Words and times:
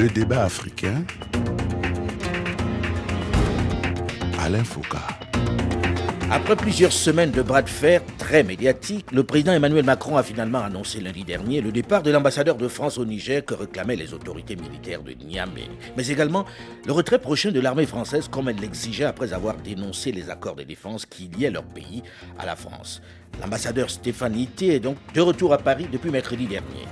Le 0.00 0.08
débat 0.08 0.44
africain. 0.44 1.04
Alain 4.38 4.64
Foucault. 4.64 4.96
Après 6.30 6.56
plusieurs 6.56 6.92
semaines 6.92 7.32
de 7.32 7.42
bras 7.42 7.60
de 7.60 7.68
fer 7.68 8.00
très 8.16 8.42
médiatiques, 8.42 9.12
le 9.12 9.24
président 9.24 9.52
Emmanuel 9.52 9.84
Macron 9.84 10.16
a 10.16 10.22
finalement 10.22 10.60
annoncé 10.60 11.02
lundi 11.02 11.22
dernier 11.24 11.60
le 11.60 11.70
départ 11.70 12.02
de 12.02 12.10
l'ambassadeur 12.10 12.56
de 12.56 12.66
France 12.66 12.96
au 12.96 13.04
Niger 13.04 13.44
que 13.44 13.52
réclamaient 13.52 13.94
les 13.94 14.14
autorités 14.14 14.56
militaires 14.56 15.02
de 15.02 15.12
Niamey, 15.12 15.68
mais 15.98 16.06
également 16.06 16.46
le 16.86 16.92
retrait 16.94 17.18
prochain 17.18 17.50
de 17.50 17.60
l'armée 17.60 17.84
française 17.84 18.26
comme 18.26 18.48
elle 18.48 18.56
l'exigeait 18.56 19.04
après 19.04 19.34
avoir 19.34 19.56
dénoncé 19.56 20.12
les 20.12 20.30
accords 20.30 20.56
de 20.56 20.62
défense 20.62 21.04
qui 21.04 21.28
liaient 21.28 21.50
leur 21.50 21.64
pays 21.64 22.02
à 22.38 22.46
la 22.46 22.56
France. 22.56 23.02
L'ambassadeur 23.42 23.90
Stéphane 23.90 24.38
Ité 24.38 24.76
est 24.76 24.80
donc 24.80 24.96
de 25.14 25.20
retour 25.20 25.52
à 25.52 25.58
Paris 25.58 25.88
depuis 25.92 26.10
mercredi 26.10 26.46
dernier. 26.46 26.86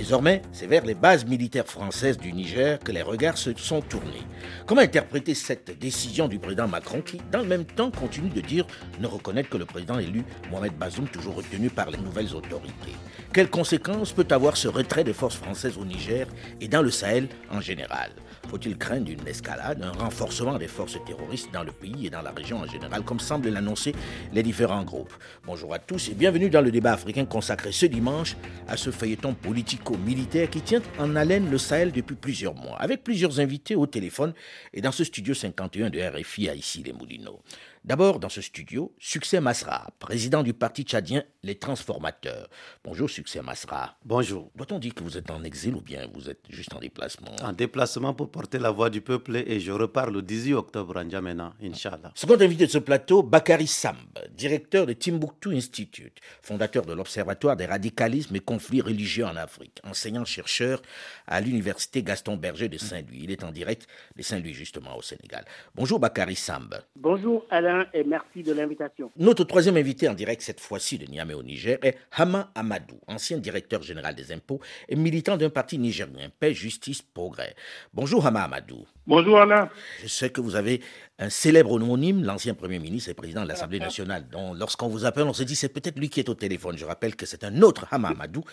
Désormais, 0.00 0.40
c'est 0.50 0.66
vers 0.66 0.86
les 0.86 0.94
bases 0.94 1.26
militaires 1.26 1.66
françaises 1.66 2.16
du 2.16 2.32
Niger 2.32 2.78
que 2.78 2.90
les 2.90 3.02
regards 3.02 3.36
se 3.36 3.50
sont 3.58 3.82
tournés. 3.82 4.22
Comment 4.64 4.80
interpréter 4.80 5.34
cette 5.34 5.78
décision 5.78 6.26
du 6.26 6.38
président 6.38 6.66
Macron 6.66 7.02
qui, 7.02 7.18
dans 7.30 7.40
le 7.40 7.44
même 7.44 7.66
temps, 7.66 7.90
continue 7.90 8.30
de 8.30 8.40
dire 8.40 8.66
ne 8.98 9.06
reconnaître 9.06 9.50
que 9.50 9.58
le 9.58 9.66
président 9.66 9.98
élu 9.98 10.24
Mohamed 10.50 10.72
Bazoum, 10.72 11.06
toujours 11.06 11.34
retenu 11.34 11.68
par 11.68 11.90
les 11.90 11.98
nouvelles 11.98 12.34
autorités? 12.34 12.96
Quelles 13.34 13.50
conséquences 13.50 14.12
peut 14.12 14.26
avoir 14.30 14.56
ce 14.56 14.68
retrait 14.68 15.04
des 15.04 15.12
forces 15.12 15.36
françaises 15.36 15.76
au 15.76 15.84
Niger 15.84 16.26
et 16.62 16.68
dans 16.68 16.80
le 16.80 16.90
Sahel 16.90 17.28
en 17.50 17.60
général? 17.60 18.10
Faut-il 18.48 18.76
craindre 18.76 19.10
une 19.10 19.26
escalade, 19.26 19.82
un 19.82 19.92
renforcement 19.92 20.58
des 20.58 20.68
forces 20.68 20.98
terroristes 21.04 21.52
dans 21.52 21.62
le 21.62 21.72
pays 21.72 22.06
et 22.06 22.10
dans 22.10 22.22
la 22.22 22.30
région 22.30 22.58
en 22.58 22.66
général, 22.66 23.02
comme 23.02 23.20
semblent 23.20 23.48
l'annoncer 23.48 23.94
les 24.32 24.42
différents 24.42 24.84
groupes? 24.84 25.12
Bonjour 25.46 25.72
à 25.74 25.78
tous 25.78 26.08
et 26.08 26.14
bienvenue 26.14 26.50
dans 26.50 26.60
le 26.60 26.70
débat 26.70 26.92
africain 26.92 27.24
consacré 27.24 27.72
ce 27.72 27.86
dimanche 27.86 28.36
à 28.68 28.76
ce 28.76 28.90
feuilleton 28.90 29.34
politico-militaire 29.34 30.50
qui 30.50 30.62
tient 30.62 30.82
en 30.98 31.16
haleine 31.16 31.50
le 31.50 31.58
Sahel 31.58 31.92
depuis 31.92 32.16
plusieurs 32.16 32.54
mois, 32.54 32.76
avec 32.78 33.04
plusieurs 33.04 33.40
invités 33.40 33.76
au 33.76 33.86
téléphone 33.86 34.32
et 34.72 34.80
dans 34.80 34.92
ce 34.92 35.04
studio 35.04 35.34
51 35.34 35.90
de 35.90 36.00
RFI 36.00 36.48
à 36.48 36.54
ici 36.54 36.82
les 36.82 36.92
Moulineaux. 36.92 37.40
D'abord, 37.82 38.20
dans 38.20 38.28
ce 38.28 38.42
studio, 38.42 38.94
Succès 38.98 39.40
Masra, 39.40 39.88
président 39.98 40.42
du 40.42 40.52
parti 40.52 40.82
tchadien 40.82 41.24
Les 41.42 41.54
Transformateurs. 41.54 42.50
Bonjour, 42.84 43.08
Succès 43.08 43.40
Masra. 43.40 43.96
Bonjour. 44.04 44.50
Doit-on 44.54 44.78
dire 44.78 44.94
que 44.94 45.02
vous 45.02 45.16
êtes 45.16 45.30
en 45.30 45.42
exil 45.44 45.74
ou 45.74 45.80
bien 45.80 46.06
vous 46.12 46.28
êtes 46.28 46.44
juste 46.50 46.74
en 46.74 46.78
déplacement? 46.78 47.34
En 47.42 47.54
déplacement 47.54 48.12
pour 48.12 48.30
porter 48.30 48.58
la 48.58 48.70
voix 48.70 48.90
du 48.90 49.00
peuple 49.00 49.36
et 49.36 49.60
je 49.60 49.72
repars 49.72 50.10
le 50.10 50.20
18 50.20 50.52
octobre 50.52 50.98
en 50.98 51.08
Djamena, 51.08 51.54
Inch'Allah. 51.62 52.12
Second 52.14 52.38
invité 52.38 52.66
de 52.66 52.70
ce 52.70 52.76
plateau, 52.76 53.22
Bakary 53.22 53.66
Samb, 53.66 53.96
directeur 54.30 54.84
de 54.84 54.92
Timbuktu 54.92 55.56
Institute, 55.56 56.20
fondateur 56.42 56.84
de 56.84 56.92
l'Observatoire 56.92 57.56
des 57.56 57.64
radicalismes 57.64 58.36
et 58.36 58.40
conflits 58.40 58.82
religieux 58.82 59.24
en 59.24 59.36
Afrique, 59.36 59.80
enseignant-chercheur 59.84 60.82
à 61.26 61.40
l'Université 61.40 62.02
Gaston 62.02 62.36
Berger 62.36 62.68
de 62.68 62.76
Saint-Louis. 62.76 63.20
Il 63.22 63.30
est 63.30 63.42
en 63.42 63.52
direct 63.52 63.86
de 64.16 64.22
Saint-Louis, 64.22 64.52
justement, 64.52 64.98
au 64.98 65.02
Sénégal. 65.02 65.46
Bonjour, 65.74 65.98
Bakary 65.98 66.36
Samb. 66.36 66.74
Bonjour, 66.94 67.46
Alain 67.48 67.69
et 67.92 68.04
merci 68.04 68.42
de 68.42 68.52
l'invitation. 68.52 69.10
Notre 69.16 69.44
troisième 69.44 69.76
invité 69.76 70.08
en 70.08 70.14
direct 70.14 70.42
cette 70.42 70.60
fois-ci 70.60 70.98
de 70.98 71.06
Niamey 71.06 71.34
au 71.34 71.42
Niger 71.42 71.78
est 71.82 71.96
Hama 72.12 72.50
Amadou, 72.54 72.98
ancien 73.06 73.38
directeur 73.38 73.82
général 73.82 74.14
des 74.14 74.32
impôts 74.32 74.60
et 74.88 74.96
militant 74.96 75.36
d'un 75.36 75.50
parti 75.50 75.78
nigérien, 75.78 76.30
Paix, 76.38 76.54
Justice, 76.54 77.02
Progrès. 77.02 77.54
Bonjour 77.94 78.26
Hama 78.26 78.42
Amadou. 78.42 78.84
Bonjour 79.10 79.40
Alain. 79.40 79.68
Je 80.00 80.06
sais 80.06 80.30
que 80.30 80.40
vous 80.40 80.54
avez 80.54 80.80
un 81.18 81.30
célèbre 81.30 81.72
homonyme, 81.72 82.22
l'ancien 82.22 82.54
Premier 82.54 82.78
ministre 82.78 83.10
et 83.10 83.14
président 83.14 83.42
de 83.42 83.48
l'Assemblée 83.48 83.80
nationale, 83.80 84.24
dont 84.30 84.54
lorsqu'on 84.54 84.86
vous 84.86 85.04
appelle, 85.04 85.24
on 85.24 85.32
se 85.32 85.42
dit 85.42 85.56
c'est 85.56 85.68
peut-être 85.68 85.98
lui 85.98 86.08
qui 86.08 86.20
est 86.20 86.28
au 86.28 86.34
téléphone. 86.34 86.78
Je 86.78 86.84
rappelle 86.84 87.16
que 87.16 87.26
c'est 87.26 87.42
un 87.42 87.60
autre 87.62 87.86
Hama 87.90 88.10
Amadou. 88.10 88.44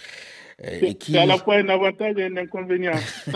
Euh, 0.66 0.94
c'est 1.00 1.16
à 1.20 1.28
la 1.28 1.38
fois 1.38 1.58
un 1.58 1.70
avantage 1.70 2.16
et 2.18 2.24
un 2.26 2.38
inconvénient. 2.38 2.96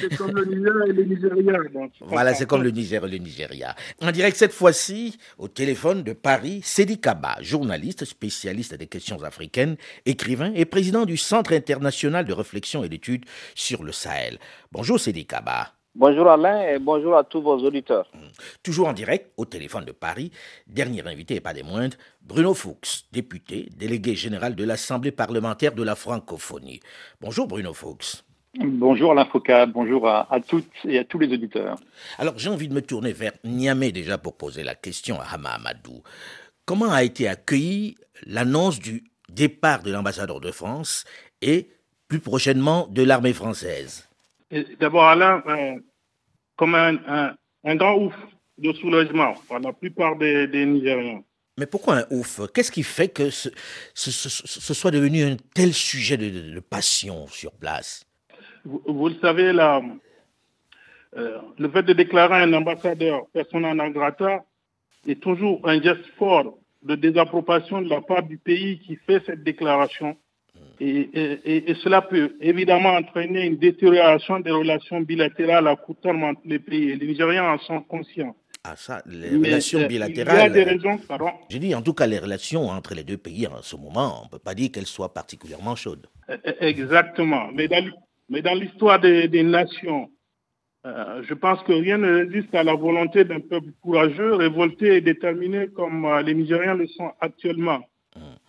c'est 0.00 0.16
comme 0.16 0.30
le 0.30 0.44
Niger 0.44 0.72
et 0.86 0.92
le 0.92 1.04
Nigeria. 1.06 1.58
voilà, 2.02 2.34
c'est 2.34 2.46
comme 2.46 2.62
le 2.62 2.70
Niger 2.70 3.04
et 3.04 3.10
le 3.10 3.18
Nigeria. 3.18 3.74
En 4.00 4.12
direct 4.12 4.36
cette 4.36 4.52
fois-ci, 4.52 5.18
au 5.38 5.48
téléphone 5.48 6.04
de 6.04 6.12
Paris, 6.12 6.60
Sedi 6.62 7.00
Kaba, 7.00 7.38
journaliste 7.40 8.04
spécialiste 8.04 8.76
des 8.76 8.86
questions 8.86 9.20
africaines, 9.24 9.74
écrivain 10.06 10.52
et 10.54 10.66
président 10.66 11.04
du 11.04 11.16
Centre 11.16 11.52
international 11.52 12.24
de 12.24 12.32
réflexion 12.32 12.84
et 12.84 12.88
d'études 12.88 13.24
sur 13.56 13.82
le 13.82 13.90
Sahel. 13.90 14.38
Bonjour 14.70 15.00
Sedi 15.00 15.26
Kaba. 15.26 15.72
Bonjour 15.94 16.26
Alain 16.26 16.62
et 16.68 16.78
bonjour 16.78 17.14
à 17.18 17.22
tous 17.22 17.42
vos 17.42 17.58
auditeurs. 17.58 18.08
Mmh. 18.14 18.18
Toujours 18.62 18.88
en 18.88 18.94
direct 18.94 19.30
au 19.36 19.44
téléphone 19.44 19.84
de 19.84 19.92
Paris, 19.92 20.30
dernier 20.66 21.06
invité 21.06 21.34
et 21.34 21.40
pas 21.40 21.52
des 21.52 21.62
moindres, 21.62 21.98
Bruno 22.22 22.54
Fuchs, 22.54 23.04
député, 23.12 23.68
délégué 23.76 24.14
général 24.14 24.54
de 24.54 24.64
l'Assemblée 24.64 25.12
parlementaire 25.12 25.74
de 25.74 25.82
la 25.82 25.94
francophonie. 25.94 26.80
Bonjour 27.20 27.46
Bruno 27.46 27.74
Fuchs. 27.74 28.24
Bonjour 28.58 29.12
Alain 29.12 29.26
Foucault, 29.26 29.66
bonjour 29.68 30.08
à, 30.08 30.26
toutes 30.46 30.64
et 30.86 30.98
à 30.98 31.04
tous 31.04 31.18
les 31.18 31.30
auditeurs. 31.30 31.76
Alors 32.16 32.38
j'ai 32.38 32.48
envie 32.48 32.68
de 32.68 32.74
me 32.74 32.80
tourner 32.80 33.12
vers 33.12 33.32
Niamey 33.44 33.92
déjà 33.92 34.16
pour 34.16 34.38
poser 34.38 34.62
la 34.62 34.74
question 34.74 35.20
à 35.20 35.24
Hama 35.24 35.50
Amadou. 35.50 36.02
Comment 36.64 36.90
a 36.90 37.02
été 37.02 37.28
accueillie 37.28 37.96
l'annonce 38.26 38.78
du 38.78 39.04
départ 39.28 39.82
de 39.82 39.92
l'ambassadeur 39.92 40.40
de 40.40 40.52
France 40.52 41.04
et 41.42 41.68
plus 42.08 42.20
prochainement 42.20 42.86
de 42.88 43.02
l'armée 43.02 43.34
française? 43.34 44.08
D'abord, 44.78 45.04
Alain, 45.04 45.42
euh, 45.46 45.80
comme 46.56 46.74
un, 46.74 47.34
grand 47.76 47.96
ouf 47.96 48.14
de 48.58 48.72
soulagement 48.74 49.34
pour 49.48 49.58
la 49.58 49.72
plupart 49.72 50.16
des, 50.16 50.66
Nigériens. 50.66 51.22
Mais 51.58 51.66
pourquoi 51.66 51.98
un 51.98 52.04
ouf? 52.10 52.40
Qu'est-ce 52.52 52.72
qui 52.72 52.82
fait 52.82 53.08
que 53.08 53.30
ce, 53.30 53.50
soit 53.94 54.90
devenu 54.90 55.24
un 55.24 55.36
tel 55.54 55.72
sujet 55.72 56.16
de, 56.16 56.60
passion 56.60 57.26
sur 57.28 57.52
place? 57.52 58.04
Vous, 58.64 59.08
le 59.08 59.16
savez, 59.20 59.52
là, 59.52 59.82
euh, 61.16 61.38
le 61.58 61.68
fait 61.70 61.82
de 61.82 61.92
déclarer 61.92 62.42
un 62.42 62.52
ambassadeur 62.52 63.26
persona 63.32 63.74
non 63.74 63.90
grata 63.90 64.44
est 65.06 65.20
toujours 65.20 65.66
un 65.68 65.80
geste 65.80 66.06
fort 66.18 66.58
de 66.82 66.94
désapprobation 66.94 67.80
de 67.80 67.88
la 67.88 68.00
part 68.00 68.22
du 68.22 68.38
pays 68.38 68.78
qui 68.80 68.96
fait 68.96 69.22
cette 69.26 69.42
déclaration 69.42 70.16
et, 70.82 71.74
cela 71.82 72.02
peut 72.02 72.36
évidemment 72.40 72.94
entraîner 72.94 73.46
une 73.46 73.56
détérioration 73.56 74.40
des 74.40 74.50
relations 74.50 75.00
bilatérales 75.00 75.68
à 75.68 75.76
court 75.76 75.96
terme 76.02 76.24
entre 76.24 76.40
les 76.44 76.58
pays. 76.58 76.96
les 76.96 77.06
Nigériens 77.06 77.52
en 77.52 77.58
sont 77.58 77.80
conscients. 77.82 78.34
Ah 78.64 78.74
ça, 78.76 79.02
les 79.06 79.30
relations 79.30 79.86
bilatérales. 79.86 80.36
Il 80.36 80.38
y 80.38 80.42
a 80.42 80.50
des 80.50 80.62
raisons, 80.62 80.98
pardon. 81.08 81.30
Je 81.50 81.58
dis 81.58 81.74
en 81.74 81.82
tout 81.82 81.94
cas 81.94 82.06
les 82.06 82.18
relations 82.18 82.68
entre 82.68 82.94
les 82.94 83.02
deux 83.02 83.16
pays 83.16 83.46
en 83.46 83.60
ce 83.60 83.76
moment, 83.76 84.20
on 84.22 84.24
ne 84.26 84.30
peut 84.30 84.38
pas 84.38 84.54
dire 84.54 84.70
qu'elles 84.70 84.86
soient 84.86 85.12
particulièrement 85.12 85.74
chaudes. 85.74 86.06
E, 86.28 86.34
e, 86.34 86.54
exactement. 86.60 87.48
Mais 87.52 87.66
dans, 87.68 88.54
l'histoire 88.54 89.00
des, 89.00 89.42
nations, 89.42 90.10
euh, 90.86 91.22
je 91.28 91.34
pense 91.34 91.60
que 91.64 91.72
rien 91.72 91.98
ne 91.98 92.24
résiste 92.24 92.54
à 92.54 92.62
la 92.62 92.74
volonté 92.74 93.24
d'un 93.24 93.40
peuple 93.40 93.70
courageux, 93.80 94.34
révolté 94.34 94.96
et 94.96 95.00
déterminé 95.00 95.66
comme 95.68 96.04
euh, 96.04 96.22
les 96.22 96.34
Nigériens 96.34 96.74
le 96.74 96.86
sont 96.86 97.10
actuellement. 97.20 97.80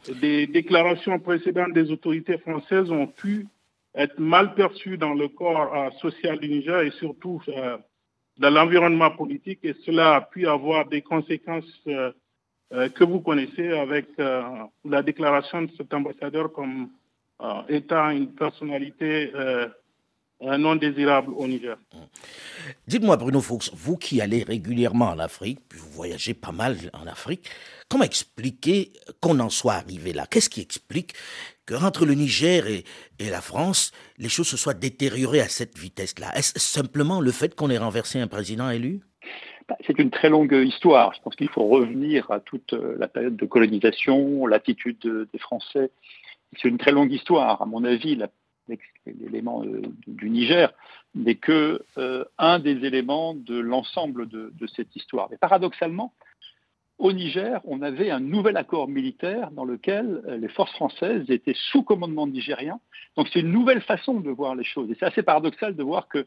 Des 0.09 0.47
déclarations 0.47 1.19
précédentes 1.19 1.73
des 1.73 1.89
autorités 1.91 2.37
françaises 2.37 2.91
ont 2.91 3.07
pu 3.07 3.47
être 3.95 4.19
mal 4.19 4.53
perçues 4.55 4.97
dans 4.97 5.13
le 5.13 5.27
corps 5.29 5.73
euh, 5.75 5.89
social 6.01 6.39
du 6.39 6.49
Niger 6.49 6.81
et 6.81 6.91
surtout 6.91 7.41
euh, 7.47 7.77
dans 8.37 8.49
l'environnement 8.49 9.11
politique. 9.11 9.59
Et 9.63 9.73
cela 9.85 10.15
a 10.15 10.21
pu 10.21 10.47
avoir 10.47 10.87
des 10.87 11.01
conséquences 11.01 11.81
euh, 11.87 12.11
que 12.95 13.03
vous 13.03 13.21
connaissez 13.21 13.69
avec 13.69 14.07
la 14.17 15.03
déclaration 15.03 15.61
de 15.61 15.69
cet 15.77 15.93
ambassadeur 15.93 16.51
comme 16.51 16.89
étant 17.69 18.09
une 18.09 18.33
personnalité 18.33 19.31
non 20.57 20.75
désirable 20.75 21.33
au 21.35 21.47
Niger. 21.47 21.77
Dites-moi 22.87 23.17
Bruno 23.17 23.41
Fuchs, 23.41 23.71
vous 23.73 23.97
qui 23.97 24.21
allez 24.21 24.43
régulièrement 24.43 25.09
en 25.09 25.19
Afrique, 25.19 25.59
puis 25.67 25.79
vous 25.79 25.89
voyagez 25.91 26.33
pas 26.33 26.51
mal 26.51 26.77
en 26.93 27.07
Afrique, 27.07 27.49
Comment 27.93 28.05
expliquer 28.05 28.91
qu'on 29.21 29.39
en 29.39 29.51
soit 29.51 29.73
arrivé 29.73 30.13
là? 30.13 30.25
Qu'est-ce 30.25 30.49
qui 30.49 30.61
explique 30.61 31.13
que 31.67 31.75
entre 31.75 32.07
le 32.07 32.15
Niger 32.15 32.65
et, 32.65 32.83
la 33.19 33.39
France, 33.39 33.91
les 34.17 34.29
choses 34.29 34.47
se 34.47 34.57
soient 34.57 34.73
détériorées 34.73 35.41
à 35.41 35.47
cette 35.47 35.77
vitesse-là? 35.77 36.35
Est-ce 36.35 36.59
simplement 36.59 37.21
le 37.21 37.31
fait 37.31 37.53
qu'on 37.53 37.69
ait 37.69 37.77
renversé 37.77 38.19
un 38.19 38.25
président 38.25 38.71
élu? 38.71 39.01
Bah, 39.69 39.77
c'est 39.85 39.99
une 39.99 40.09
très 40.09 40.29
longue 40.29 40.53
histoire. 40.53 41.13
Je 41.13 41.21
pense 41.21 41.35
qu'il 41.35 41.49
faut 41.49 41.67
revenir 41.67 42.31
à 42.31 42.39
toute 42.39 42.73
euh, 42.73 42.95
la 42.97 43.07
période 43.07 43.35
de 43.35 43.45
colonisation, 43.45 44.47
l'attitude 44.47 45.27
des 45.31 45.39
Français. 45.39 45.91
C'est 46.59 46.69
une 46.69 46.79
très 46.79 46.91
longue 46.91 47.11
histoire. 47.11 47.61
À 47.61 47.67
mon 47.67 47.83
avis, 47.83 48.15
l'élément 49.05 49.63
euh, 49.63 49.81
du 50.07 50.29
Niger 50.29 50.71
n'est 51.15 51.35
que 51.35 51.83
euh, 51.97 52.25
un 52.37 52.59
des 52.59 52.85
éléments 52.85 53.33
de 53.33 53.57
l'ensemble 53.59 54.27
de, 54.27 54.51
cette 54.75 54.95
histoire. 54.95 55.27
Mais 55.29 55.37
paradoxalement, 55.37 56.13
au 56.97 57.11
Niger, 57.11 57.59
on 57.65 57.81
avait 57.81 58.09
un 58.11 58.19
nouvel 58.19 58.55
accord 58.57 58.87
militaire 58.87 59.51
dans 59.51 59.65
lequel 59.65 60.21
euh, 60.27 60.37
les 60.37 60.47
forces 60.47 60.73
françaises 60.73 61.29
étaient 61.29 61.55
sous 61.71 61.83
commandement 61.83 62.27
nigérien. 62.27 62.79
Donc 63.17 63.27
c'est 63.31 63.41
une 63.41 63.51
nouvelle 63.51 63.81
façon 63.81 64.19
de 64.19 64.29
voir 64.29 64.55
les 64.55 64.63
choses. 64.63 64.89
Et 64.91 64.95
c'est 64.99 65.05
assez 65.05 65.23
paradoxal 65.23 65.75
de 65.75 65.83
voir 65.83 66.07
que 66.07 66.25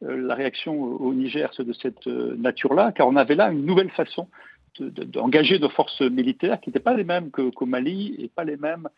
la 0.00 0.34
réaction 0.34 0.82
au 0.82 1.14
Niger 1.14 1.54
soit 1.54 1.64
de 1.64 1.72
cette 1.72 2.06
nature-là, 2.06 2.92
car 2.92 3.06
on 3.08 3.16
avait 3.16 3.36
là 3.36 3.50
une 3.50 3.64
nouvelle 3.64 3.90
façon 3.90 4.28
d'engager 4.80 5.58
nos 5.58 5.68
forces 5.68 6.00
militaires 6.00 6.60
qui 6.60 6.68
n'étaient 6.68 6.80
pas 6.80 6.94
les 6.94 7.04
mêmes 7.04 7.30
qu'au 7.30 7.66
Mali 7.66 8.14
et 8.18 8.28
pas 8.28 8.44
les 8.44 8.56
mêmes 8.56 8.88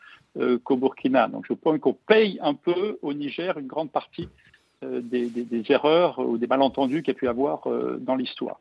qu'au 0.64 0.76
Burkina. 0.76 1.28
Donc 1.28 1.46
je 1.48 1.54
pense 1.54 1.78
qu'on 1.78 1.94
paye 1.94 2.38
un 2.42 2.54
peu 2.54 2.98
au 3.02 3.12
Niger 3.12 3.58
une 3.58 3.66
grande 3.66 3.90
partie 3.90 4.28
des, 4.82 5.30
erreurs 5.70 6.18
ou 6.18 6.38
des 6.38 6.46
malentendus 6.46 7.02
qu'il 7.02 7.14
y 7.14 7.16
a 7.16 7.18
pu 7.18 7.28
avoir 7.28 7.66
dans 8.00 8.14
l'histoire. 8.14 8.60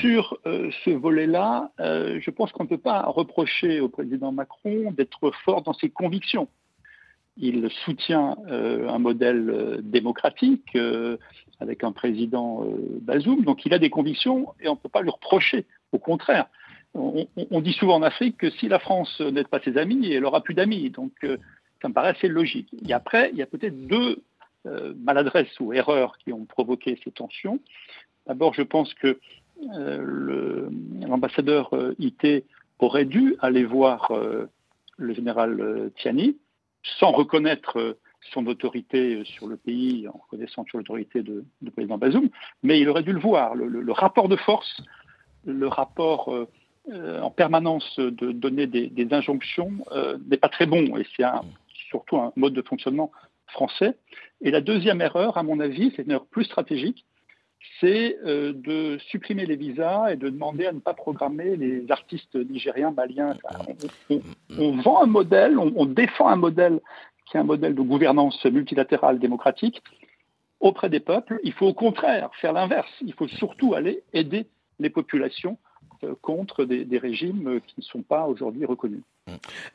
Sur 0.00 0.38
ce 0.44 0.90
volet-là, 0.90 1.70
je 1.78 2.30
pense 2.30 2.52
qu'on 2.52 2.64
ne 2.64 2.68
peut 2.68 2.78
pas 2.78 3.02
reprocher 3.02 3.80
au 3.80 3.88
président 3.88 4.32
Macron 4.32 4.92
d'être 4.92 5.30
fort 5.44 5.62
dans 5.62 5.74
ses 5.74 5.90
convictions. 5.90 6.48
Il 7.36 7.70
soutient 7.84 8.36
un 8.48 8.98
modèle 8.98 9.78
démocratique 9.82 10.76
avec 11.60 11.84
un 11.84 11.92
président 11.92 12.64
Bazoum, 13.02 13.44
donc 13.44 13.64
il 13.66 13.74
a 13.74 13.78
des 13.78 13.90
convictions 13.90 14.54
et 14.60 14.68
on 14.68 14.72
ne 14.72 14.78
peut 14.78 14.88
pas 14.88 15.02
lui 15.02 15.10
reprocher. 15.10 15.66
Au 15.92 15.98
contraire, 15.98 16.46
on, 16.94 17.60
dit 17.60 17.72
souvent 17.72 17.96
en 17.96 18.02
Afrique 18.02 18.38
que 18.38 18.50
si 18.50 18.68
la 18.68 18.78
France 18.78 19.20
n'aide 19.20 19.48
pas 19.48 19.60
ses 19.60 19.76
amis, 19.76 20.10
elle 20.12 20.24
aura 20.24 20.42
plus 20.42 20.54
d'amis. 20.54 20.90
Donc, 20.90 21.12
euh, 21.24 21.36
ça 21.80 21.88
me 21.88 21.94
paraît 21.94 22.10
assez 22.10 22.28
logique. 22.28 22.74
Et 22.86 22.92
après, 22.92 23.30
il 23.32 23.38
y 23.38 23.42
a 23.42 23.46
peut-être 23.46 23.86
deux 23.86 24.22
euh, 24.66 24.94
maladresses 24.98 25.60
ou 25.60 25.72
erreurs 25.72 26.16
qui 26.18 26.32
ont 26.32 26.44
provoqué 26.44 26.98
ces 27.04 27.10
tensions. 27.10 27.60
D'abord, 28.26 28.54
je 28.54 28.62
pense 28.62 28.92
que 28.94 29.18
euh, 29.74 30.68
l'ambassadeur 31.00 31.70
IT 31.98 32.44
aurait 32.78 33.04
dû 33.04 33.36
aller 33.40 33.64
voir 33.64 34.12
le 34.96 35.14
général 35.14 35.90
Tiani 35.96 36.36
sans 37.00 37.10
reconnaître 37.10 37.96
son 38.32 38.46
autorité 38.46 39.24
sur 39.24 39.46
le 39.46 39.56
pays, 39.56 40.06
en 40.08 40.18
reconnaissant 40.18 40.64
sur 40.64 40.78
l'autorité 40.78 41.22
de, 41.22 41.44
président 41.72 41.98
Bazoum, 41.98 42.28
mais 42.62 42.80
il 42.80 42.88
aurait 42.88 43.02
dû 43.02 43.12
le 43.12 43.20
voir. 43.20 43.56
Le, 43.56 43.92
rapport 43.92 44.28
de 44.28 44.36
force, 44.36 44.80
le 45.44 45.66
rapport 45.66 46.48
euh, 46.90 47.20
en 47.20 47.30
permanence 47.30 47.98
de 47.98 48.32
donner 48.32 48.66
des, 48.66 49.08
injonctions 49.10 49.72
euh, 49.92 50.16
n'est 50.28 50.38
pas 50.38 50.48
très 50.48 50.66
bon 50.66 50.96
et 50.96 51.06
c'est 51.16 51.24
surtout 51.90 52.16
un 52.16 52.32
mode 52.36 52.54
de 52.54 52.62
fonctionnement 52.62 53.10
français. 53.46 53.96
Et 54.40 54.50
la 54.50 54.60
deuxième 54.60 55.00
erreur, 55.02 55.36
à 55.36 55.42
mon 55.42 55.60
avis, 55.60 55.92
c'est 55.94 56.04
une 56.04 56.12
erreur 56.12 56.26
plus 56.26 56.44
stratégique, 56.44 57.04
c'est 57.80 58.16
euh, 58.24 58.52
de 58.54 58.98
supprimer 59.10 59.44
les 59.44 59.56
visas 59.56 60.12
et 60.12 60.16
de 60.16 60.30
demander 60.30 60.66
à 60.66 60.72
ne 60.72 60.78
pas 60.78 60.94
programmer 60.94 61.56
les 61.56 61.90
artistes 61.90 62.36
nigériens, 62.36 62.92
maliens. 62.92 63.36
on, 64.08 64.76
vend 64.76 65.02
un 65.02 65.06
modèle, 65.06 65.58
on, 65.58 65.84
défend 65.84 66.28
un 66.28 66.36
modèle 66.36 66.80
qui 67.26 67.36
est 67.36 67.40
un 67.40 67.44
modèle 67.44 67.74
de 67.74 67.82
gouvernance 67.82 68.42
multilatérale 68.46 69.18
démocratique 69.18 69.82
auprès 70.60 70.88
des 70.88 71.00
peuples. 71.00 71.38
Il 71.44 71.52
faut 71.52 71.66
au 71.66 71.74
contraire 71.74 72.30
faire 72.40 72.52
l'inverse. 72.52 72.90
Il 73.02 73.12
faut 73.12 73.28
surtout 73.28 73.74
aller 73.74 74.02
aider 74.12 74.46
les 74.78 74.90
populations 74.90 75.58
contre 76.20 76.64
des, 76.64 76.98
régimes 76.98 77.48
euh, 77.48 77.60
qui 77.60 77.74
ne 77.78 77.82
sont 77.82 78.02
pas 78.02 78.26
aujourd'hui 78.26 78.64
reconnus. 78.64 79.02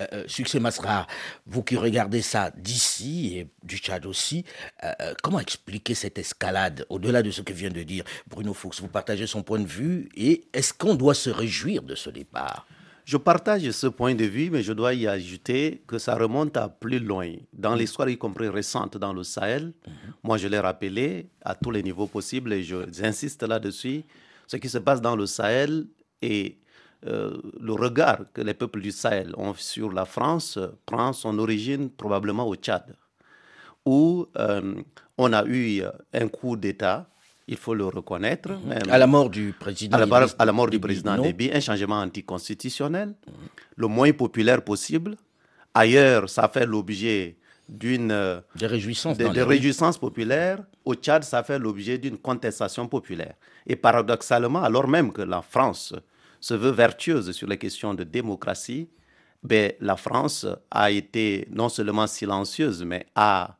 Euh, 0.01 0.23
succès 0.27 0.59
Masra, 0.59 1.05
vous 1.45 1.63
qui 1.63 1.77
regardez 1.77 2.21
ça 2.21 2.51
d'ici 2.57 3.37
et 3.37 3.47
du 3.63 3.77
Tchad 3.77 4.05
aussi, 4.05 4.45
comment 5.21 5.39
expliquer 5.39 5.93
cette 5.93 6.17
escalade 6.17 6.85
au-delà 6.89 7.21
de 7.21 7.29
ce 7.29 7.41
que 7.41 7.53
vient 7.53 7.69
de 7.69 7.83
dire 7.83 8.03
Bruno 8.27 8.53
Fuchs? 8.53 8.81
Vous 8.81 8.87
partagez 8.87 9.27
son 9.27 9.43
point 9.43 9.59
de 9.59 9.67
vue 9.67 10.09
et 10.15 10.45
est-ce 10.53 10.73
qu'on 10.73 10.95
doit 10.95 11.13
se 11.13 11.29
réjouir 11.29 11.83
de 11.83 11.93
ce 11.93 12.09
départ? 12.09 12.65
Je 13.05 13.17
partage 13.17 13.69
ce 13.71 13.87
point 13.87 14.15
de 14.15 14.23
vue, 14.23 14.49
mais 14.49 14.63
je 14.63 14.71
dois 14.71 14.93
y 14.93 15.07
ajouter 15.07 15.83
que 15.87 15.97
ça 15.97 16.15
remonte 16.15 16.55
à 16.55 16.69
plus 16.69 16.99
loin. 16.99 17.33
Dans 17.51 17.75
l'histoire, 17.75 18.07
y 18.07 18.17
compris 18.17 18.47
récente 18.47 18.97
dans 18.97 19.11
le 19.11 19.23
Sahel, 19.23 19.65
mhm. 19.65 20.13
moi 20.23 20.37
je 20.37 20.47
l'ai 20.47 20.59
rappelé 20.59 21.27
à 21.41 21.53
tous 21.53 21.71
les 21.71 21.83
niveaux 21.83 22.07
possibles 22.07 22.53
et 22.53 22.63
j'insiste 22.63 23.43
là-dessus. 23.43 24.03
Ce 24.47 24.55
qui 24.55 24.69
se 24.69 24.77
passe 24.77 25.01
dans 25.01 25.17
le 25.17 25.25
Sahel 25.25 25.85
et 26.23 26.57
euh, 27.05 27.37
le 27.59 27.73
regard 27.73 28.19
que 28.33 28.41
les 28.41 28.53
peuples 28.53 28.79
du 28.81 28.91
Sahel 28.91 29.33
ont 29.37 29.53
sur 29.55 29.91
la 29.91 30.05
France 30.05 30.57
prend 30.85 31.11
son 31.11 31.37
origine 31.37 31.89
probablement 31.89 32.47
au 32.47 32.55
Tchad, 32.55 32.95
où 33.85 34.25
euh, 34.37 34.75
on 35.17 35.33
a 35.33 35.43
eu 35.45 35.83
un 36.13 36.27
coup 36.29 36.55
d'État, 36.55 37.09
il 37.47 37.57
faut 37.57 37.73
le 37.73 37.85
reconnaître. 37.85 38.51
Mhm. 38.51 38.89
à 38.89 38.97
la 38.97 39.05
mort 39.07 39.29
du 39.29 39.53
président. 39.59 39.97
À 39.97 40.45
la, 40.45 40.51
mort 40.53 40.69
du 40.69 40.79
président 40.79 41.17
Déby, 41.21 41.51
un 41.53 41.59
changement 41.59 41.99
anticonstitutionnel, 41.99 43.09
mhm. 43.09 43.33
le 43.75 43.87
moins 43.87 44.13
populaire 44.13 44.63
possible. 44.63 45.17
Ailleurs, 45.73 46.29
ça 46.29 46.47
fait 46.47 46.65
l'objet 46.65 47.35
d'une 47.67 48.11
euh, 48.11 48.39
des 48.55 48.67
réjouissances, 48.67 49.17
des, 49.17 49.27
réjouissances 49.27 49.97
populaires. 49.97 50.59
Au 50.85 50.95
Tchad, 50.95 51.23
ça 51.25 51.43
fait 51.43 51.59
l'objet 51.59 51.97
d'une 51.97 52.17
contestation 52.17 52.87
populaire. 52.87 53.33
Et 53.67 53.75
paradoxalement, 53.75 54.63
alors 54.63 54.87
même 54.87 55.11
que 55.11 55.21
la 55.21 55.41
France 55.41 55.93
se 56.43 56.53
veut 56.53 56.71
vertueuse 56.71 57.31
sur 57.31 57.47
les 57.47 57.57
questions 57.57 57.93
de 57.93 58.03
démocratie, 58.03 58.89
ben, 59.43 59.71
la 59.79 59.95
France 59.95 60.45
a 60.71 60.91
été 60.91 61.47
non 61.49 61.69
seulement 61.69 62.05
silencieuse, 62.05 62.83
mais 62.83 63.05
a 63.15 63.55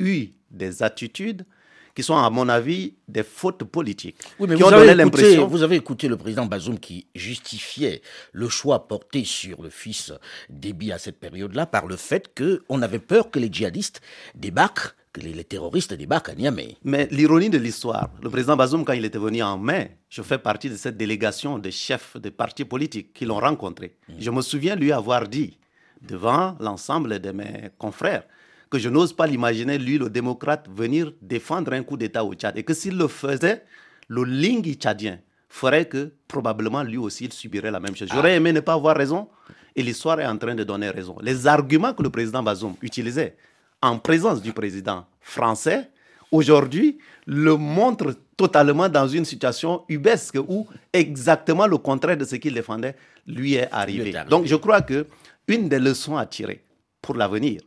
eu 0.00 0.30
des 0.50 0.82
attitudes 0.82 1.46
qui 1.94 2.02
sont, 2.02 2.16
à 2.16 2.28
mon 2.28 2.48
avis, 2.48 2.96
des 3.06 3.22
fautes 3.22 3.62
politiques. 3.62 4.16
Oui, 4.40 4.48
mais 4.48 4.56
vous, 4.56 4.64
avez 4.64 5.00
écouté, 5.00 5.36
vous 5.36 5.62
avez 5.62 5.76
écouté 5.76 6.08
le 6.08 6.16
président 6.16 6.46
Bazoum 6.46 6.80
qui 6.80 7.06
justifiait 7.14 8.02
le 8.32 8.48
choix 8.48 8.88
porté 8.88 9.22
sur 9.24 9.62
le 9.62 9.70
fils 9.70 10.12
d'Ebi 10.50 10.90
à 10.90 10.98
cette 10.98 11.20
période-là 11.20 11.66
par 11.66 11.86
le 11.86 11.94
fait 11.94 12.32
qu'on 12.36 12.82
avait 12.82 12.98
peur 12.98 13.30
que 13.30 13.38
les 13.38 13.52
djihadistes 13.52 14.00
débarquent 14.34 14.96
que 15.12 15.20
les, 15.20 15.44
terroristes 15.44 15.92
débarquent 15.94 16.30
à 16.30 16.34
Niamey. 16.34 16.76
Mais 16.84 17.06
l'ironie 17.10 17.50
de 17.50 17.58
l'histoire, 17.58 18.08
le 18.22 18.30
président 18.30 18.56
Bazoum, 18.56 18.84
quand 18.84 18.94
il 18.94 19.04
était 19.04 19.18
venu 19.18 19.42
en 19.42 19.58
mai, 19.58 19.98
je 20.08 20.22
fais 20.22 20.38
partie 20.38 20.70
de 20.70 20.76
cette 20.76 20.96
délégation 20.96 21.58
de 21.58 21.70
chefs 21.70 22.16
de 22.16 22.30
partis 22.30 22.64
politiques 22.64 23.12
qui 23.12 23.24
l'ont 23.26 23.38
rencontré. 23.40 23.96
Mm. 24.08 24.12
Je 24.18 24.30
me 24.30 24.40
souviens 24.42 24.74
lui 24.74 24.90
avoir 24.92 25.28
dit, 25.28 25.58
devant 26.00 26.56
l'ensemble 26.60 27.18
de 27.20 27.30
mes 27.30 27.70
confrères, 27.78 28.24
que 28.70 28.78
je 28.78 28.88
n'ose 28.88 29.12
pas 29.12 29.26
l'imaginer, 29.26 29.76
lui, 29.76 29.98
le 29.98 30.08
démocrate, 30.08 30.66
venir 30.74 31.12
défendre 31.20 31.74
un 31.74 31.82
coup 31.82 31.98
d'État 31.98 32.24
au 32.24 32.32
Tchad. 32.32 32.56
Et 32.56 32.62
que 32.62 32.72
s'il 32.72 32.96
le 32.96 33.06
faisait, 33.06 33.64
le 34.08 34.24
ligne 34.24 34.62
tchadien 34.74 35.18
ferait 35.50 35.84
que 35.84 36.12
probablement 36.26 36.82
lui 36.82 36.96
aussi, 36.96 37.26
il 37.26 37.32
subirait 37.34 37.70
la 37.70 37.80
même 37.80 37.94
chose. 37.94 38.08
J'aurais 38.10 38.32
ah. 38.32 38.36
aimé 38.36 38.52
ne 38.54 38.60
pas 38.60 38.72
avoir 38.72 38.96
raison, 38.96 39.28
et 39.76 39.82
l'histoire 39.82 40.18
est 40.20 40.26
en 40.26 40.38
train 40.38 40.54
de 40.54 40.64
donner 40.64 40.88
raison. 40.88 41.16
Les 41.20 41.46
arguments 41.46 41.92
que 41.92 42.02
le 42.02 42.08
président 42.08 42.42
Bazoum 42.42 42.74
utilisait 42.80 43.36
en 43.82 43.98
présence 43.98 44.40
du 44.40 44.52
président 44.52 45.04
français, 45.20 45.90
aujourd'hui, 46.30 46.98
le 47.26 47.56
montre 47.56 48.16
totalement 48.36 48.88
dans 48.88 49.06
une 49.06 49.24
situation 49.24 49.84
ubesque 49.88 50.38
où 50.48 50.66
exactement 50.92 51.66
le 51.66 51.78
contraire 51.78 52.16
de 52.16 52.24
ce 52.24 52.36
qu'il 52.36 52.54
défendait 52.54 52.96
lui 53.26 53.54
est 53.54 53.68
arrivé. 53.70 54.14
Donc 54.30 54.46
je 54.46 54.56
crois 54.56 54.82
que 54.82 55.06
une 55.48 55.68
des 55.68 55.78
leçons 55.78 56.16
à 56.16 56.26
tirer 56.26 56.64
pour 57.00 57.16
l'avenir, 57.16 57.60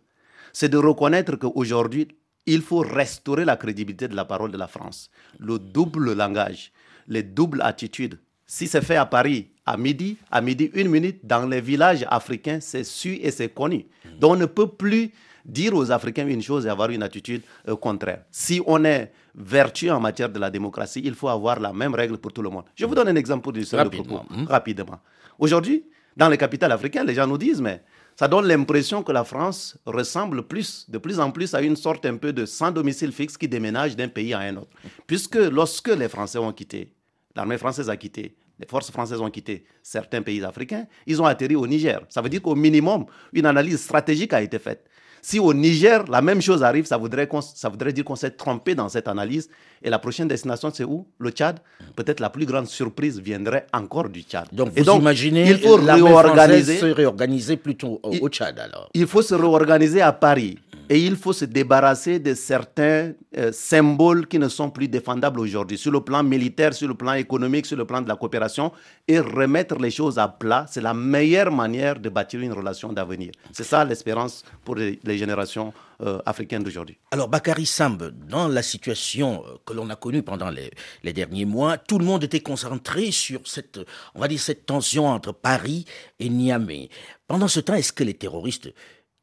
c'est 0.54 0.70
de 0.70 0.78
reconnaître 0.78 1.36
qu'aujourd'hui, 1.36 2.08
il 2.46 2.62
faut 2.62 2.80
restaurer 2.80 3.44
la 3.44 3.58
crédibilité 3.58 4.08
de 4.08 4.16
la 4.16 4.26
parole 4.26 4.52
de 4.52 4.58
la 4.58 4.68
France. 4.68 5.10
Le 5.40 5.60
double 5.60 6.14
langage, 6.14 6.72
les 7.08 7.24
doubles 7.24 7.62
attitudes. 7.62 8.20
Si 8.48 8.68
c'est 8.68 8.84
fait 8.84 8.96
à 8.96 9.06
Paris 9.06 9.50
à 9.66 9.78
midi, 9.78 10.18
à 10.32 10.42
midi 10.42 10.70
une 10.76 10.90
minute, 10.90 11.26
dans 11.26 11.48
les 11.48 11.60
villages 11.60 12.06
africains, 12.10 12.60
c'est 12.62 12.84
su 12.84 13.16
et 13.22 13.32
c'est 13.32 13.50
connu. 13.50 13.88
Donc 14.20 14.34
on 14.34 14.36
ne 14.36 14.46
peut 14.46 14.68
plus 14.68 15.12
dire 15.46 15.74
aux 15.76 15.92
Africains 15.92 16.28
une 16.28 16.42
chose 16.42 16.66
et 16.66 16.70
avoir 16.70 16.90
une 16.90 17.04
attitude 17.04 17.42
euh, 17.68 17.76
contraire. 17.76 18.24
Si 18.32 18.62
on 18.66 18.84
est 18.84 19.12
vertueux 19.36 19.92
en 19.92 20.00
matière 20.00 20.30
de 20.30 20.40
la 20.40 20.50
démocratie, 20.50 21.02
il 21.04 21.14
faut 21.14 21.30
avoir 21.30 21.60
la 21.60 21.72
même 21.72 21.94
règle 21.94 22.18
pour 22.18 22.34
tout 22.34 22.42
le 22.42 22.50
monde. 22.50 22.66
Je 22.76 22.86
vous 22.86 22.96
donne 22.96 23.08
un 23.08 23.16
exemple 23.16 23.52
du 23.52 23.64
seul 23.64 23.90
propos, 23.90 24.22
hein. 24.32 24.46
rapidement. 24.48 25.00
Aujourd'hui, 25.38 25.86
dans 26.18 26.30
les 26.30 26.38
capitales 26.38 26.72
africaines, 26.72 27.06
les 27.06 27.14
gens 27.14 27.28
nous 27.28 27.38
disent, 27.38 27.62
mais 27.62 27.84
ça 28.16 28.28
donne 28.28 28.48
l'impression 28.48 29.04
que 29.04 29.12
la 29.12 29.24
France 29.26 29.78
ressemble 29.86 30.44
plus, 30.44 30.90
de 30.90 30.98
plus 30.98 31.20
en 31.20 31.32
plus 31.32 31.54
à 31.54 31.62
une 31.62 31.76
sorte 31.76 32.06
un 32.06 32.16
peu 32.16 32.32
de 32.32 32.46
sans 32.46 32.72
domicile 32.72 33.12
fixe 33.12 33.38
qui 33.38 33.48
déménage 33.48 33.96
d'un 33.96 34.08
pays 34.08 34.34
à 34.34 34.40
un 34.40 34.56
autre. 34.56 34.70
Puisque 35.06 35.36
lorsque 35.36 35.90
les 35.90 36.08
Français 36.08 36.38
ont 36.38 36.54
quitté, 36.54 36.94
l'armée 37.36 37.58
française 37.58 37.90
a 37.90 37.98
quitté, 37.98 38.38
les 38.58 38.66
forces 38.66 38.90
françaises 38.90 39.20
ont 39.20 39.30
quitté 39.30 39.66
certains 39.84 40.22
pays 40.22 40.42
africains, 40.44 40.88
ils 41.06 41.22
ont 41.22 41.26
atterri 41.26 41.58
au 41.58 41.68
Niger. 41.68 42.00
Ça 42.08 42.22
veut 42.22 42.30
dire 42.30 42.42
qu'au 42.42 42.56
minimum, 42.56 43.06
une 43.34 43.46
analyse 43.46 43.82
stratégique 43.82 44.32
a 44.32 44.42
été 44.42 44.60
faite. 44.60 44.86
Si 45.28 45.40
au 45.40 45.56
Niger, 45.56 46.06
la 46.08 46.22
même 46.22 46.40
chose 46.40 46.62
arrive, 46.62 46.86
ça 46.86 46.98
voudrait, 46.98 47.28
ça 47.56 47.68
voudrait 47.68 47.92
dire 47.92 48.06
qu'on 48.06 48.16
s'est 48.16 48.30
trompé 48.30 48.76
dans 48.76 48.90
cette 48.90 49.08
analyse. 49.08 49.50
Et 49.82 49.90
la 49.90 49.98
prochaine 49.98 50.28
destination, 50.28 50.70
c'est 50.72 50.84
où? 50.84 51.08
Le 51.18 51.32
Tchad. 51.32 51.58
Peut-être 51.96 52.20
la 52.20 52.30
plus 52.30 52.46
grande 52.46 52.68
surprise 52.68 53.20
viendrait 53.20 53.66
encore 53.74 54.08
du 54.08 54.22
Tchad. 54.22 54.46
Donc, 54.52 54.70
vous 54.78 54.84
imaginez 54.84 55.50
il 55.50 55.58
faut 55.58 55.78
réorganiser, 55.78 56.78
se 56.78 56.86
réorganiser 56.86 57.58
plutôt 57.58 58.00
au 58.04 58.30
Tchad 58.30 58.60
alors? 58.60 58.88
Il 58.94 59.08
faut 59.08 59.24
se 59.24 59.34
réorganiser 59.34 60.00
à 60.00 60.12
Paris. 60.12 60.60
Et 60.90 61.04
il 61.04 61.16
faut 61.16 61.34
se 61.34 61.46
débarrasser 61.46 62.20
de 62.20 62.36
certains 62.36 63.14
euh, 63.38 63.52
symboles 63.52 64.28
qui 64.28 64.38
ne 64.38 64.48
sont 64.48 64.70
plus 64.70 64.88
défendables 64.88 65.40
aujourd'hui, 65.40 65.80
sur 65.80 65.92
le 65.92 66.02
plan 66.02 66.22
militaire, 66.22 66.76
sur 66.76 66.88
le 66.88 66.94
plan 66.94 67.14
économique, 67.14 67.66
sur 67.66 67.76
le 67.78 67.86
plan 67.86 68.02
de 68.02 68.08
la 68.08 68.16
coopération, 68.16 68.72
et 69.08 69.20
remettre 69.20 69.78
les 69.80 69.90
choses 69.90 70.20
à 70.20 70.28
plat. 70.28 70.66
C'est 70.70 70.82
la 70.82 70.94
meilleure 70.94 71.52
manière 71.52 72.00
de 72.00 72.08
bâtir 72.10 72.40
une 72.42 72.54
relation 72.54 72.94
d'avenir. 72.94 73.32
C'est 73.52 73.64
ça 73.64 73.84
l'espérance 73.84 74.44
pour 74.64 74.76
les, 74.76 75.00
générations 75.18 75.74
euh, 76.02 76.20
africaines 76.26 76.62
d'aujourd'hui. 76.62 76.98
Alors, 77.10 77.30
Bakary 77.30 77.66
Samb, 77.66 78.12
dans 78.30 78.48
la 78.48 78.62
situation 78.62 79.44
euh, 79.48 79.56
que 79.66 79.74
l'on 79.74 79.90
a 79.90 79.96
connue 79.96 80.22
pendant 80.22 80.52
les, 80.52 80.70
les, 81.04 81.14
derniers 81.14 81.46
mois, 81.46 81.78
tout 81.80 81.98
le 81.98 82.06
monde 82.06 82.24
était 82.24 82.42
concentré 82.42 83.10
sur 83.10 83.40
cette, 83.46 83.80
on 84.14 84.20
va 84.20 84.28
dire, 84.28 84.40
cette 84.40 84.68
tension 84.68 85.08
entre 85.08 85.32
Paris 85.32 85.86
et 86.20 86.30
Niamey. 86.30 86.90
Pendant 87.28 87.48
ce 87.48 87.60
temps, 87.60 87.74
est-ce 87.74 87.92
que 87.94 88.04
les 88.04 88.14
terroristes 88.14 88.70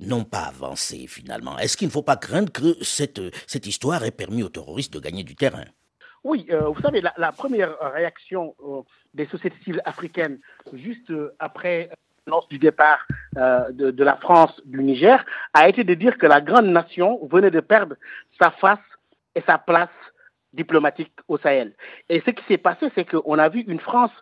n'ont 0.06 0.24
pas 0.24 0.44
avancé 0.48 1.06
finalement. 1.06 1.58
Est-ce 1.58 1.76
qu'il 1.76 1.88
ne 1.88 1.92
faut 1.92 2.02
pas 2.02 2.16
craindre 2.16 2.52
que 2.52 2.82
cette, 2.82 3.20
cette 3.46 3.66
histoire 3.66 4.04
ait 4.04 4.10
permis 4.10 4.42
aux 4.42 4.48
terroristes 4.48 4.92
de 4.92 5.00
gagner 5.00 5.24
du 5.24 5.34
terrain? 5.34 5.64
Oui, 6.24 6.46
euh, 6.50 6.68
vous 6.68 6.80
savez, 6.80 7.00
la, 7.00 7.32
première 7.32 7.76
réaction 7.80 8.54
euh, 8.64 8.82
des 9.12 9.26
sociétés 9.26 9.56
civiles 9.64 9.82
africaines, 9.84 10.38
juste 10.72 11.10
euh, 11.10 11.34
après 11.40 11.90
l'annonce 12.26 12.48
du 12.48 12.58
départ 12.58 13.04
de, 13.34 13.90
de, 13.90 14.04
la 14.04 14.16
France 14.16 14.60
du 14.64 14.80
Niger, 14.84 15.24
a 15.54 15.68
été 15.68 15.82
de 15.82 15.94
dire 15.94 16.18
que 16.18 16.26
la 16.26 16.40
grande 16.40 16.66
nation 16.66 17.18
venait 17.26 17.50
de 17.50 17.58
perdre 17.58 17.96
sa 18.40 18.52
face 18.52 18.78
et 19.34 19.40
sa 19.40 19.58
place 19.58 19.88
diplomatique 20.52 21.12
au 21.26 21.38
Sahel. 21.38 21.72
Et 22.08 22.22
ce 22.24 22.30
qui 22.30 22.44
s'est 22.46 22.58
passé, 22.58 22.92
c'est 22.94 23.04
qu'on 23.10 23.38
a 23.38 23.48
vu 23.48 23.62
une 23.66 23.80
France 23.80 24.12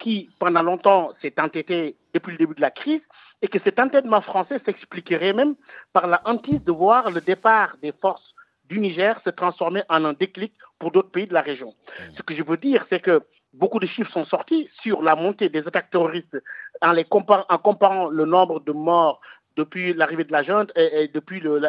qui, 0.00 0.28
pendant 0.38 0.62
longtemps, 0.62 1.12
s'est 1.22 1.32
entêtée 1.40 1.96
depuis 2.12 2.32
le 2.32 2.38
début 2.38 2.54
de 2.54 2.60
la 2.60 2.72
crise, 2.72 3.00
et 3.42 3.48
que 3.48 3.58
cet 3.64 3.78
entêtement 3.78 4.20
français 4.20 4.60
s'expliquerait 4.64 5.32
même 5.32 5.54
par 5.92 6.06
la 6.06 6.20
hantise 6.24 6.62
de 6.64 6.72
voir 6.72 7.10
le 7.10 7.20
départ 7.20 7.76
des 7.82 7.92
forces 7.92 8.34
du 8.68 8.78
Niger 8.78 9.20
se 9.24 9.30
transformer 9.30 9.82
en 9.88 10.04
un 10.04 10.12
déclic 10.12 10.52
pour 10.78 10.92
d'autres 10.92 11.10
pays 11.10 11.26
de 11.26 11.34
la 11.34 11.40
région. 11.42 11.68
Mmh. 11.68 12.02
Ce 12.16 12.22
que 12.22 12.34
je 12.34 12.42
veux 12.42 12.56
dire, 12.56 12.86
c'est 12.88 13.00
que 13.00 13.22
beaucoup 13.52 13.80
de 13.80 13.86
chiffres 13.86 14.12
sont 14.12 14.24
sortis 14.24 14.68
sur 14.82 15.02
la 15.02 15.16
montée 15.16 15.48
des 15.48 15.66
attaques 15.66 15.90
terroristes 15.90 16.36
en, 16.80 16.92
les 16.92 17.04
comparant, 17.04 17.44
en 17.48 17.58
comparant 17.58 18.08
le 18.08 18.24
nombre 18.24 18.60
de 18.60 18.72
morts 18.72 19.20
depuis 19.56 19.92
l'arrivée 19.92 20.24
de 20.24 20.32
la 20.32 20.42
junte 20.44 20.70
et, 20.76 21.08
depuis 21.08 21.40
le, 21.40 21.60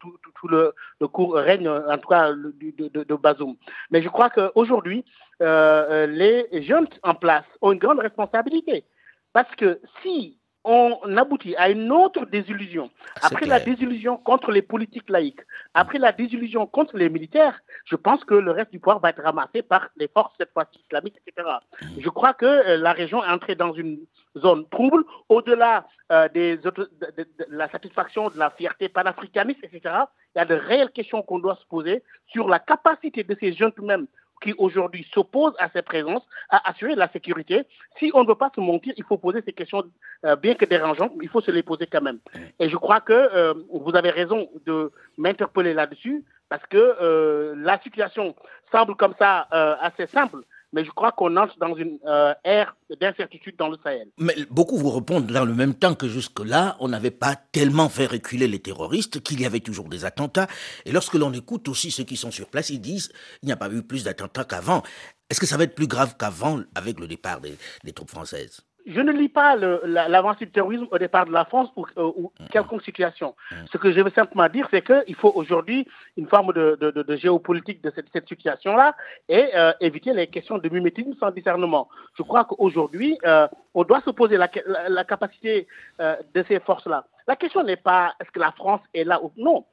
tout, 0.00 0.48
le, 0.48 0.74
court 1.08 1.34
règne, 1.34 1.68
en 1.68 1.98
tout 1.98 2.08
cas, 2.08 2.32
de, 2.32 3.04
de, 3.04 3.14
Bazoum. 3.14 3.56
Mais 3.90 4.02
je 4.02 4.08
crois 4.08 4.30
qu'aujourd'hui, 4.30 5.04
euh, 5.40 6.06
les 6.06 6.62
juntes 6.64 6.98
en 7.02 7.14
place 7.14 7.44
ont 7.62 7.72
une 7.72 7.78
grande 7.78 8.00
responsabilité. 8.00 8.84
Parce 9.32 9.54
que 9.54 9.80
si 10.02 10.39
on 10.64 11.16
aboutit 11.16 11.56
à 11.56 11.70
une 11.70 11.90
autre 11.90 12.26
désillusion. 12.26 12.90
Après 13.22 13.46
la 13.46 13.60
désillusion 13.60 14.18
contre 14.18 14.50
les 14.50 14.62
politiques 14.62 15.08
laïques, 15.08 15.40
après 15.74 15.98
la 15.98 16.12
désillusion 16.12 16.66
contre 16.66 16.96
les 16.96 17.08
militaires, 17.08 17.60
je 17.86 17.96
pense 17.96 18.24
que 18.24 18.34
le 18.34 18.50
reste 18.50 18.70
du 18.70 18.78
pouvoir 18.78 19.00
va 19.00 19.10
être 19.10 19.22
ramassé 19.22 19.62
par 19.62 19.88
les 19.96 20.08
forces, 20.08 20.34
cette 20.38 20.52
fois 20.52 20.66
islamiques, 20.84 21.16
etc. 21.26 21.48
Mm. 21.82 21.86
Je 22.00 22.08
crois 22.10 22.34
que 22.34 22.44
euh, 22.44 22.76
la 22.76 22.92
région 22.92 23.24
est 23.24 23.30
entrée 23.30 23.54
dans 23.54 23.72
une 23.72 24.00
zone 24.36 24.68
trouble, 24.68 25.04
au-delà 25.28 25.86
euh, 26.12 26.28
des 26.28 26.58
de, 26.58 26.90
la 27.48 27.68
satisfaction 27.70 28.28
de 28.28 28.38
la 28.38 28.50
fierté 28.50 28.88
panafricaniste, 28.88 29.64
etc. 29.64 29.94
Il 30.34 30.38
y 30.38 30.42
a 30.42 30.44
de 30.44 30.54
réelles 30.54 30.90
questions 30.90 31.22
qu'on 31.22 31.38
doit 31.38 31.56
se 31.56 31.66
poser 31.66 32.02
sur 32.26 32.48
la 32.48 32.58
capacité 32.58 33.24
de 33.24 33.36
ces 33.40 33.52
jeunes 33.54 33.72
même 33.80 34.06
qui 34.40 34.54
aujourd'hui 34.58 35.06
s'opposent 35.12 35.54
à 35.58 35.68
cette 35.70 35.84
présence, 35.84 36.22
à 36.48 36.68
assurer 36.70 36.94
la 36.94 37.08
sécurité. 37.08 37.62
Si 37.98 38.10
on 38.14 38.22
ne 38.22 38.28
veut 38.28 38.34
pas 38.34 38.50
se 38.54 38.60
mentir, 38.60 38.94
il 38.96 39.04
faut 39.04 39.18
poser 39.18 39.42
ces 39.44 39.52
questions, 39.52 39.84
euh, 40.24 40.36
bien 40.36 40.54
que 40.54 40.64
dérangeantes, 40.64 41.12
il 41.22 41.28
faut 41.28 41.40
se 41.40 41.50
les 41.50 41.62
poser 41.62 41.86
quand 41.86 42.00
même. 42.00 42.18
Et 42.58 42.68
je 42.68 42.76
crois 42.76 43.00
que 43.00 43.12
euh, 43.12 43.54
vous 43.72 43.94
avez 43.94 44.10
raison 44.10 44.48
de 44.66 44.90
m'interpeller 45.18 45.74
là-dessus, 45.74 46.24
parce 46.48 46.64
que 46.66 46.96
euh, 47.00 47.54
la 47.56 47.80
situation 47.80 48.34
semble 48.72 48.96
comme 48.96 49.14
ça 49.18 49.46
assez 49.80 50.06
simple, 50.06 50.38
mais 50.72 50.84
je 50.84 50.90
crois 50.90 51.12
qu'on 51.12 51.36
entre 51.36 51.58
dans 51.58 51.74
une 51.74 51.98
euh, 52.06 52.32
ère 52.44 52.76
d'incertitude 53.00 53.56
dans 53.56 53.68
le 53.68 53.76
Sahel. 53.82 54.08
Mais 54.18 54.34
beaucoup 54.50 54.76
vous 54.76 54.90
répondent 54.90 55.26
dans 55.26 55.44
le 55.44 55.54
même 55.54 55.74
temps 55.74 55.94
que 55.94 56.08
jusque-là, 56.08 56.76
on 56.80 56.88
n'avait 56.88 57.10
pas 57.10 57.36
tellement 57.36 57.88
fait 57.88 58.06
reculer 58.06 58.48
les 58.48 58.60
terroristes, 58.60 59.22
qu'il 59.22 59.40
y 59.40 59.46
avait 59.46 59.60
toujours 59.60 59.88
des 59.88 60.04
attentats. 60.04 60.46
Et 60.84 60.92
lorsque 60.92 61.14
l'on 61.14 61.32
écoute 61.32 61.68
aussi 61.68 61.90
ceux 61.90 62.04
qui 62.04 62.16
sont 62.16 62.30
sur 62.30 62.48
place, 62.48 62.70
ils 62.70 62.80
disent 62.80 63.12
il 63.42 63.46
n'y 63.46 63.52
a 63.52 63.56
pas 63.56 63.70
eu 63.70 63.82
plus 63.82 64.04
d'attentats 64.04 64.44
qu'avant. 64.44 64.82
Est-ce 65.28 65.40
que 65.40 65.46
ça 65.46 65.56
va 65.56 65.64
être 65.64 65.74
plus 65.74 65.86
grave 65.86 66.16
qu'avant 66.18 66.60
avec 66.74 66.98
le 66.98 67.06
départ 67.06 67.40
des 67.40 67.92
troupes 67.92 68.10
françaises? 68.10 68.62
Je 68.90 69.00
ne 69.00 69.12
lis 69.12 69.28
pas 69.28 69.56
l'avancée 69.56 70.46
du 70.46 70.52
terrorisme 70.52 70.86
au 70.90 70.98
départ 70.98 71.26
de 71.26 71.32
la 71.32 71.44
France 71.44 71.68
ou, 71.76 71.86
euh, 71.96 72.02
mm-hmm. 72.02 72.50
quelconque 72.50 72.82
situation. 72.82 73.34
Ce 73.72 73.78
que 73.78 73.92
je 73.92 74.00
veux 74.00 74.10
simplement 74.10 74.48
dire, 74.48 74.68
c'est 74.70 74.82
qu'il 74.82 75.14
faut 75.14 75.32
aujourd'hui 75.34 75.86
une 76.16 76.26
forme 76.26 76.52
de, 76.52 77.16
géopolitique 77.16 77.82
de 77.82 77.92
cette, 77.94 78.28
situation-là 78.28 78.94
et 79.28 79.48
euh, 79.54 79.72
éviter 79.80 80.12
les 80.12 80.26
questions 80.26 80.58
de 80.58 80.68
mimétisme 80.68 81.14
sans 81.18 81.30
discernement. 81.30 81.88
Je 82.16 82.22
crois 82.22 82.44
qu'aujourd'hui, 82.44 83.18
euh, 83.24 83.48
on 83.74 83.84
doit 83.84 84.00
se 84.02 84.10
poser 84.10 84.36
la, 84.36 84.48
capacité 85.04 85.66
de 85.98 86.44
ces 86.48 86.60
forces-là. 86.60 87.06
La 87.28 87.36
question 87.36 87.62
n'est 87.62 87.76
pas 87.76 88.14
est-ce 88.20 88.30
que 88.30 88.40
la 88.40 88.52
France 88.52 88.80
est 88.94 89.04
là 89.04 89.22
ou 89.22 89.32
non. 89.36 89.64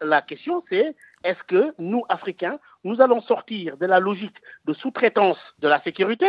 la 0.00 0.22
question, 0.22 0.62
c'est 0.68 0.94
est-ce 1.26 1.42
que 1.48 1.74
nous, 1.78 2.04
Africains, 2.08 2.58
nous 2.84 3.00
allons 3.00 3.20
sortir 3.20 3.76
de 3.76 3.86
la 3.86 3.98
logique 3.98 4.36
de 4.64 4.72
sous-traitance 4.72 5.38
de 5.58 5.66
la 5.66 5.82
sécurité, 5.82 6.28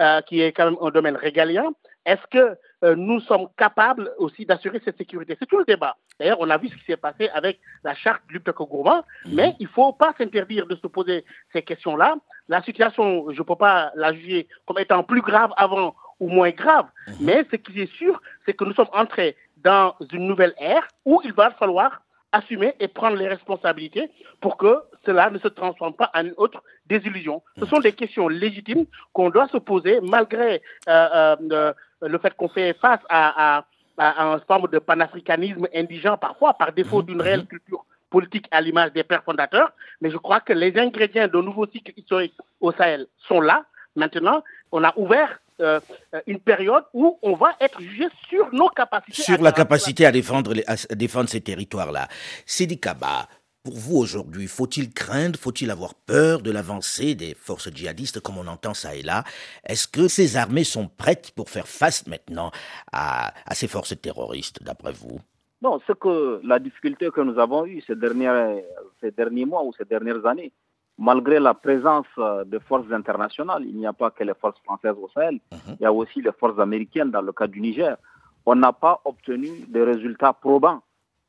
euh, 0.00 0.22
qui 0.22 0.40
est 0.40 0.52
quand 0.52 0.64
même 0.64 0.78
un 0.80 0.90
domaine 0.90 1.16
régalien 1.16 1.70
Est-ce 2.08 2.26
que 2.30 2.56
euh, 2.84 2.94
nous 2.96 3.20
sommes 3.20 3.48
capables 3.58 4.10
aussi 4.16 4.46
d'assurer 4.46 4.80
cette 4.82 4.96
sécurité? 4.96 5.36
C'est 5.38 5.44
tout 5.44 5.58
le 5.58 5.66
débat. 5.66 5.94
D'ailleurs, 6.18 6.38
on 6.40 6.48
a 6.48 6.56
vu 6.56 6.68
ce 6.68 6.74
qui 6.74 6.84
s'est 6.86 6.96
passé 6.96 7.28
avec 7.34 7.60
la 7.84 7.94
charte 7.94 8.22
du 8.28 8.40
Gourmand, 8.40 9.04
mhm. 9.26 9.34
mais 9.34 9.54
il 9.60 9.64
ne 9.64 9.68
faut 9.68 9.92
pas 9.92 10.14
s'interdire 10.16 10.66
de 10.66 10.74
se 10.76 10.86
poser 10.86 11.26
ces 11.52 11.60
questions-là. 11.60 12.16
La 12.48 12.62
situation, 12.62 13.30
je 13.30 13.38
ne 13.38 13.44
peux 13.44 13.56
pas 13.56 13.92
la 13.94 14.14
juger 14.14 14.48
comme 14.66 14.78
étant 14.78 15.02
plus 15.02 15.20
grave 15.20 15.52
avant 15.58 15.94
ou 16.18 16.28
moins 16.30 16.50
grave, 16.50 16.86
mhm. 17.08 17.14
mais 17.20 17.46
ce 17.50 17.56
qui 17.56 17.78
est 17.82 17.92
sûr, 17.92 18.22
c'est 18.46 18.54
que 18.54 18.64
nous 18.64 18.72
sommes 18.72 18.94
entrés 18.94 19.36
dans 19.58 19.94
une 20.10 20.26
nouvelle 20.26 20.54
ère 20.56 20.88
où 21.04 21.20
il 21.24 21.34
va 21.34 21.50
falloir 21.50 22.00
assumer 22.32 22.74
et 22.80 22.88
prendre 22.88 23.16
les 23.16 23.28
responsabilités 23.28 24.10
pour 24.40 24.56
que 24.56 24.78
cela 25.04 25.30
ne 25.30 25.38
se 25.38 25.48
transforme 25.48 25.94
pas 25.94 26.10
en 26.14 26.24
une 26.26 26.34
autre 26.36 26.62
désillusion. 26.86 27.42
Ce 27.58 27.66
sont 27.66 27.80
des 27.80 27.92
questions 27.92 28.28
légitimes 28.28 28.86
qu'on 29.12 29.30
doit 29.30 29.48
se 29.48 29.56
poser 29.56 30.00
malgré 30.02 30.62
euh, 30.88 31.36
euh, 31.52 31.72
le 32.02 32.18
fait 32.18 32.34
qu'on 32.34 32.48
fait 32.48 32.74
face 32.74 33.00
à, 33.08 33.58
à, 33.58 33.64
une 33.98 34.40
forme 34.46 34.68
de 34.68 34.78
panafricanisme 34.78 35.66
indigent 35.74 36.16
parfois 36.16 36.54
par 36.54 36.72
défaut 36.72 37.02
d'une 37.02 37.20
réelle 37.20 37.46
culture 37.46 37.84
politique 38.10 38.46
à 38.50 38.60
l'image 38.60 38.92
des 38.92 39.02
pères 39.02 39.24
fondateurs. 39.24 39.72
Mais 40.00 40.10
je 40.10 40.16
crois 40.16 40.40
que 40.40 40.52
les 40.52 40.78
ingrédients 40.78 41.28
d'un 41.28 41.42
nouveau 41.42 41.66
cycle 41.66 41.92
historique 41.96 42.34
au 42.60 42.72
Sahel 42.72 43.06
sont 43.26 43.40
là. 43.40 43.64
Maintenant, 43.96 44.42
on 44.70 44.84
a 44.84 44.92
ouvert 44.96 45.38
euh, 45.60 45.80
une 46.28 46.38
période 46.38 46.84
où 46.94 47.18
on 47.22 47.34
va 47.34 47.56
être 47.60 47.80
jugé 47.80 48.06
sur 48.28 48.48
nos 48.52 48.68
capacités. 48.68 49.22
Sur 49.22 49.42
la 49.42 49.50
capacité 49.50 50.06
à 50.06 50.12
défendre, 50.12 50.54
à 50.68 50.94
défendre 50.94 51.28
ces 51.28 51.40
territoires-là. 51.40 52.06
Sidi 52.46 52.78
Kaba, 52.78 53.26
pour 53.68 53.76
vous 53.76 53.98
aujourd'hui, 53.98 54.46
faut-il 54.46 54.94
craindre, 54.94 55.38
faut-il 55.38 55.70
avoir 55.70 55.94
peur 55.94 56.40
de 56.40 56.50
l'avancée 56.50 57.14
des 57.14 57.34
forces 57.34 57.70
djihadistes 57.70 58.18
comme 58.20 58.38
on 58.38 58.46
entend 58.46 58.72
ça 58.72 58.94
et 58.94 59.02
là? 59.02 59.24
Est-ce 59.62 59.86
que 59.86 60.08
ces 60.08 60.38
armées 60.38 60.64
sont 60.64 60.88
prêtes 60.88 61.32
pour 61.36 61.50
faire 61.50 61.68
face 61.68 62.06
maintenant 62.06 62.50
à, 62.92 63.34
à 63.44 63.54
ces 63.54 63.68
forces 63.68 63.94
terroristes, 64.00 64.62
d'après 64.62 64.92
vous? 64.92 65.20
Bon, 65.60 65.78
ce 65.86 65.92
que 65.92 66.40
la 66.44 66.58
difficulté 66.58 67.10
que 67.10 67.20
nous 67.20 67.38
avons 67.38 67.66
eue 67.66 67.82
ces, 67.86 67.94
dernières, 67.94 68.56
ces 69.02 69.10
derniers 69.10 69.44
mois 69.44 69.62
ou 69.62 69.74
ces 69.76 69.84
dernières 69.84 70.24
années, 70.24 70.50
malgré 70.96 71.38
la 71.38 71.52
présence 71.52 72.06
euh, 72.16 72.44
de 72.44 72.58
forces 72.60 72.90
internationales, 72.90 73.64
il 73.66 73.76
n'y 73.76 73.86
a 73.86 73.92
pas 73.92 74.10
que 74.10 74.24
les 74.24 74.32
forces 74.40 74.60
françaises 74.64 74.96
au 74.98 75.10
Sahel, 75.14 75.40
mhm. 75.52 75.76
il 75.78 75.82
y 75.82 75.86
a 75.86 75.92
aussi 75.92 76.22
les 76.22 76.32
forces 76.32 76.58
américaines 76.58 77.10
dans 77.10 77.20
le 77.20 77.32
cas 77.32 77.46
du 77.46 77.60
Niger. 77.60 77.98
On 78.46 78.54
n'a 78.54 78.72
pas 78.72 79.02
obtenu 79.04 79.50
de 79.68 79.80
résultats 79.82 80.32
probants 80.32 80.80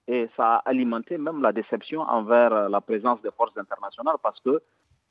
et 0.10 0.28
ça 0.36 0.56
a 0.56 0.70
alimenté 0.70 1.20
même 1.20 1.42
la 1.42 1.54
déception 1.54 2.02
envers 2.02 2.52
euh, 2.52 2.68
la 2.68 2.82
présence 2.82 3.22
des 3.22 3.30
forces 3.38 3.56
internationales 3.56 4.16
parce 4.24 4.40
que 4.40 4.60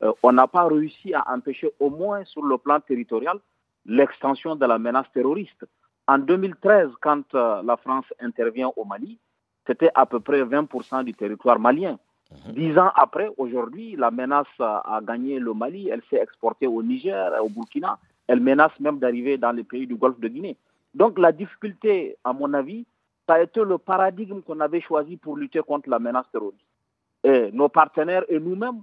euh, 0.02 0.12
on 0.24 0.32
n'a 0.32 0.48
pas 0.48 0.66
réussi 0.66 1.14
à 1.14 1.24
empêcher 1.32 1.70
au 1.78 1.88
moins 1.88 2.24
sur 2.24 2.42
le 2.44 2.58
plan 2.58 2.80
territorial 2.80 3.38
l'extension 3.86 4.56
de 4.56 4.66
la 4.66 4.78
menace 4.78 5.06
terroriste. 5.14 5.64
En 6.08 6.18
2013, 6.18 6.90
quand 7.00 7.32
la 7.34 7.76
France 7.76 8.06
intervient 8.18 8.70
au 8.76 8.84
Mali, 8.84 9.18
c'était 9.66 9.90
à 9.94 10.04
peu 10.06 10.20
près 10.20 10.42
20% 10.42 11.04
du 11.04 11.14
territoire 11.14 11.58
malien. 11.58 11.98
Mhm. 12.30 12.54
Dix 12.54 12.78
ans 12.78 12.90
après, 12.94 13.28
aujourd'hui, 13.36 13.94
la 13.96 14.10
menace 14.10 14.46
a 14.58 15.00
gagné 15.02 15.38
le 15.38 15.52
Mali, 15.54 15.88
elle 15.90 16.02
s'est 16.10 16.16
exportée 16.16 16.66
au 16.66 16.82
Niger, 16.82 17.32
au 17.42 17.48
Burkina, 17.50 17.98
elle 18.26 18.40
menace 18.40 18.72
même 18.80 18.98
d'arriver 18.98 19.36
dans 19.38 19.52
les 19.52 19.64
pays 19.64 19.86
du 19.86 19.96
Golfe 19.96 20.18
de 20.18 20.28
Guinée. 20.28 20.56
Donc 20.94 21.18
la 21.18 21.32
difficulté, 21.32 22.16
à 22.24 22.32
mon 22.32 22.52
avis, 22.54 22.86
ça 23.28 23.34
a 23.34 23.42
été 23.42 23.62
le 23.62 23.76
paradigme 23.76 24.40
qu'on 24.40 24.58
avait 24.60 24.80
choisi 24.80 25.18
pour 25.18 25.36
lutter 25.36 25.60
contre 25.60 25.90
la 25.90 25.98
menace 25.98 26.24
terroriste. 26.32 26.64
Et 27.22 27.52
nos 27.52 27.68
partenaires 27.68 28.24
et 28.28 28.40
nous-mêmes 28.40 28.80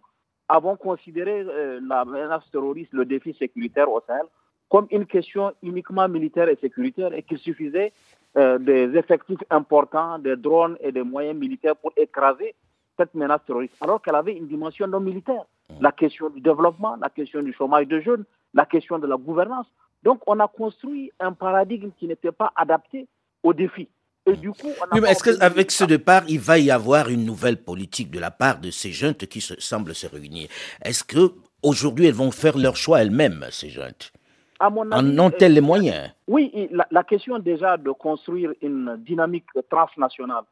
avons 0.48 0.76
considéré 0.76 1.42
euh, 1.42 1.80
la 1.84 2.06
menace 2.06 2.44
terroriste, 2.52 2.94
le 2.94 3.06
défi 3.06 3.34
sécuritaire 3.34 3.92
au 3.92 4.02
Sahel, 4.06 4.26
comme 4.70 4.86
une 4.92 5.08
question 5.08 5.54
uniquement 5.64 6.08
militaire 6.08 6.48
et 6.48 6.58
sécuritaire 6.58 7.12
et 7.14 7.24
qu'il 7.24 7.40
suffisait 7.40 7.92
euh, 8.38 8.60
des 8.60 8.96
effectifs 8.96 9.40
importants, 9.50 10.20
des 10.20 10.36
drones 10.36 10.78
et 10.80 10.92
des 10.92 11.04
moyens 11.04 11.40
militaires 11.40 11.76
pour 11.76 11.92
écraser 11.98 12.54
cette 12.98 13.16
menace 13.16 13.44
terroriste, 13.48 13.74
alors 13.82 14.00
qu'elle 14.02 14.16
avait 14.16 14.36
une 14.36 14.48
dimension 14.48 14.86
non 14.86 15.00
militaire. 15.00 15.46
Mmh. 15.70 15.74
La 15.82 15.92
question 15.92 16.30
du 16.30 16.40
développement, 16.40 16.98
la 17.02 17.10
question 17.10 17.42
du 17.42 17.52
chômage 17.52 17.88
de 17.88 18.00
jeunes, 18.00 18.26
la 18.54 18.66
question 18.66 19.00
de 19.00 19.08
la 19.08 19.18
gouvernance. 19.18 19.66
Donc, 20.04 20.22
on 20.28 20.40
a 20.40 20.48
construit 20.48 21.12
un 21.20 21.34
paradigme 21.34 21.90
qui 21.98 22.08
n'était 22.08 22.32
pas 22.32 22.54
adapté 22.56 23.08
aux 23.42 23.54
défis. 23.54 23.90
Et 24.28 24.36
du 24.36 24.52
coup, 24.52 24.68
on 24.68 24.96
oui, 24.96 25.02
mais 25.02 25.12
est-ce 25.12 25.24
qu'avec 25.24 25.72
ce 25.72 25.84
départ, 25.84 26.24
il 26.28 26.40
va 26.40 26.58
y 26.58 26.72
avoir 26.72 27.10
une 27.10 27.26
nouvelle 27.26 27.58
politique 27.58 28.10
de 28.12 28.20
la 28.20 28.32
part 28.32 28.60
de 28.60 28.72
ces 28.72 28.92
jeunes 28.92 29.14
qui 29.16 29.42
se, 29.42 29.60
semblent 29.60 29.94
se 29.94 30.08
réunir? 30.08 30.50
Est-ce 30.84 31.04
que 31.04 31.32
aujourd'hui, 31.62 32.08
elles 32.08 32.14
vont 32.14 32.32
faire 32.32 32.58
leur 32.58 32.76
choix 32.76 33.02
elles-mêmes, 33.02 33.46
ces 33.52 33.70
jeunes? 33.70 33.94
En 34.60 35.20
ont-elles 35.20 35.54
les 35.54 35.62
moyens? 35.62 36.12
Oui, 36.28 36.70
la, 36.72 36.88
la, 36.90 37.04
question 37.04 37.38
déjà 37.40 37.78
de 37.78 37.92
construire 37.92 38.54
une 38.62 38.96
dynamique 39.06 39.46
transnationale 39.70 40.46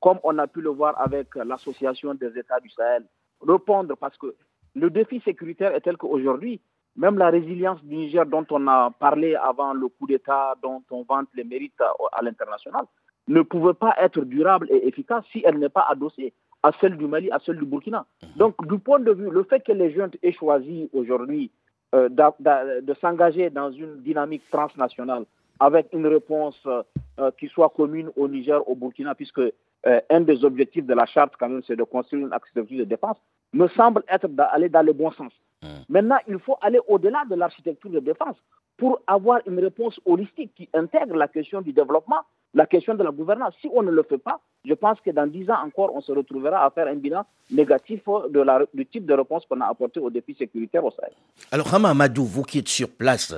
comme 0.00 0.18
on 0.24 0.38
a 0.38 0.46
pu 0.46 0.60
le 0.62 0.70
voir 0.70 1.00
avec 1.00 1.34
l'association 1.36 2.14
des 2.14 2.36
États 2.38 2.58
du 2.60 2.70
Sahel, 2.70 3.04
répondre 3.46 3.94
parce 3.96 4.16
que 4.16 4.34
le 4.74 4.90
défi 4.90 5.20
sécuritaire 5.20 5.74
est 5.74 5.82
tel 5.82 5.96
qu'aujourd'hui, 5.96 6.60
même 6.96 7.18
la 7.18 7.30
résilience 7.30 7.82
du 7.84 7.94
Niger 7.96 8.26
dont 8.26 8.46
on 8.50 8.66
a 8.66 8.90
parlé 8.98 9.34
avant 9.36 9.72
le 9.74 9.88
coup 9.88 10.06
d'État, 10.06 10.54
dont 10.62 10.82
on 10.90 11.02
vante 11.02 11.28
les 11.34 11.44
mérites 11.44 11.80
à, 12.12 12.22
l'international, 12.22 12.84
ne 13.30 13.42
pouvait 13.42 13.74
pas 13.74 13.94
être 13.98 14.20
durable 14.24 14.66
et 14.70 14.86
efficace 14.88 15.24
si 15.32 15.42
elle 15.46 15.58
n'est 15.58 15.68
pas 15.68 15.86
adossée 15.88 16.32
à 16.62 16.72
celle 16.80 16.96
du 16.96 17.06
Mali, 17.06 17.30
à 17.30 17.38
celle 17.46 17.56
du 17.56 17.64
Burkina. 17.64 18.04
Donc, 18.36 18.54
du 18.66 18.78
point 18.78 18.98
de 19.00 19.12
vue, 19.12 19.30
le 19.30 19.44
fait 19.44 19.60
que 19.60 19.72
les 19.72 19.92
jeunes 19.92 20.10
aient 20.22 20.32
choisi 20.32 20.90
aujourd'hui 20.92 21.50
euh, 21.94 22.08
de 22.08 22.94
s'engager 23.00 23.48
dans 23.48 23.70
une 23.70 24.02
dynamique 24.02 24.42
transnationale 24.50 25.24
avec 25.58 25.88
une 25.92 26.06
réponse 26.06 26.60
euh, 26.66 27.30
qui 27.38 27.48
soit 27.48 27.68
commune 27.70 28.10
au 28.16 28.28
Niger, 28.28 28.68
au 28.68 28.74
Burkina, 28.74 29.14
puisque 29.14 29.38
euh, 29.40 30.00
un 30.10 30.20
des 30.20 30.44
objectifs 30.44 30.86
de 30.86 30.94
la 30.94 31.06
charte, 31.06 31.34
quand 31.38 31.48
même, 31.48 31.62
c'est 31.66 31.76
de 31.76 31.84
construire 31.84 32.26
une 32.26 32.32
architecture 32.32 32.78
de 32.78 32.84
défense, 32.84 33.16
me 33.52 33.68
semble 33.68 34.02
être 34.08 34.28
d'aller 34.28 34.68
dans 34.68 34.82
le 34.82 34.92
bon 34.92 35.10
sens. 35.12 35.32
Mmh. 35.62 35.66
Maintenant, 35.88 36.18
il 36.28 36.38
faut 36.38 36.56
aller 36.60 36.80
au-delà 36.88 37.24
de 37.30 37.34
l'architecture 37.34 37.90
de 37.90 38.00
défense 38.00 38.36
pour 38.76 39.00
avoir 39.06 39.40
une 39.46 39.58
réponse 39.60 40.00
holistique 40.06 40.52
qui 40.54 40.68
intègre 40.74 41.14
la 41.16 41.28
question 41.28 41.60
du 41.60 41.72
développement, 41.72 42.20
la 42.54 42.66
question 42.66 42.94
de 42.94 43.02
la 43.02 43.10
gouvernance. 43.10 43.54
Si 43.60 43.68
on 43.72 43.82
ne 43.82 43.90
le 43.90 44.02
fait 44.02 44.18
pas, 44.18 44.40
je 44.64 44.74
pense 44.74 45.00
que 45.00 45.10
dans 45.10 45.26
dix 45.26 45.48
ans 45.50 45.64
encore, 45.64 45.94
on 45.94 46.00
se 46.00 46.12
retrouvera 46.12 46.64
à 46.64 46.70
faire 46.70 46.88
un 46.88 46.96
bilan 46.96 47.24
négatif 47.50 48.02
de 48.30 48.40
la, 48.40 48.66
du 48.74 48.84
type 48.86 49.06
de 49.06 49.14
réponse 49.14 49.46
qu'on 49.46 49.60
a 49.60 49.66
apporté 49.66 50.00
aux 50.00 50.10
défis 50.10 50.34
sécuritaires 50.38 50.84
au 50.84 50.90
Sahel. 50.90 51.12
Alors, 51.52 51.72
Hama 51.72 51.90
Amadou, 51.90 52.24
vous 52.24 52.42
qui 52.42 52.58
êtes 52.58 52.68
sur 52.68 52.90
place 52.90 53.34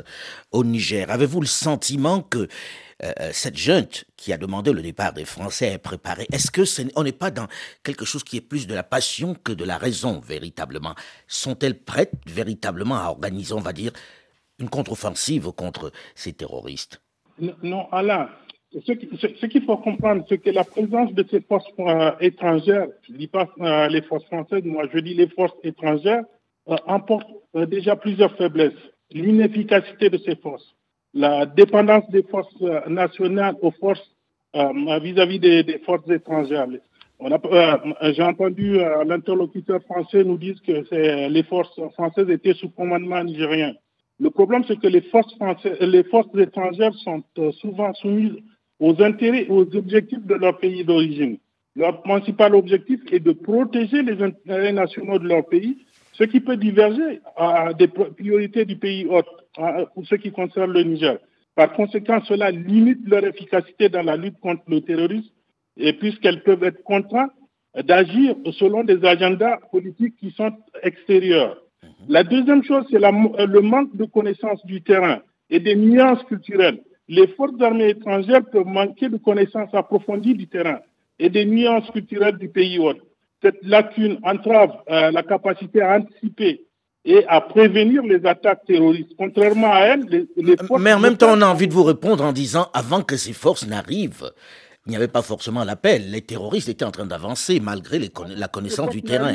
au 0.50 0.64
Niger, 0.64 1.10
avez-vous 1.10 1.40
le 1.40 1.46
sentiment 1.46 2.22
que 2.22 2.48
euh, 3.04 3.10
cette 3.32 3.56
junte 3.56 4.04
qui 4.16 4.32
a 4.32 4.38
demandé 4.38 4.72
le 4.72 4.82
départ 4.82 5.12
des 5.12 5.24
Français 5.24 5.72
est 5.74 5.78
préparée? 5.78 6.26
Est-ce 6.32 6.50
que 6.50 6.62
on 6.96 7.04
n'est 7.04 7.12
pas 7.12 7.30
dans 7.30 7.46
quelque 7.82 8.04
chose 8.04 8.24
qui 8.24 8.38
est 8.38 8.40
plus 8.40 8.66
de 8.66 8.74
la 8.74 8.82
passion 8.82 9.34
que 9.34 9.52
de 9.52 9.64
la 9.64 9.76
raison 9.76 10.20
véritablement? 10.20 10.94
Sont-elles 11.28 11.78
prêtes 11.78 12.14
véritablement 12.26 12.96
à 12.96 13.08
organiser, 13.08 13.52
on 13.54 13.60
va 13.60 13.72
dire, 13.72 13.92
une 14.58 14.70
contre-offensive 14.70 15.52
contre 15.52 15.92
ces 16.14 16.32
terroristes? 16.32 17.00
Non, 17.62 17.88
Alain, 17.90 18.28
ce 18.80 19.46
qu'il 19.46 19.62
faut 19.62 19.76
comprendre, 19.76 20.24
c'est 20.28 20.38
que 20.38 20.50
la 20.50 20.64
présence 20.64 21.12
de 21.12 21.24
ces 21.30 21.40
forces 21.42 21.68
euh, 21.78 22.12
étrangères, 22.20 22.86
je 23.06 23.12
ne 23.12 23.18
dis 23.18 23.26
pas 23.26 23.46
euh, 23.60 23.88
les 23.88 24.02
forces 24.02 24.24
françaises, 24.24 24.64
moi 24.64 24.84
je 24.92 24.98
dis 24.98 25.14
les 25.14 25.28
forces 25.28 25.56
étrangères, 25.62 26.24
euh, 26.68 26.76
emporte 26.86 27.28
déjà 27.68 27.96
plusieurs 27.96 28.34
faiblesses. 28.36 28.72
L'inefficacité 29.10 30.08
de 30.08 30.16
ces 30.18 30.36
forces, 30.36 30.74
la 31.12 31.44
dépendance 31.44 32.08
des 32.10 32.22
forces 32.22 32.60
nationales 32.88 33.56
aux 33.60 33.72
forces 33.72 34.10
vis-à-vis 34.54 35.38
des, 35.38 35.80
forces 35.84 36.08
étrangères. 36.10 36.66
J'ai 37.20 38.22
entendu 38.22 38.78
l'interlocuteur 39.06 39.82
français 39.82 40.24
nous 40.24 40.38
dire 40.38 40.54
que 40.66 41.28
les 41.28 41.42
forces 41.42 41.78
françaises 41.92 42.30
étaient 42.30 42.54
sous 42.54 42.70
commandement 42.70 43.22
nigérien. 43.22 43.74
Le 44.18 44.30
problème, 44.30 44.64
c'est 44.66 44.80
que 44.80 44.86
les 44.86 45.02
forces, 45.02 45.34
françaises, 45.34 45.78
les 45.80 46.04
forces 46.04 46.34
étrangères 46.38 46.94
sont 46.94 47.22
souvent 47.60 47.92
soumises 47.94 48.38
aux 48.82 49.00
intérêts 49.00 49.46
aux 49.48 49.62
objectifs 49.76 50.26
de 50.26 50.34
leur 50.34 50.58
pays 50.58 50.84
d'origine. 50.84 51.38
Leur 51.76 52.02
principal 52.02 52.54
objectif 52.56 53.00
est 53.12 53.20
de 53.20 53.30
protéger 53.32 54.02
les 54.02 54.20
intérêts 54.20 54.72
nationaux 54.72 55.20
de 55.20 55.28
leur 55.28 55.46
pays, 55.46 55.78
ce 56.14 56.24
qui 56.24 56.40
peut 56.40 56.56
diverger 56.56 57.20
des 57.78 57.86
priorités 57.88 58.64
du 58.64 58.76
pays 58.76 59.06
hôte 59.06 59.28
pour 59.94 60.04
ce 60.06 60.16
qui 60.16 60.32
concerne 60.32 60.72
le 60.72 60.82
Niger. 60.82 61.18
Par 61.54 61.72
conséquent, 61.74 62.20
cela 62.24 62.50
limite 62.50 63.06
leur 63.08 63.24
efficacité 63.24 63.88
dans 63.88 64.02
la 64.02 64.16
lutte 64.16 64.38
contre 64.40 64.62
le 64.66 64.80
terrorisme 64.80 65.30
et 65.76 65.92
puisqu'elles 65.92 66.42
peuvent 66.42 66.64
être 66.64 66.82
contraintes 66.82 67.30
d'agir 67.84 68.34
selon 68.58 68.82
des 68.82 69.02
agendas 69.04 69.58
politiques 69.70 70.16
qui 70.16 70.32
sont 70.32 70.50
extérieurs. 70.82 71.56
La 72.08 72.24
deuxième 72.24 72.64
chose, 72.64 72.84
c'est 72.90 72.98
le 72.98 73.60
manque 73.60 73.94
de 73.96 74.04
connaissance 74.06 74.64
du 74.66 74.82
terrain 74.82 75.20
et 75.50 75.60
des 75.60 75.76
nuances 75.76 76.22
culturelles 76.24 76.80
les 77.08 77.26
forces 77.28 77.60
armées 77.60 77.90
étrangères 77.90 78.44
peuvent 78.50 78.66
manquer 78.66 79.08
de 79.08 79.16
connaissances 79.16 79.74
approfondies 79.74 80.34
du 80.34 80.48
terrain 80.48 80.80
et 81.18 81.30
des 81.30 81.44
nuances 81.44 81.90
culturelles 81.90 82.38
du 82.38 82.48
pays 82.48 82.78
hôte. 82.78 83.00
Cette 83.42 83.58
lacune 83.62 84.18
entrave 84.22 84.72
euh, 84.90 85.10
la 85.10 85.22
capacité 85.22 85.82
à 85.82 85.96
anticiper 85.96 86.66
et 87.04 87.24
à 87.26 87.40
prévenir 87.40 88.02
les 88.02 88.24
attaques 88.26 88.64
terroristes. 88.66 89.10
Contrairement 89.18 89.72
à 89.72 89.80
elles, 89.80 90.26
les, 90.36 90.56
forces... 90.56 90.80
Mais 90.80 90.92
en 90.92 91.00
même 91.00 91.16
temps, 91.16 91.32
on 91.36 91.40
a 91.42 91.46
envie 91.46 91.66
de 91.66 91.72
vous 91.72 91.82
répondre 91.82 92.24
en 92.24 92.32
disant, 92.32 92.68
avant 92.72 93.02
que 93.02 93.16
ces 93.16 93.32
forces 93.32 93.66
n'arrivent, 93.66 94.30
il 94.86 94.90
n'y 94.90 94.96
avait 94.96 95.08
pas 95.08 95.22
forcément 95.22 95.64
l'appel. 95.64 96.10
Les 96.10 96.22
terroristes 96.22 96.68
étaient 96.68 96.84
en 96.84 96.90
train 96.92 97.06
d'avancer 97.06 97.60
malgré 97.60 97.98
la 98.36 98.48
connaissance 98.48 98.90
du 98.90 99.02
terrain. 99.02 99.34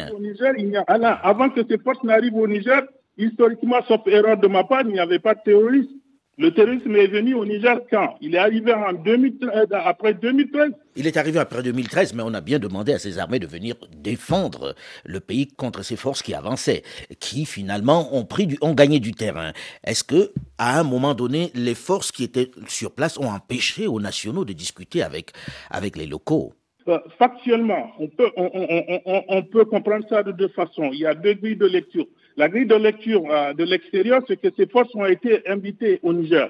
avant 1.23 1.49
que 1.49 1.61
ces 1.69 1.77
forces 1.77 2.03
n'arrivent 2.03 2.35
au 2.35 2.47
Niger, 2.47 2.81
historiquement, 3.17 3.81
sauf 3.87 4.01
erreur 4.07 4.37
de 4.37 4.47
ma 4.47 4.63
part, 4.63 4.81
il 4.81 4.93
n'y 4.93 4.99
avait 4.99 5.19
pas 5.19 5.35
de 5.35 5.41
terroristes. 5.43 5.91
Le 6.39 6.53
terrorisme 6.53 6.95
est 6.95 7.07
venu 7.07 7.33
au 7.33 7.45
Niger 7.45 7.79
quand? 7.89 8.15
Il 8.21 8.35
est 8.35 8.37
arrivé 8.37 8.71
en 8.71 8.93
2013, 8.93 9.49
euh, 9.71 9.75
après 9.83 10.13
2013. 10.13 10.69
Il 10.95 11.07
est 11.07 11.17
arrivé 11.17 11.39
après 11.39 11.63
2013, 11.63 12.13
mais 12.13 12.21
on 12.23 12.31
a 12.35 12.41
bien 12.41 12.59
demandé 12.59 12.93
à 12.93 12.99
ces 12.99 13.17
armées 13.17 13.39
de 13.39 13.47
venir 13.47 13.73
défendre 13.97 14.75
le 15.03 15.19
pays 15.19 15.47
contre 15.47 15.81
ces 15.83 15.95
forces 15.95 16.21
qui 16.21 16.35
avançaient, 16.35 16.83
qui 17.19 17.45
finalement 17.47 18.15
ont, 18.15 18.23
pris 18.23 18.45
du, 18.45 18.55
ont 18.61 18.75
gagné 18.75 18.99
du 18.99 19.13
terrain. 19.13 19.51
Est-ce 19.83 20.03
que, 20.03 20.31
à 20.59 20.79
un 20.79 20.83
moment 20.83 21.15
donné, 21.15 21.49
les 21.55 21.73
forces 21.73 22.11
qui 22.11 22.23
étaient 22.23 22.51
sur 22.67 22.93
place 22.93 23.17
ont 23.17 23.31
empêché 23.31 23.87
aux 23.87 23.99
nationaux 23.99 24.45
de 24.45 24.53
discuter 24.53 25.01
avec, 25.01 25.31
avec 25.71 25.95
les 25.95 26.05
locaux? 26.05 26.53
Euh, 26.87 26.99
Factuellement, 27.17 27.89
on 27.99 28.09
peut, 28.09 28.29
on, 28.37 29.23
on 29.27 29.41
peut 29.41 29.65
comprendre 29.65 30.05
ça 30.07 30.21
de 30.21 30.31
deux 30.31 30.49
façons. 30.49 30.91
Il 30.93 30.99
y 30.99 31.07
a 31.07 31.15
deux 31.15 31.33
grilles 31.33 31.57
de 31.57 31.65
lecture. 31.65 32.05
La 32.37 32.49
grille 32.49 32.67
de 32.67 32.75
lecture 32.75 33.23
euh, 33.31 33.53
de 33.53 33.63
l'extérieur, 33.63 34.21
c'est 34.27 34.37
que 34.39 34.49
ces 34.55 34.67
forces 34.67 34.93
ont 34.93 35.05
été 35.05 35.41
invitées 35.49 35.99
au 36.03 36.13
Niger. 36.13 36.49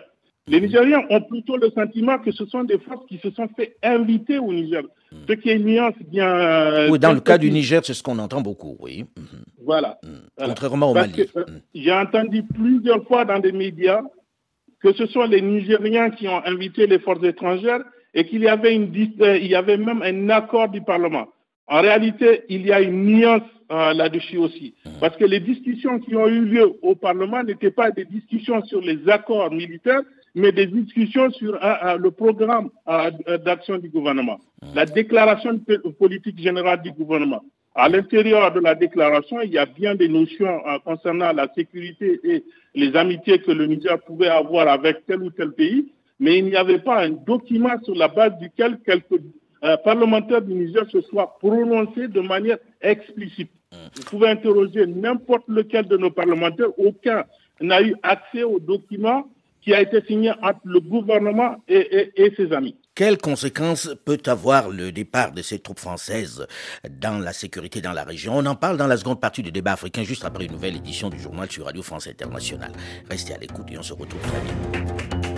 Les 0.50 0.62
Nigériens 0.62 1.02
ont 1.10 1.22
plutôt 1.22 1.58
le 1.58 1.70
sentiment 1.72 2.20
que 2.20 2.32
ce 2.32 2.46
sont 2.46 2.64
des 2.66 2.78
forces 2.78 3.06
qui 3.08 3.18
se 3.20 3.32
sont 3.32 3.48
fait 3.56 3.76
inviter 3.84 4.38
au 4.38 4.52
Niger. 4.54 4.84
Ce 5.28 5.34
qui 5.34 5.50
est 5.50 5.56
une 5.56 5.66
nuance 5.66 5.94
bien. 6.10 6.30
Euh, 6.30 6.90
oui, 6.90 7.00
dans 7.00 7.14
le 7.14 7.20
cas 7.22 7.38
du 7.38 7.50
Niger, 7.52 7.82
c'est 7.84 7.94
ce 7.94 8.04
qu'on 8.04 8.20
entend 8.20 8.42
beaucoup, 8.42 8.76
oui. 8.80 9.06
Mhm. 9.18 9.26
Voilà. 9.66 9.98
Mhm. 10.04 10.20
Contrairement 10.38 10.92
au 10.92 10.94
Mali. 10.94 11.26
Euh. 11.36 11.44
J'ai 11.74 11.92
entendu 11.94 12.44
plusieurs 12.44 13.04
fois 13.08 13.24
dans 13.26 13.40
des 13.40 13.52
médias 13.54 14.02
que 14.82 14.94
ce 14.94 15.06
sont 15.08 15.24
les 15.24 15.42
Nigériens 15.42 16.12
qui 16.12 16.28
ont 16.28 16.42
invité 16.46 16.86
les 16.88 17.00
forces 17.00 17.24
étrangères 17.24 17.82
et 18.14 18.26
qu'il 18.26 18.42
y 18.42 18.48
avait 18.48 18.76
une, 18.76 18.92
il 18.94 19.48
y 19.48 19.56
avait 19.56 19.78
même 19.78 20.02
un 20.02 20.30
accord 20.30 20.70
du 20.70 20.82
Parlement. 20.82 21.28
En 21.68 21.82
réalité, 21.82 22.44
il 22.50 22.66
y 22.66 22.72
a 22.72 22.80
une 22.82 23.04
nuance 23.06 23.42
euh, 23.72 23.94
là-dessus 23.94 24.38
aussi. 24.38 24.74
Parce 25.02 25.18
que 25.18 25.26
les 25.26 25.40
discussions 25.40 26.00
qui 26.00 26.16
ont 26.16 26.28
eu 26.28 26.42
lieu 26.46 26.72
au 26.82 26.96
Parlement 26.96 27.44
n'étaient 27.44 27.72
pas 27.72 27.92
des 27.92 28.06
discussions 28.06 28.64
sur 28.64 28.80
les 28.82 29.10
accords 29.10 29.52
militaires, 29.52 30.02
mais 30.36 30.52
des 30.52 30.68
discussions 30.68 31.30
sur 31.32 31.56
euh, 31.56 31.74
euh, 31.84 31.98
le 31.98 32.12
programme 32.12 32.70
d'action 33.46 33.78
du 33.78 33.90
gouvernement, 33.90 34.40
la 34.74 34.86
déclaration 34.86 35.60
politique 36.00 36.40
générale 36.40 36.82
du 36.82 36.92
gouvernement. 36.92 37.44
À 37.76 37.90
l'intérieur 37.90 38.54
de 38.54 38.60
la 38.60 38.74
déclaration, 38.74 39.42
il 39.42 39.52
y 39.52 39.58
a 39.58 39.66
bien 39.66 39.96
des 39.96 40.08
notions 40.08 40.60
concernant 40.84 41.32
la 41.32 41.48
sécurité 41.54 42.20
et 42.24 42.44
les 42.74 42.96
amitiés 42.96 43.40
que 43.40 43.52
le 43.52 43.66
Niger 43.68 44.00
pouvait 44.02 44.30
avoir 44.30 44.68
avec 44.68 45.06
tel 45.06 45.22
ou 45.22 45.30
tel 45.30 45.52
pays, 45.52 45.92
mais 46.20 46.40
il 46.40 46.46
n'y 46.46 46.56
avait 46.56 46.80
pas 46.80 47.04
un 47.04 47.10
document 47.10 47.80
sur 47.84 47.94
la 47.96 48.08
base 48.08 48.32
duquel 48.40 48.80
quelques 48.86 49.22
parlementaires 49.84 50.42
du 50.42 50.54
Niger 50.54 50.86
se 50.92 51.02
soient 51.02 51.38
prononcés 51.40 52.08
de 52.08 52.22
manière 52.22 52.58
explicite. 52.82 53.50
Vous 53.72 54.04
pouvez 54.10 54.30
interroger 54.30 54.86
n'importe 54.86 55.44
lequel 55.48 55.88
de 55.88 55.98
nos 55.98 56.12
parlementaires, 56.12 56.70
aucun 56.78 57.26
n'a 57.62 57.82
eu 57.82 57.96
accès 58.04 58.44
au 58.44 58.60
document 58.60 59.28
qui 59.62 59.74
a 59.74 59.82
été 59.82 60.02
signé 60.08 60.32
entre 60.42 60.62
le 60.64 60.80
gouvernement 60.80 61.58
et, 61.68 62.32
ses 62.38 62.54
amis. 62.54 62.76
Quelles 62.96 63.18
conséquences 63.18 63.94
peut 64.06 64.22
avoir 64.26 64.70
le 64.70 64.92
départ 64.94 65.34
de 65.34 65.42
ces 65.42 65.60
troupes 65.60 65.80
françaises 65.80 66.48
dans 66.90 67.20
la 67.20 67.34
sécurité 67.34 67.82
dans 67.82 67.92
la 67.92 68.06
région? 68.06 68.38
On 68.38 68.46
en 68.46 68.56
parle 68.56 68.78
dans 68.78 68.88
la 68.88 68.96
seconde 68.96 69.20
partie 69.20 69.44
du 69.44 69.52
débat 69.52 69.74
africain, 69.74 70.04
juste 70.04 70.24
après 70.24 70.46
une 70.46 70.54
nouvelle 70.54 70.78
édition 70.78 71.10
du 71.10 71.20
journal 71.20 71.52
sur 71.52 71.66
Radio 71.66 71.84
France 71.84 72.08
Internationale. 72.08 72.72
Restez 73.10 73.34
à 73.34 73.38
l'écoute 73.38 73.66
et 73.70 73.78
on 73.78 73.84
se 73.84 73.94
retrouve 73.94 74.22
très 74.22 74.40
vite. 74.40 75.37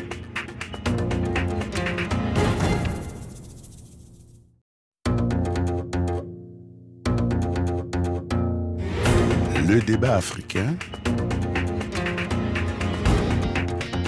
Le 9.70 9.80
débat 9.82 10.16
africain. 10.16 10.76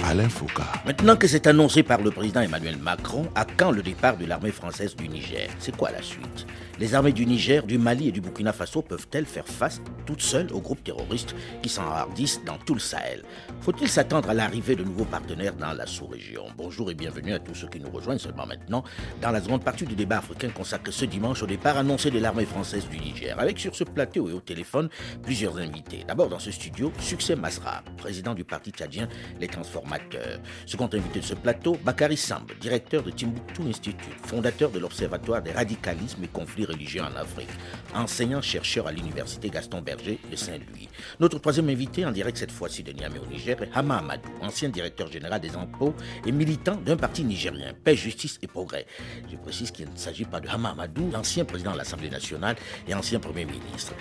Alain 0.04 0.28
Foucault. 0.28 0.62
Maintenant 0.84 1.14
que 1.14 1.28
c'est 1.28 1.46
annoncé 1.46 1.84
par 1.84 2.00
le 2.02 2.10
président 2.10 2.40
Emmanuel 2.40 2.78
Macron, 2.78 3.28
à 3.36 3.44
quand 3.44 3.70
le 3.70 3.80
départ 3.80 4.16
de 4.16 4.26
l'armée 4.26 4.50
française 4.50 4.96
du 4.96 5.08
Niger? 5.08 5.48
C'est 5.60 5.76
quoi 5.76 5.92
la 5.92 6.02
suite? 6.02 6.46
Les 6.82 6.96
armées 6.96 7.12
du 7.12 7.24
Niger, 7.26 7.64
du 7.64 7.78
Mali 7.78 8.08
et 8.08 8.10
du 8.10 8.20
Burkina 8.20 8.52
Faso 8.52 8.82
peuvent-elles 8.82 9.24
faire 9.24 9.46
face 9.46 9.80
toute 10.04 10.20
seule 10.20 10.52
aux 10.52 10.60
groupes 10.60 10.82
terroristes 10.82 11.32
qui 11.62 11.68
s'enhardissent 11.68 12.40
dans 12.44 12.58
tout 12.58 12.74
le 12.74 12.80
Sahel? 12.80 13.22
Faut-il 13.60 13.88
s'attendre 13.88 14.30
à 14.30 14.34
l'arrivée 14.34 14.74
de 14.74 14.82
nouveaux 14.82 15.04
partenaires 15.04 15.54
dans 15.54 15.74
la 15.74 15.86
sous-région? 15.86 16.46
Bonjour 16.56 16.90
et 16.90 16.94
bienvenue 16.94 17.34
à 17.34 17.38
tous 17.38 17.54
ceux 17.54 17.68
qui 17.68 17.78
nous 17.78 17.88
rejoignent 17.88 18.18
seulement 18.18 18.46
maintenant 18.46 18.82
dans 19.20 19.30
la 19.30 19.40
seconde 19.40 19.62
partie 19.62 19.84
du 19.84 19.94
débat 19.94 20.18
africain 20.18 20.48
consacré 20.48 20.90
ce 20.90 21.04
dimanche 21.04 21.40
au 21.44 21.46
départ 21.46 21.76
annoncé 21.76 22.10
de 22.10 22.18
l'armée 22.18 22.46
française 22.46 22.88
du 22.88 22.98
Niger, 22.98 23.38
avec 23.38 23.60
sur 23.60 23.76
ce 23.76 23.84
plateau 23.84 24.28
et 24.28 24.32
au 24.32 24.40
téléphone 24.40 24.88
plusieurs 25.22 25.58
invités. 25.58 26.02
D'abord 26.08 26.30
dans 26.30 26.40
ce 26.40 26.50
studio, 26.50 26.92
Succès 26.98 27.36
Masra, 27.36 27.84
président 27.96 28.34
du 28.34 28.42
parti 28.42 28.72
tchadien 28.72 29.06
Les 29.38 29.46
Transformateurs. 29.46 30.40
Second 30.66 30.90
invité 30.92 31.20
de 31.20 31.24
ce 31.26 31.34
plateau, 31.34 31.78
Bakary 31.84 32.16
Samb, 32.16 32.50
directeur 32.60 33.04
de 33.04 33.12
Timbuktu 33.12 33.62
Institute, 33.68 34.16
fondateur 34.26 34.72
de 34.72 34.80
l'Observatoire 34.80 35.42
des 35.42 35.52
radicalismes 35.52 36.24
et 36.24 36.28
conflits 36.28 36.66
religieux 36.72 37.02
en 37.02 37.14
Afrique, 37.16 37.48
enseignant-chercheur 37.94 38.86
à 38.86 38.92
l'université 38.92 39.50
Gaston 39.50 39.80
Berger 39.82 40.18
de 40.30 40.36
Saint-Louis. 40.36 40.88
Notre 41.20 41.38
troisième 41.38 41.68
invité, 41.68 42.04
en 42.04 42.12
direct 42.12 42.38
cette 42.38 42.50
fois-ci 42.52 42.82
de 42.82 42.92
Niamey 42.92 43.18
au 43.18 43.26
Niger, 43.26 43.62
est 43.62 43.68
Hama 43.74 43.98
Amadou, 43.98 44.28
ancien 44.40 44.68
directeur 44.68 45.10
général 45.10 45.40
des 45.40 45.54
impôts 45.54 45.94
et 46.26 46.32
militant 46.32 46.76
d'un 46.76 46.96
parti 46.96 47.24
nigérien, 47.24 47.72
Paix, 47.84 47.96
Justice 47.96 48.38
et 48.42 48.46
Progrès. 48.46 48.86
Je 49.30 49.36
précise 49.36 49.70
qu'il 49.70 49.88
ne 49.90 49.96
s'agit 49.96 50.24
pas 50.24 50.40
de 50.40 50.48
Hama 50.48 50.70
Amadou, 50.70 51.10
l'ancien 51.12 51.44
président 51.44 51.72
de 51.72 51.78
l'Assemblée 51.78 52.10
nationale 52.10 52.56
et 52.88 52.94
ancien 52.94 53.20
Premier 53.20 53.44
ministre. 53.44 53.92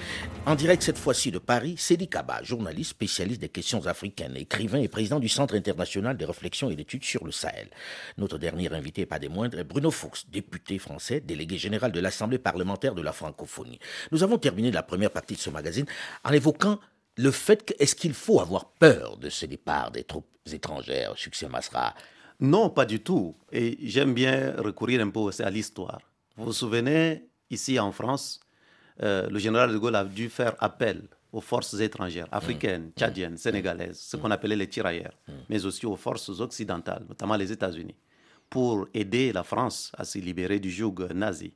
En 0.45 0.55
direct 0.55 0.83
cette 0.83 0.97
fois-ci 0.97 1.31
de 1.31 1.37
Paris, 1.39 1.75
Cédric 1.77 2.11
Kaba, 2.11 2.41
journaliste 2.43 2.91
spécialiste 2.91 3.41
des 3.41 3.49
questions 3.49 3.85
africaines, 3.85 4.35
écrivain 4.35 4.79
et 4.79 4.87
président 4.87 5.19
du 5.19 5.29
Centre 5.29 5.55
international 5.55 6.17
de 6.17 6.25
réflexion 6.25 6.69
et 6.69 6.75
d'études 6.75 7.03
sur 7.03 7.25
le 7.25 7.31
Sahel. 7.31 7.67
Notre 8.17 8.37
dernier 8.37 8.71
invité, 8.73 9.05
pas 9.05 9.19
des 9.19 9.29
moindres, 9.29 9.59
est 9.59 9.63
Bruno 9.63 9.91
Fuchs, 9.91 10.25
député 10.31 10.79
français, 10.79 11.19
délégué 11.19 11.57
général 11.57 11.91
de 11.91 11.99
l'Assemblée 11.99 12.37
parlementaire 12.51 12.95
de 12.95 13.01
la 13.01 13.13
francophonie. 13.13 13.79
Nous 14.11 14.23
avons 14.23 14.37
terminé 14.37 14.71
la 14.71 14.83
première 14.83 15.11
partie 15.11 15.35
de 15.35 15.39
ce 15.39 15.49
magazine 15.49 15.85
en 16.27 16.31
évoquant 16.31 16.79
le 17.15 17.31
fait 17.31 17.59
que 17.67 17.73
est-ce 17.79 17.95
qu'il 17.95 18.13
faut 18.13 18.39
avoir 18.41 18.63
peur 18.71 19.17
de 19.17 19.29
ce 19.29 19.45
départ 19.45 19.89
des 19.91 20.03
troupes 20.03 20.27
étrangères, 20.51 21.13
Succès 21.15 21.47
Masra? 21.47 21.93
Non, 22.41 22.69
pas 22.69 22.85
du 22.85 22.99
tout. 22.99 23.35
Et 23.51 23.77
j'aime 23.93 24.13
bien 24.13 24.53
recourir 24.57 24.99
un 25.01 25.09
peu 25.09 25.19
aussi 25.19 25.43
à 25.43 25.49
l'histoire. 25.49 26.01
Vous 26.35 26.45
vous 26.45 26.53
souvenez, 26.53 27.23
ici 27.49 27.79
en 27.79 27.91
France, 27.91 28.41
euh, 29.01 29.29
le 29.29 29.39
général 29.39 29.71
de 29.71 29.77
Gaulle 29.77 29.95
a 29.95 30.03
dû 30.03 30.29
faire 30.29 30.55
appel 30.59 31.03
aux 31.31 31.41
forces 31.41 31.79
étrangères, 31.79 32.27
africaines, 32.31 32.87
mmh. 32.87 32.99
tchadiennes, 32.99 33.37
sénégalaises, 33.37 33.99
ce 33.99 34.17
qu'on 34.17 34.31
appelait 34.31 34.57
les 34.57 34.67
tirailleurs, 34.67 35.15
mmh. 35.27 35.31
mais 35.49 35.65
aussi 35.65 35.85
aux 35.85 35.95
forces 35.95 36.41
occidentales, 36.47 37.05
notamment 37.07 37.37
les 37.37 37.49
États-Unis, 37.51 37.95
pour 38.49 38.87
aider 38.93 39.31
la 39.31 39.43
France 39.43 39.91
à 39.97 40.03
se 40.03 40.19
libérer 40.19 40.59
du 40.59 40.69
joug 40.69 40.95
nazi. 41.13 41.53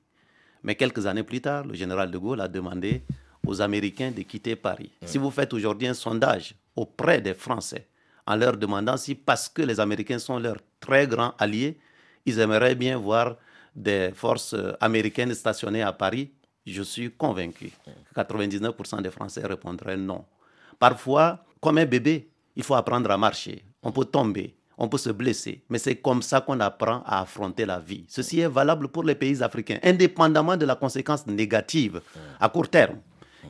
Mais 0.65 0.73
quelques 0.73 1.05
années 1.05 1.23
plus 1.23 1.41
tard, 1.41 1.63
le 1.63 1.75
général 1.75 2.09
de 2.09 2.17
Gaulle 2.17 2.41
a 2.41 2.47
demandé 2.47 3.03
aux 3.45 3.61
Américains 3.61 4.09
de 4.09 4.23
quitter 4.23 4.55
Paris. 4.55 4.89
Mmh. 4.99 5.05
Si 5.05 5.17
vous 5.19 5.29
faites 5.29 5.53
aujourd'hui 5.53 5.87
un 5.87 5.93
sondage 5.93 6.55
auprès 6.75 7.21
des 7.21 7.35
Français 7.35 7.87
en 8.25 8.35
leur 8.35 8.57
demandant 8.57 8.97
si, 8.97 9.13
parce 9.13 9.47
que 9.47 9.61
les 9.61 9.79
Américains 9.79 10.17
sont 10.17 10.39
leurs 10.39 10.57
très 10.79 11.05
grands 11.05 11.35
alliés, 11.37 11.77
ils 12.25 12.39
aimeraient 12.39 12.73
bien 12.73 12.97
voir 12.97 13.35
des 13.75 14.09
forces 14.15 14.55
américaines 14.81 15.35
stationnées 15.35 15.83
à 15.83 15.93
Paris, 15.93 16.31
je 16.65 16.81
suis 16.81 17.11
convaincu 17.11 17.71
que 17.85 18.19
99% 18.19 19.03
des 19.03 19.11
Français 19.11 19.45
répondraient 19.45 19.97
non. 19.97 20.25
Parfois, 20.79 21.45
comme 21.61 21.77
un 21.77 21.85
bébé, 21.85 22.27
il 22.55 22.63
faut 22.63 22.73
apprendre 22.73 23.11
à 23.11 23.17
marcher. 23.19 23.63
On 23.83 23.91
peut 23.91 24.05
tomber, 24.05 24.55
on 24.77 24.87
peut 24.87 24.97
se 24.97 25.09
blesser, 25.09 25.63
mais 25.69 25.77
c'est 25.79 25.95
comme 25.95 26.21
ça 26.21 26.41
qu'on 26.41 26.59
apprend 26.59 27.01
à 27.05 27.21
affronter 27.21 27.65
la 27.65 27.79
vie. 27.79 28.05
Ceci 28.07 28.39
est 28.39 28.47
valable 28.47 28.89
pour 28.89 29.03
les 29.03 29.15
pays 29.15 29.41
africains, 29.41 29.79
indépendamment 29.83 30.57
de 30.57 30.65
la 30.65 30.75
conséquence 30.75 31.25
négative 31.27 32.01
à 32.39 32.49
court 32.49 32.69
terme 32.69 32.97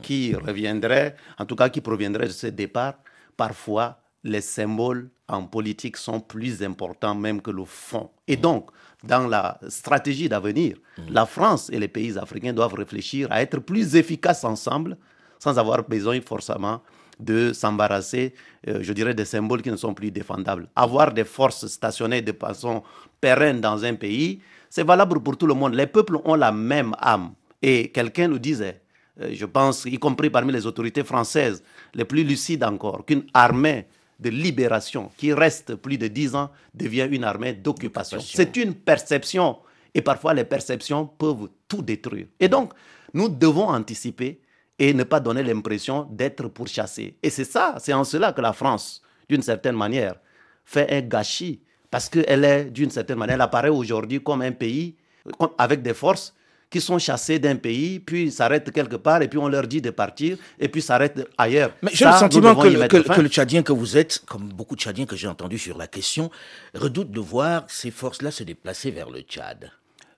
qui 0.02 0.34
reviendrait, 0.34 1.16
en 1.38 1.44
tout 1.44 1.56
cas 1.56 1.68
qui 1.68 1.80
proviendrait 1.80 2.26
de 2.26 2.32
ce 2.32 2.48
départ. 2.48 2.94
Parfois, 3.36 3.98
les 4.22 4.40
symboles 4.40 5.10
en 5.28 5.44
politique 5.44 5.96
sont 5.96 6.20
plus 6.20 6.62
importants 6.62 7.14
même 7.14 7.40
que 7.40 7.50
le 7.50 7.64
fond. 7.64 8.10
Et 8.28 8.36
donc, 8.36 8.70
dans 9.02 9.26
la 9.26 9.58
stratégie 9.68 10.28
d'avenir, 10.28 10.76
la 11.08 11.26
France 11.26 11.70
et 11.72 11.78
les 11.78 11.88
pays 11.88 12.16
africains 12.18 12.52
doivent 12.52 12.74
réfléchir 12.74 13.28
à 13.30 13.42
être 13.42 13.58
plus 13.60 13.96
efficaces 13.96 14.44
ensemble 14.44 14.96
sans 15.38 15.58
avoir 15.58 15.82
besoin 15.86 16.20
forcément 16.20 16.80
de 17.18 17.52
s'embarrasser, 17.52 18.34
euh, 18.68 18.78
je 18.82 18.92
dirais, 18.92 19.14
des 19.14 19.24
symboles 19.24 19.62
qui 19.62 19.70
ne 19.70 19.76
sont 19.76 19.94
plus 19.94 20.10
défendables. 20.10 20.68
Avoir 20.76 21.12
des 21.12 21.24
forces 21.24 21.66
stationnées 21.66 22.22
de 22.22 22.32
façon 22.32 22.82
pérenne 23.20 23.60
dans 23.60 23.84
un 23.84 23.94
pays, 23.94 24.40
c'est 24.68 24.84
valable 24.84 25.20
pour 25.22 25.36
tout 25.36 25.46
le 25.46 25.54
monde. 25.54 25.74
Les 25.74 25.86
peuples 25.86 26.18
ont 26.24 26.34
la 26.34 26.52
même 26.52 26.94
âme. 27.00 27.32
Et 27.62 27.88
quelqu'un 27.88 28.28
nous 28.28 28.38
disait, 28.38 28.82
euh, 29.20 29.30
je 29.32 29.46
pense, 29.46 29.84
y 29.86 29.98
compris 29.98 30.30
parmi 30.30 30.52
les 30.52 30.66
autorités 30.66 31.04
françaises, 31.04 31.62
les 31.94 32.04
plus 32.04 32.24
lucides 32.24 32.64
encore, 32.64 33.04
qu'une 33.06 33.24
armée 33.32 33.86
de 34.18 34.30
libération 34.30 35.10
qui 35.16 35.32
reste 35.32 35.74
plus 35.74 35.98
de 35.98 36.08
dix 36.08 36.34
ans 36.34 36.50
devient 36.74 37.08
une 37.10 37.24
armée 37.24 37.52
d'occupation. 37.52 38.18
C'est 38.20 38.56
une 38.56 38.74
perception 38.74 39.58
et 39.94 40.02
parfois 40.02 40.34
les 40.34 40.44
perceptions 40.44 41.06
peuvent 41.06 41.48
tout 41.68 41.82
détruire. 41.82 42.26
Et 42.40 42.48
donc, 42.48 42.72
nous 43.14 43.28
devons 43.28 43.68
anticiper 43.68 44.40
et 44.78 44.92
ne 44.94 45.04
pas 45.04 45.20
donner 45.20 45.42
l'impression 45.42 46.06
d'être 46.10 46.48
pourchassés. 46.48 47.16
Et 47.22 47.30
c'est 47.30 47.44
ça, 47.44 47.76
c'est 47.78 47.92
en 47.92 48.04
cela 48.04 48.32
que 48.32 48.40
la 48.40 48.52
France, 48.52 49.02
d'une 49.28 49.42
certaine 49.42 49.76
manière, 49.76 50.16
fait 50.64 50.90
un 50.92 51.00
gâchis 51.00 51.60
parce 51.90 52.08
qu'elle 52.08 52.44
est, 52.44 52.64
d'une 52.66 52.90
certaine 52.90 53.18
manière, 53.18 53.36
elle 53.36 53.40
apparaît 53.40 53.68
aujourd'hui 53.68 54.22
comme 54.22 54.42
un 54.42 54.52
pays 54.52 54.96
avec 55.58 55.82
des 55.82 55.94
forces 55.94 56.34
qui 56.68 56.80
sont 56.80 56.98
chassés 56.98 57.38
d'un 57.38 57.56
pays, 57.56 58.00
puis 58.00 58.30
s'arrêtent 58.30 58.72
quelque 58.72 58.96
part, 58.96 59.22
et 59.22 59.28
puis 59.28 59.38
on 59.38 59.48
leur 59.48 59.66
dit 59.68 59.80
de 59.80 59.90
partir, 59.90 60.36
et 60.58 60.68
puis 60.68 60.82
s'arrêtent 60.82 61.24
ailleurs. 61.38 61.70
Mais 61.80 61.92
j'ai 61.94 62.04
le 62.04 62.12
sentiment 62.12 62.56
que, 62.56 63.20
le 63.20 63.28
Tchadien 63.28 63.62
que 63.62 63.72
vous 63.72 63.96
êtes, 63.96 64.24
comme 64.26 64.48
beaucoup 64.48 64.74
de 64.74 64.80
Tchadiens 64.80 65.06
que 65.06 65.14
j'ai 65.14 65.28
entendus 65.28 65.58
sur 65.58 65.78
la 65.78 65.86
question, 65.86 66.30
redoute 66.74 67.10
de 67.10 67.20
voir 67.20 67.64
ces 67.68 67.92
forces-là 67.92 68.32
se 68.32 68.42
déplacer 68.42 68.90
vers 68.90 69.10
le 69.10 69.20
Tchad. 69.20 69.70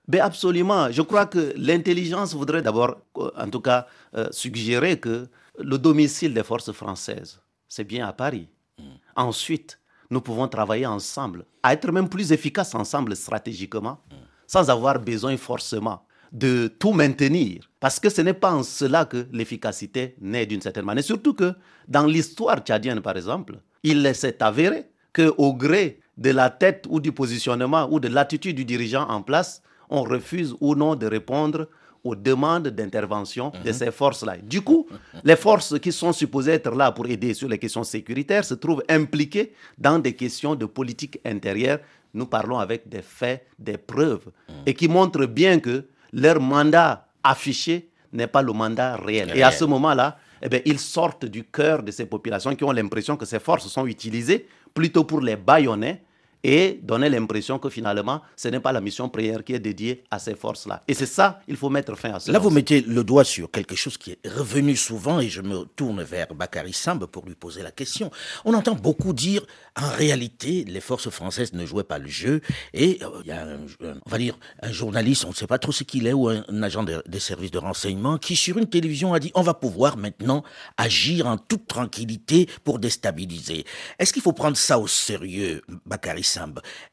Ben 0.09 0.21
absolument. 0.21 0.91
Je 0.91 1.03
crois 1.03 1.27
que 1.27 1.53
l'intelligence 1.55 2.33
voudrait 2.33 2.63
d'abord, 2.63 2.97
euh, 3.17 3.29
en 3.37 3.47
tout 3.47 3.61
cas, 3.61 3.85
euh, 4.15 4.27
suggérer 4.31 4.99
que 4.99 5.27
le 5.59 5.77
domicile 5.77 6.33
des 6.33 6.43
forces 6.43 6.71
françaises, 6.71 7.39
c'est 7.67 7.83
bien 7.83 8.07
à 8.07 8.11
Paris. 8.11 8.47
Hmm. 8.79 8.97
Ensuite, 9.15 9.79
nous 10.09 10.19
pouvons 10.19 10.47
travailler 10.47 10.87
ensemble, 10.87 11.45
à 11.61 11.73
être 11.73 11.91
même 11.91 12.09
plus 12.09 12.31
efficaces 12.31 12.73
ensemble 12.73 13.15
stratégiquement, 13.15 13.99
hmm. 14.09 14.15
sans 14.47 14.71
avoir 14.71 14.99
besoin 14.99 15.37
forcément 15.37 16.01
de 16.31 16.67
tout 16.79 16.91
maintenir. 16.91 17.69
Parce 17.79 17.99
que 17.99 18.09
ce 18.09 18.21
n'est 18.21 18.33
pas 18.33 18.51
en 18.51 18.63
cela 18.63 19.05
que 19.05 19.27
l'efficacité 19.31 20.15
naît 20.21 20.47
d'une 20.47 20.61
certaine 20.61 20.85
manière. 20.85 21.03
Surtout 21.03 21.35
que 21.35 21.53
dans 21.87 22.07
l'histoire 22.07 22.57
tchadienne, 22.61 23.01
par 23.01 23.15
exemple, 23.15 23.59
il 23.83 24.15
s'est 24.15 24.41
avéré 24.41 24.89
qu'au 25.13 25.53
gré 25.53 25.99
de 26.17 26.31
la 26.31 26.49
tête 26.49 26.87
ou 26.89 26.99
du 26.99 27.11
positionnement 27.11 27.87
ou 27.91 27.99
de 27.99 28.07
l'attitude 28.07 28.55
du 28.55 28.65
dirigeant 28.65 29.07
en 29.07 29.21
place, 29.21 29.61
on 29.89 30.03
refuse 30.03 30.55
ou 30.59 30.75
non 30.75 30.95
de 30.95 31.07
répondre 31.07 31.67
aux 32.03 32.15
demandes 32.15 32.69
d'intervention 32.69 33.51
de 33.63 33.69
mhm. 33.69 33.73
ces 33.73 33.91
forces-là. 33.91 34.37
Du 34.41 34.61
coup, 34.61 34.87
les 35.23 35.35
forces 35.35 35.77
qui 35.79 35.91
sont 35.91 36.13
supposées 36.13 36.53
être 36.53 36.71
là 36.73 36.91
pour 36.91 37.07
aider 37.07 37.33
sur 37.33 37.49
les 37.49 37.57
questions 37.57 37.83
sécuritaires 37.83 38.45
se 38.45 38.53
trouvent 38.53 38.83
impliquées 38.89 39.53
dans 39.77 39.99
des 39.99 40.13
questions 40.13 40.55
de 40.55 40.65
politique 40.65 41.19
intérieure. 41.25 41.79
Nous 42.13 42.25
parlons 42.25 42.57
avec 42.57 42.87
des 42.87 43.01
faits, 43.01 43.45
des 43.57 43.77
preuves, 43.77 44.27
mhm. 44.47 44.55
et 44.65 44.73
qui 44.73 44.87
montrent 44.87 45.25
bien 45.25 45.59
que 45.59 45.85
leur 46.13 46.39
mandat 46.39 47.07
affiché 47.23 47.89
n'est 48.13 48.27
pas 48.27 48.41
le 48.41 48.53
mandat 48.53 48.95
réel. 48.95 49.31
Et 49.35 49.43
à 49.43 49.51
ce 49.51 49.65
moment-là, 49.65 50.17
eh 50.41 50.49
bien, 50.49 50.61
ils 50.65 50.79
sortent 50.79 51.25
du 51.25 51.43
cœur 51.43 51.83
de 51.83 51.91
ces 51.91 52.05
populations 52.05 52.55
qui 52.55 52.63
ont 52.63 52.71
l'impression 52.71 53.17
que 53.17 53.25
ces 53.25 53.39
forces 53.39 53.67
sont 53.67 53.85
utilisées 53.85 54.47
plutôt 54.73 55.03
pour 55.03 55.21
les 55.21 55.35
baïonner 55.35 56.01
et 56.43 56.79
donner 56.83 57.09
l'impression 57.09 57.59
que 57.59 57.69
finalement, 57.69 58.21
ce 58.35 58.47
n'est 58.47 58.59
pas 58.59 58.71
la 58.71 58.81
mission 58.81 59.09
prière 59.09 59.43
qui 59.43 59.53
est 59.53 59.59
dédiée 59.59 60.03
à 60.09 60.19
ces 60.19 60.35
forces-là. 60.35 60.83
Et 60.87 60.93
c'est 60.93 61.05
ça, 61.05 61.41
il 61.47 61.57
faut 61.57 61.69
mettre 61.69 61.95
fin 61.95 62.13
à 62.13 62.19
cela. 62.19 62.33
Là, 62.33 62.39
vous 62.39 62.49
mettez 62.49 62.81
le 62.81 63.03
doigt 63.03 63.23
sur 63.23 63.51
quelque 63.51 63.75
chose 63.75 63.97
qui 63.97 64.11
est 64.11 64.27
revenu 64.27 64.75
souvent, 64.75 65.19
et 65.19 65.27
je 65.29 65.41
me 65.41 65.65
tourne 65.75 66.01
vers 66.03 66.33
Bakary 66.33 66.73
Samb 66.73 67.05
pour 67.05 67.25
lui 67.25 67.35
poser 67.35 67.61
la 67.61 67.71
question. 67.71 68.11
On 68.45 68.53
entend 68.53 68.75
beaucoup 68.75 69.13
dire, 69.13 69.45
en 69.81 69.89
réalité, 69.89 70.63
les 70.65 70.81
forces 70.81 71.09
françaises 71.09 71.53
ne 71.53 71.65
jouaient 71.65 71.83
pas 71.83 71.99
le 71.99 72.07
jeu, 72.07 72.41
et 72.73 72.99
euh, 73.01 73.21
il 73.23 73.27
y 73.27 73.31
a, 73.31 73.43
un, 73.43 73.59
on 74.05 74.09
va 74.09 74.17
dire, 74.17 74.37
un 74.61 74.71
journaliste, 74.71 75.25
on 75.25 75.29
ne 75.29 75.33
sait 75.33 75.47
pas 75.47 75.59
trop 75.59 75.71
ce 75.71 75.83
qu'il 75.83 76.07
est, 76.07 76.13
ou 76.13 76.29
un, 76.29 76.43
agent 76.63 76.83
des 76.83 77.19
services 77.19 77.51
de 77.51 77.57
renseignement, 77.57 78.17
qui 78.17 78.35
sur 78.35 78.57
une 78.57 78.67
télévision 78.67 79.13
a 79.13 79.19
dit, 79.19 79.31
on 79.35 79.41
va 79.41 79.53
pouvoir 79.53 79.97
maintenant 79.97 80.43
agir 80.77 81.27
en 81.27 81.37
toute 81.37 81.67
tranquillité 81.67 82.47
pour 82.63 82.79
déstabiliser. 82.79 83.65
Est-ce 83.97 84.13
qu'il 84.13 84.21
faut 84.21 84.33
prendre 84.33 84.57
ça 84.57 84.79
au 84.79 84.87
sérieux, 84.87 85.61
Bakary 85.85 86.19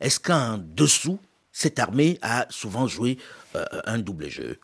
est-ce 0.01 0.21
qu'en 0.21 0.59
dessous, 0.59 1.19
cette 1.53 1.79
armée 1.79 2.19
a 2.23 2.47
souvent 2.51 2.87
joué 2.87 3.19
euh, 3.55 3.65
un 3.85 3.99
double 3.99 4.29
jeu? 4.29 4.59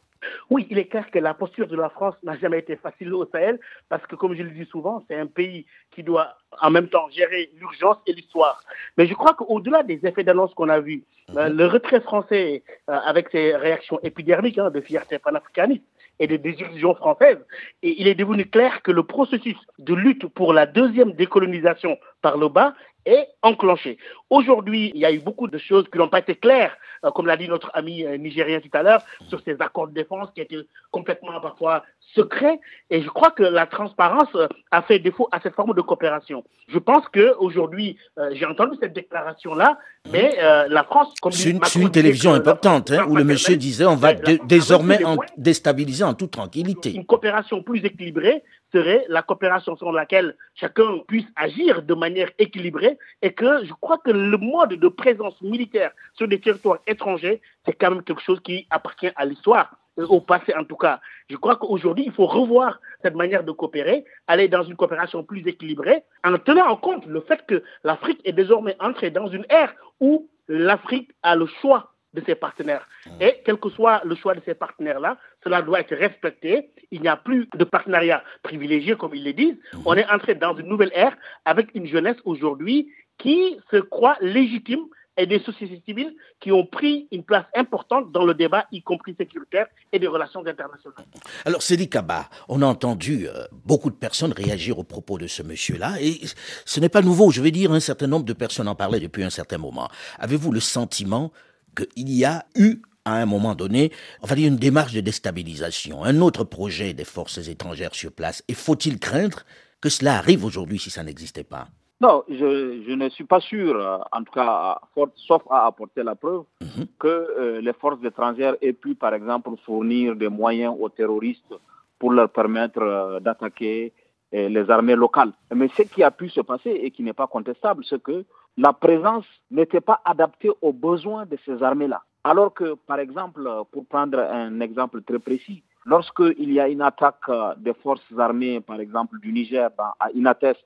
Oui, 0.52 0.66
il 0.70 0.78
est 0.78 0.84
clair 0.84 1.10
que 1.10 1.18
la 1.18 1.32
posture 1.32 1.66
de 1.66 1.76
la 1.76 1.88
France 1.88 2.14
n'a 2.22 2.36
jamais 2.36 2.58
été 2.58 2.76
facile 2.76 3.14
au 3.14 3.24
Sahel, 3.24 3.58
parce 3.88 4.06
que, 4.06 4.16
comme 4.16 4.34
je 4.34 4.42
le 4.42 4.50
dis 4.50 4.66
souvent, 4.66 5.02
c'est 5.08 5.16
un 5.16 5.26
pays 5.26 5.64
qui 5.90 6.02
doit 6.02 6.36
en 6.60 6.70
même 6.70 6.88
temps 6.88 7.08
gérer 7.08 7.50
l'urgence 7.58 7.96
et 8.06 8.12
l'histoire. 8.12 8.62
Mais 8.98 9.06
je 9.06 9.14
crois 9.14 9.32
qu'au-delà 9.32 9.82
des 9.82 10.04
effets 10.04 10.24
d'annonce 10.24 10.52
qu'on 10.52 10.68
a 10.68 10.80
vus, 10.80 11.04
euh, 11.36 11.48
mhm. 11.48 11.56
le 11.56 11.66
retrait 11.66 12.00
français, 12.02 12.62
euh, 12.90 12.98
avec 13.04 13.30
ses 13.30 13.56
réactions 13.56 13.98
épidermiques 14.02 14.58
hein, 14.58 14.70
de 14.70 14.82
fierté 14.82 15.18
panafricaniste, 15.18 15.84
et 16.18 16.26
des 16.26 16.38
désillusions 16.38 16.94
françaises. 16.94 17.38
Et 17.82 18.00
il 18.00 18.06
est 18.06 18.14
devenu 18.14 18.44
clair 18.44 18.82
que 18.82 18.92
le 18.92 19.02
processus 19.02 19.56
de 19.78 19.94
lutte 19.94 20.26
pour 20.28 20.52
la 20.52 20.66
deuxième 20.66 21.12
décolonisation 21.12 21.98
par 22.20 22.36
le 22.36 22.48
bas 22.48 22.74
est 23.04 23.28
enclenché. 23.42 23.98
Aujourd'hui, 24.30 24.92
il 24.94 25.00
y 25.00 25.04
a 25.04 25.12
eu 25.12 25.18
beaucoup 25.18 25.48
de 25.48 25.58
choses 25.58 25.84
qui 25.90 25.98
n'ont 25.98 26.08
pas 26.08 26.20
été 26.20 26.34
claires, 26.34 26.76
euh, 27.04 27.10
comme 27.10 27.26
l'a 27.26 27.36
dit 27.36 27.48
notre 27.48 27.70
ami 27.74 28.04
euh, 28.04 28.16
nigérien 28.16 28.60
tout 28.60 28.70
à 28.72 28.82
l'heure, 28.82 29.02
sur 29.28 29.40
ces 29.42 29.56
accords 29.60 29.88
de 29.88 29.94
défense 29.94 30.28
qui 30.34 30.40
étaient 30.40 30.64
complètement 30.90 31.40
parfois 31.40 31.84
secrets. 32.14 32.60
Et 32.90 33.02
je 33.02 33.08
crois 33.08 33.30
que 33.30 33.42
la 33.42 33.66
transparence 33.66 34.34
euh, 34.34 34.46
a 34.70 34.82
fait 34.82 34.98
défaut 34.98 35.28
à 35.32 35.40
cette 35.40 35.54
forme 35.54 35.74
de 35.74 35.80
coopération. 35.80 36.44
Je 36.68 36.78
pense 36.78 37.04
qu'aujourd'hui, 37.08 37.96
j'ai 38.32 38.46
entendu 38.46 38.76
cette 38.80 38.92
déclaration-là, 38.94 39.78
mais 40.10 40.36
la 40.68 40.84
France... 40.84 41.12
C'est 41.30 41.50
une, 41.50 41.60
une, 41.76 41.90
télévision 41.90 42.32
importante, 42.32 42.90
hein, 42.90 43.04
où 43.08 43.16
le 43.16 43.24
monsieur 43.24 43.56
disait 43.56 43.84
on 43.84 43.96
va 43.96 44.14
désormais 44.14 45.04
en 45.04 45.16
déstabiliser 45.36 46.04
en 46.04 46.14
toute 46.14 46.30
tranquillité. 46.30 46.94
Une 46.94 47.04
coopération 47.04 47.62
plus 47.62 47.84
équilibrée 47.84 48.42
serait 48.72 49.04
la 49.08 49.22
coopération 49.22 49.76
selon 49.76 49.92
laquelle 49.92 50.36
chacun 50.54 50.98
puisse 51.06 51.26
agir 51.36 51.82
de 51.82 51.94
manière 51.94 52.30
équilibrée 52.38 52.98
et 53.20 53.32
que 53.32 53.64
je 53.64 53.72
crois 53.80 53.98
que 53.98 54.10
le 54.10 54.36
mode 54.38 54.74
de 54.74 54.88
présence 54.88 55.40
militaire 55.42 55.92
sur 56.14 56.26
des 56.26 56.40
territoires 56.40 56.78
étrangers, 56.86 57.40
c'est 57.64 57.72
quand 57.74 57.90
même 57.90 58.02
quelque 58.02 58.22
chose 58.22 58.40
qui 58.40 58.66
appartient 58.70 59.10
à 59.16 59.24
l'histoire, 59.24 59.76
euh, 59.98 60.06
au 60.06 60.20
passé 60.20 60.54
en 60.54 60.64
tout 60.64 60.76
cas. 60.76 61.00
Je 61.28 61.36
crois 61.36 61.56
qu'aujourd'hui, 61.56 62.04
il 62.06 62.12
faut 62.12 62.26
revoir 62.26 62.80
cette 63.02 63.14
manière 63.14 63.44
de 63.44 63.52
coopérer, 63.52 64.04
aller 64.26 64.48
dans 64.48 64.62
une 64.62 64.76
coopération 64.76 65.22
plus 65.22 65.46
équilibrée, 65.46 66.02
en 66.24 66.36
tenant 66.38 66.68
en 66.68 66.76
compte 66.76 67.06
le 67.06 67.20
fait 67.20 67.44
que 67.46 67.62
l'Afrique 67.84 68.20
est 68.24 68.32
désormais 68.32 68.76
entrée 68.80 69.10
dans 69.10 69.28
une 69.28 69.44
ère 69.50 69.74
où 70.00 70.28
l'Afrique 70.48 71.10
a 71.22 71.36
le 71.36 71.46
choix 71.46 71.91
de 72.14 72.22
ses 72.26 72.34
partenaires. 72.34 72.86
Et 73.20 73.40
quel 73.44 73.56
que 73.56 73.70
soit 73.70 74.02
le 74.04 74.14
choix 74.14 74.34
de 74.34 74.42
ces 74.44 74.54
partenaires-là, 74.54 75.18
cela 75.42 75.62
doit 75.62 75.80
être 75.80 75.94
respecté. 75.94 76.70
Il 76.90 77.00
n'y 77.00 77.08
a 77.08 77.16
plus 77.16 77.48
de 77.54 77.64
partenariat 77.64 78.22
privilégié, 78.42 78.96
comme 78.96 79.14
ils 79.14 79.24
le 79.24 79.32
disent. 79.32 79.56
On 79.84 79.94
est 79.94 80.08
entré 80.10 80.34
dans 80.34 80.54
une 80.56 80.66
nouvelle 80.66 80.92
ère 80.94 81.16
avec 81.44 81.74
une 81.74 81.86
jeunesse 81.86 82.18
aujourd'hui 82.24 82.88
qui 83.18 83.58
se 83.70 83.76
croit 83.76 84.16
légitime 84.20 84.84
et 85.16 85.26
des 85.26 85.40
sociétés 85.40 85.82
civiles 85.86 86.14
qui 86.40 86.52
ont 86.52 86.64
pris 86.64 87.06
une 87.12 87.22
place 87.22 87.44
importante 87.54 88.12
dans 88.12 88.24
le 88.24 88.34
débat, 88.34 88.66
y 88.72 88.82
compris 88.82 89.14
sécuritaire 89.16 89.66
et 89.92 89.98
des 89.98 90.06
relations 90.06 90.40
internationales. 90.40 91.04
Alors, 91.44 91.62
Cédric 91.62 91.92
Kaba, 91.92 92.28
on 92.48 92.62
a 92.62 92.66
entendu 92.66 93.28
euh, 93.28 93.44
beaucoup 93.64 93.90
de 93.90 93.96
personnes 93.96 94.32
réagir 94.32 94.78
au 94.78 94.84
propos 94.84 95.18
de 95.18 95.26
ce 95.26 95.42
monsieur-là, 95.42 95.96
et 96.00 96.20
ce 96.64 96.80
n'est 96.80 96.88
pas 96.88 97.02
nouveau, 97.02 97.30
je 97.30 97.42
vais 97.42 97.50
dire, 97.50 97.72
un 97.72 97.80
certain 97.80 98.06
nombre 98.06 98.24
de 98.24 98.32
personnes 98.32 98.68
en 98.68 98.74
parlaient 98.74 99.00
depuis 99.00 99.22
un 99.22 99.30
certain 99.30 99.58
moment. 99.58 99.90
Avez-vous 100.18 100.50
le 100.50 100.60
sentiment 100.60 101.30
qu'il 101.74 102.10
y 102.10 102.24
a 102.24 102.44
eu 102.56 102.82
à 103.04 103.14
un 103.14 103.26
moment 103.26 103.54
donné, 103.54 103.90
dire 104.22 104.48
une 104.48 104.56
démarche 104.56 104.92
de 104.92 105.00
déstabilisation, 105.00 106.04
un 106.04 106.20
autre 106.20 106.44
projet 106.44 106.94
des 106.94 107.04
forces 107.04 107.48
étrangères 107.48 107.94
sur 107.94 108.12
place. 108.12 108.44
Et 108.48 108.54
faut-il 108.54 108.98
craindre 108.98 109.40
que 109.80 109.88
cela 109.88 110.16
arrive 110.16 110.44
aujourd'hui 110.44 110.78
si 110.78 110.90
ça 110.90 111.02
n'existait 111.02 111.44
pas? 111.44 111.66
Non, 112.00 112.24
je, 112.28 112.94
ne 112.94 113.08
suis 113.10 113.24
pas 113.24 113.38
sûr, 113.38 113.76
euh, 113.76 113.98
en 114.10 114.24
tout 114.24 114.32
cas, 114.32 114.80
sauf 115.14 115.42
à 115.48 115.66
apporter 115.66 116.02
la 116.02 116.16
preuve, 116.16 116.42
mhm. 116.60 116.86
que 116.98 117.06
euh, 117.06 117.60
les 117.60 117.72
forces 117.72 118.02
étrangères 118.04 118.56
aient 118.60 118.72
pu, 118.72 118.96
par 118.96 119.14
exemple, 119.14 119.50
fournir 119.64 120.16
des 120.16 120.28
moyens 120.28 120.74
aux 120.80 120.88
terroristes 120.88 121.54
pour 122.00 122.10
leur 122.12 122.28
permettre 122.28 122.82
euh, 122.82 123.20
d'attaquer 123.20 123.92
les 124.34 124.70
armées 124.70 124.96
locales. 124.96 125.32
Mais 125.54 125.68
ce 125.76 125.82
qui 125.82 126.02
a 126.02 126.10
pu 126.10 126.30
se 126.30 126.40
passer 126.40 126.70
et 126.70 126.90
qui 126.90 127.02
n'est 127.02 127.12
pas 127.12 127.26
contestable, 127.26 127.84
c'est 127.84 128.02
que 128.02 128.24
la 128.56 128.72
présence 128.72 129.24
n'était 129.50 129.80
pas 129.80 130.00
adaptée 130.04 130.50
aux 130.60 130.72
besoins 130.72 131.26
de 131.26 131.38
ces 131.44 131.62
armées-là. 131.62 132.02
Alors 132.24 132.52
que, 132.54 132.74
par 132.86 132.98
exemple, 132.98 133.48
pour 133.72 133.86
prendre 133.86 134.18
un 134.18 134.60
exemple 134.60 135.02
très 135.02 135.18
précis, 135.18 135.62
lorsqu'il 135.84 136.52
y 136.52 136.60
a 136.60 136.68
une 136.68 136.82
attaque 136.82 137.28
des 137.58 137.74
forces 137.74 138.04
armées, 138.16 138.60
par 138.60 138.78
exemple 138.80 139.18
du 139.20 139.32
Niger 139.32 139.70
à 139.78 140.10
Inates, 140.14 140.56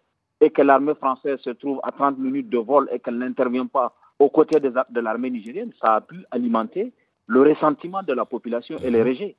et 0.41 0.51
que 0.51 0.61
l'armée 0.63 0.95
française 0.95 1.39
se 1.41 1.51
trouve 1.51 1.81
à 1.83 1.93
30 1.93 2.19
minutes 2.19 2.51
de 2.51 2.59
vol 2.59 2.89
et 2.93 2.99
qu'elle 2.99 3.17
n'intervient 3.17 3.67
pas 3.67 3.95
aux 4.19 4.29
côtés 4.29 4.61
de 4.61 5.01
l'armée 5.01 5.31
nigérienne, 5.31 5.73
ça 5.81 5.95
a 5.97 6.01
pu 6.03 6.25
alimenter 6.31 6.93
le 7.27 7.43
ressentiment 7.43 8.03
de 8.03 8.13
la 8.13 8.25
population 8.25 8.77
et 8.83 8.91
les 8.91 9.03
rejets. 9.03 9.37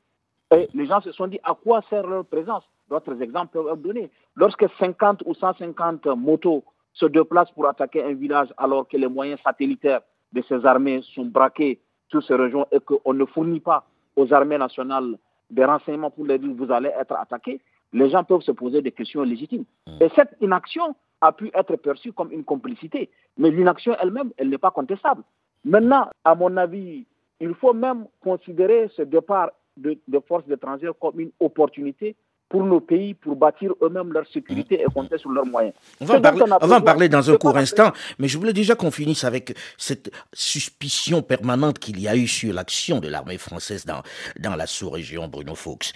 Et 0.56 0.68
les 0.74 0.86
gens 0.86 1.02
se 1.02 1.12
sont 1.12 1.28
dit 1.28 1.40
à 1.44 1.54
quoi 1.54 1.82
sert 1.90 2.08
leur 2.08 2.26
présence? 2.26 2.64
D'autres 2.90 3.22
exemples 3.22 3.52
peuvent 3.54 3.68
être 3.68 3.82
donnés. 3.82 4.10
Lorsque 4.36 4.66
50 4.80 5.24
ou 5.26 5.34
150 5.34 6.06
motos 6.08 6.64
se 7.00 7.06
déplacent 7.06 7.52
pour 7.52 7.68
attaquer 7.68 8.04
un 8.04 8.14
village 8.14 8.50
alors 8.58 8.88
que 8.88 8.98
les 8.98 9.08
moyens 9.08 9.40
satellitaires 9.44 10.02
de 10.34 10.42
ces 10.48 10.66
armées 10.66 11.02
sont 11.14 11.26
braqués 11.26 11.80
sur 12.10 12.24
ces 12.24 12.36
régions 12.36 12.66
et 12.72 12.80
qu'on 12.80 13.14
ne 13.14 13.26
fournit 13.26 13.60
pas 13.60 13.86
aux 14.16 14.34
armées 14.34 14.58
nationales 14.58 15.18
des 15.50 15.64
renseignements 15.64 16.10
pour 16.10 16.26
les 16.26 16.40
dire 16.40 16.54
vous 16.56 16.72
allez 16.72 16.90
être 16.90 17.14
attaqués, 17.16 17.62
les 17.94 18.10
gens 18.10 18.24
peuvent 18.24 18.42
se 18.42 18.52
poser 18.52 18.82
des 18.82 18.92
questions 18.92 19.22
légitimes. 19.24 19.66
Hmm. 19.86 19.98
Et 20.02 20.10
cette 20.16 20.36
inaction 20.42 20.96
a 21.22 21.32
pu 21.32 21.52
être 21.54 21.76
perçue 21.78 22.12
comme 22.14 22.32
une 22.32 22.44
complicité, 22.44 23.10
mais 23.38 23.52
l'inaction 23.52 23.96
elle-même, 24.02 24.32
elle, 24.38 24.50
n'est 24.50 24.58
pas 24.58 24.72
contestable. 24.72 25.24
Maintenant, 25.64 26.10
à 26.24 26.36
mon 26.36 26.58
avis, 26.58 27.06
il 27.40 27.54
faut 27.56 27.74
même 27.74 28.08
considérer 28.22 28.90
ce 28.96 29.04
départ 29.04 29.52
de, 29.78 29.98
de 30.08 30.20
forces 30.20 30.50
étrangères 30.50 30.94
comme 31.00 31.20
une 31.20 31.32
opportunité 31.40 32.16
pour 32.50 32.64
nos 32.64 32.80
pays, 32.80 33.14
pour 33.14 33.36
bâtir 33.36 33.74
eux-mêmes 33.82 34.14
leur 34.14 34.28
sécurité 34.28 34.82
et 34.82 34.86
compter 34.86 35.18
sur 35.18 35.30
leurs 35.32 35.46
moyens. 35.46 35.74
On 36.00 36.06
va, 36.06 36.18
en 36.18 36.82
parler, 36.82 37.10
dans 37.10 37.30
un 37.30 37.38
court 37.38 37.58
instant, 37.58 37.92
mais 38.20 38.28
je 38.28 38.38
voulais 38.38 38.54
déjà 38.54 38.76
qu'on 38.76 38.92
finisse 38.92 39.24
avec 39.24 39.58
cette 39.78 40.12
suspicion 40.34 41.22
permanente 41.22 41.80
qu'il 41.80 42.00
y 42.00 42.08
a 42.08 42.16
eu 42.16 42.28
sur 42.28 42.54
l'action 42.54 43.00
de 43.00 43.10
l'armée 43.10 43.38
française 43.38 43.86
dans, 43.86 44.02
dans 44.40 44.56
la 44.56 44.68
sous-région 44.68 45.28
Bruno 45.28 45.56
Fuchs. 45.56 45.92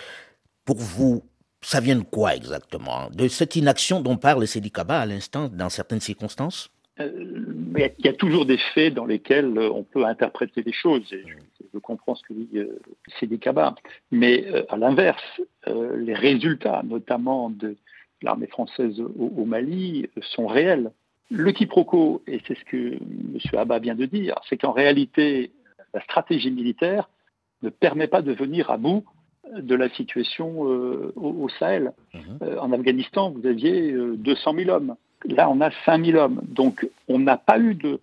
Pour 0.65 0.77
vous, 0.77 1.23
ça 1.61 1.79
vient 1.79 1.95
de 1.95 2.03
quoi 2.03 2.35
exactement? 2.35 3.09
De 3.11 3.27
cette 3.27 3.55
inaction 3.55 4.01
dont 4.01 4.17
parle 4.17 4.45
Kaba 4.73 4.99
à 4.99 5.05
l'instant 5.05 5.49
dans 5.49 5.69
certaines 5.69 6.01
circonstances? 6.01 6.69
Il 7.07 8.05
y 8.05 8.07
a 8.07 8.13
toujours 8.13 8.45
des 8.45 8.57
faits 8.73 8.93
dans 8.93 9.05
lesquels 9.05 9.57
euh, 9.57 9.69
on 9.71 9.83
peut 9.83 10.05
interpréter 10.05 10.63
des 10.63 10.73
choses. 10.73 11.03
je, 11.09 11.79
comprends 11.79 12.15
ce 12.15 12.23
que 12.23 12.33
dit 12.33 12.49
euh, 12.55 12.79
Sidi 13.19 13.39
Kaba. 13.39 13.75
Mais 14.11 14.45
à 14.69 14.77
l'inverse, 14.77 15.41
les 15.67 16.13
résultats, 16.13 16.81
notamment 16.83 17.49
de 17.49 17.75
l'armée 18.21 18.47
française 18.47 18.99
au, 18.99 19.45
Mali, 19.45 20.09
sont 20.21 20.47
réels. 20.47 20.91
Le 21.29 21.51
quiproquo, 21.51 22.21
et 22.27 22.41
c'est 22.45 22.57
ce 22.57 22.65
que 22.65 22.93
M. 22.95 23.39
Abba 23.53 23.79
vient 23.79 23.95
de 23.95 24.05
dire, 24.05 24.35
c'est 24.49 24.57
qu'en 24.57 24.73
réalité, 24.73 25.51
la 25.93 26.01
stratégie 26.01 26.51
militaire 26.51 27.09
ne 27.61 27.69
permet 27.69 28.07
pas 28.07 28.21
de 28.21 28.33
venir 28.33 28.69
à 28.69 28.77
bout 28.77 29.05
de 29.55 29.75
la 29.75 29.89
situation 29.89 30.61
au, 30.61 31.49
Sahel. 31.57 31.93
Mhm. 32.13 32.59
en 32.59 32.71
Afghanistan, 32.73 33.31
vous 33.31 33.45
aviez 33.47 33.93
200 34.17 34.53
000 34.55 34.69
hommes. 34.69 34.95
Là, 35.25 35.49
on 35.49 35.61
a 35.61 35.71
5000 35.85 36.17
hommes. 36.17 36.41
Donc, 36.43 36.87
on 37.07 37.19
n'a 37.19 37.37
pas 37.37 37.59
eu 37.59 37.75
de, 37.75 37.99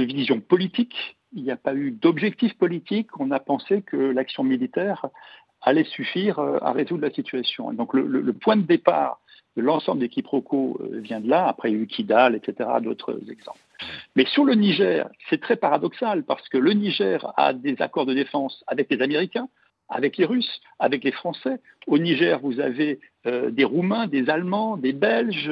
vision 0.00 0.40
politique, 0.40 1.16
il 1.32 1.42
n'y 1.42 1.50
a 1.50 1.56
pas 1.56 1.74
eu 1.74 1.90
d'objectif 1.90 2.54
politique. 2.54 3.18
On 3.20 3.30
a 3.30 3.40
pensé 3.40 3.82
que 3.82 3.96
l'action 3.96 4.44
militaire 4.44 5.06
allait 5.60 5.84
suffire 5.84 6.38
euh, 6.38 6.58
à 6.62 6.72
résoudre 6.72 7.02
la 7.02 7.10
situation. 7.10 7.72
donc, 7.72 7.94
le, 7.94 8.32
point 8.32 8.56
de 8.56 8.62
départ 8.62 9.20
de 9.56 9.62
l'ensemble 9.62 10.00
des 10.00 10.08
quiproquos 10.08 10.78
euh, 10.80 11.00
vient 11.00 11.20
de 11.20 11.28
là. 11.28 11.48
Après, 11.48 11.70
il 11.70 11.76
y 11.76 11.80
a 11.80 11.82
eu 11.82 11.86
Kidal, 11.86 12.34
etc., 12.36 12.68
d'autres 12.80 13.18
exemples. 13.28 13.58
Mais 14.14 14.24
sur 14.26 14.44
le 14.44 14.54
Niger, 14.54 15.08
c'est 15.28 15.40
très 15.40 15.56
paradoxal 15.56 16.22
parce 16.24 16.48
que 16.48 16.58
le 16.58 16.72
Niger 16.72 17.32
a 17.36 17.52
des 17.52 17.80
accords 17.80 18.06
de 18.06 18.14
défense 18.14 18.62
avec 18.66 18.88
les 18.90 19.02
Américains, 19.02 19.48
avec 19.88 20.16
les 20.16 20.24
Russes, 20.24 20.60
avec 20.78 21.02
les 21.04 21.12
Français. 21.12 21.60
Au 21.86 21.98
Niger, 21.98 22.38
vous 22.40 22.60
avez 22.60 23.00
euh, 23.26 23.50
des 23.50 23.64
Roumains, 23.64 24.06
des 24.06 24.28
Allemands, 24.30 24.76
des 24.76 24.92
Belges, 24.92 25.50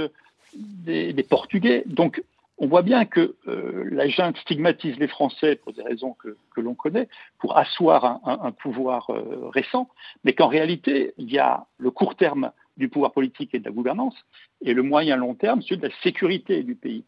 des, 0.56 1.22
Portugais. 1.22 1.82
Donc, 1.86 2.22
on 2.58 2.66
voit 2.66 2.82
bien 2.82 3.04
que 3.04 3.34
euh, 3.48 3.84
la 3.90 4.08
junte 4.08 4.36
stigmatise 4.38 4.96
les 4.98 5.08
Français 5.08 5.56
pour 5.56 5.72
des 5.72 5.82
raisons 5.82 6.14
que, 6.14 6.60
l'on 6.60 6.74
connaît, 6.74 7.08
pour 7.38 7.56
asseoir 7.56 8.20
un, 8.24 8.50
pouvoir 8.52 9.10
euh, 9.10 9.48
récent, 9.50 9.88
mais 10.24 10.32
qu'en 10.32 10.48
réalité, 10.48 11.12
il 11.18 11.30
y 11.30 11.38
a 11.38 11.66
le 11.78 11.90
court 11.90 12.16
terme 12.16 12.52
du 12.76 12.88
pouvoir 12.88 13.12
politique 13.12 13.54
et 13.54 13.58
de 13.58 13.64
la 13.64 13.70
gouvernance, 13.70 14.16
et 14.62 14.72
le 14.72 14.82
moyen 14.82 15.16
long 15.16 15.34
terme, 15.34 15.62
celui 15.62 15.78
de 15.78 15.86
la 15.86 15.94
sécurité 16.02 16.62
du 16.62 16.74
pays. 16.74 17.04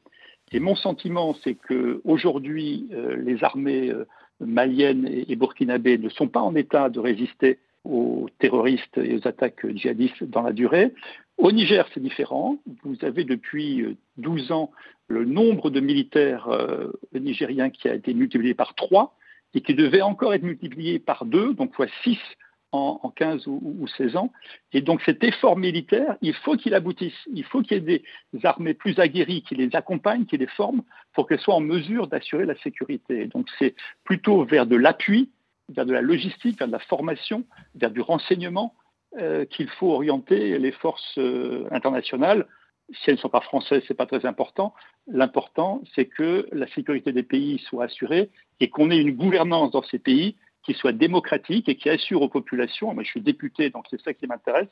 Et 0.52 0.60
mon 0.60 0.76
sentiment, 0.76 1.34
c'est 1.44 1.54
qu'aujourd'hui, 1.54 2.88
euh, 2.92 3.16
les 3.16 3.42
armées 3.44 3.92
maliennes 4.40 5.06
et, 5.06 5.32
et 5.32 5.36
burkinabées 5.36 5.98
ne 5.98 6.08
sont 6.08 6.28
pas 6.28 6.40
en 6.40 6.54
état 6.54 6.88
de 6.88 7.00
résister 7.00 7.58
aux 7.88 8.28
terroristes 8.38 8.98
et 8.98 9.16
aux 9.16 9.26
attaques 9.26 9.66
djihadistes 9.66 10.24
dans 10.24 10.42
la 10.42 10.52
durée. 10.52 10.92
Au 11.38 11.52
Niger, 11.52 11.88
c'est 11.94 12.02
différent. 12.02 12.58
Vous 12.82 12.96
avez 13.02 13.24
depuis 13.24 13.96
12 14.16 14.50
euh, 14.50 14.54
ans 14.54 14.70
le 15.06 15.24
nombre 15.24 15.70
de 15.70 15.80
militaires 15.80 16.48
euh, 16.48 16.92
nigériens 17.14 17.70
qui 17.70 17.88
a 17.88 17.94
été 17.94 18.12
multiplié 18.12 18.54
par 18.54 18.74
3 18.74 19.16
et 19.54 19.62
qui 19.62 19.74
devait 19.74 20.02
encore 20.02 20.34
être 20.34 20.42
multiplié 20.42 20.98
par 20.98 21.24
2, 21.24 21.54
donc 21.54 21.74
fois 21.74 21.86
6 22.04 22.18
en, 22.72 23.12
15 23.16 23.46
ou, 23.46 23.86
16 23.96 24.16
ans. 24.16 24.30
Et 24.72 24.82
donc 24.82 25.00
cet 25.06 25.24
effort 25.24 25.56
militaire, 25.56 26.16
il 26.20 26.34
faut 26.34 26.56
qu'il 26.56 26.74
aboutisse. 26.74 27.14
Il 27.32 27.44
faut 27.44 27.62
qu'il 27.62 27.78
y 27.78 27.94
ait 27.94 28.02
des 28.32 28.46
armées 28.46 28.74
plus 28.74 28.98
aguerries 28.98 29.42
qui 29.42 29.54
les 29.54 29.74
accompagnent, 29.74 30.26
qui 30.26 30.36
les 30.36 30.46
forment 30.48 30.82
pour 31.14 31.26
qu'elles 31.26 31.40
soient 31.40 31.54
en 31.54 31.60
mesure 31.60 32.08
d'assurer 32.08 32.44
la 32.44 32.56
sécurité. 32.58 33.26
Donc 33.26 33.46
c'est 33.58 33.74
plutôt 34.04 34.44
vers 34.44 34.66
de 34.66 34.76
l'appui 34.76 35.30
vers 35.68 35.86
de 35.86 35.92
la 35.92 36.02
logistique, 36.02 36.58
vers 36.58 36.68
de 36.68 36.72
la 36.72 36.78
formation, 36.78 37.44
vers 37.74 37.90
du 37.90 38.00
renseignement 38.00 38.74
qu'il 39.50 39.70
faut 39.70 39.90
orienter 39.92 40.58
les 40.58 40.70
forces 40.70 41.18
internationales 41.70 42.46
si 42.94 43.10
elles 43.10 43.16
ne 43.16 43.20
sont 43.20 43.28
pas 43.28 43.40
françaises, 43.40 43.82
ce 43.86 43.92
n'est 43.92 43.96
pas 43.96 44.06
très 44.06 44.24
important. 44.26 44.74
L'important, 45.06 45.82
c'est 45.94 46.06
que 46.06 46.48
la 46.52 46.66
sécurité 46.68 47.12
des 47.12 47.22
pays 47.22 47.58
soit 47.58 47.84
assurée 47.84 48.30
et 48.60 48.70
qu'on 48.70 48.90
ait 48.90 48.98
une 48.98 49.14
gouvernance 49.14 49.70
dans 49.72 49.82
ces 49.82 49.98
pays 49.98 50.36
qui 50.68 50.74
soit 50.74 50.92
démocratique 50.92 51.66
et 51.70 51.76
qui 51.76 51.88
assure 51.88 52.20
aux 52.20 52.28
populations, 52.28 52.92
moi 52.92 53.02
je 53.02 53.08
suis 53.08 53.22
député, 53.22 53.70
donc 53.70 53.86
c'est 53.88 54.00
ça 54.02 54.12
qui 54.12 54.26
m'intéresse, 54.26 54.68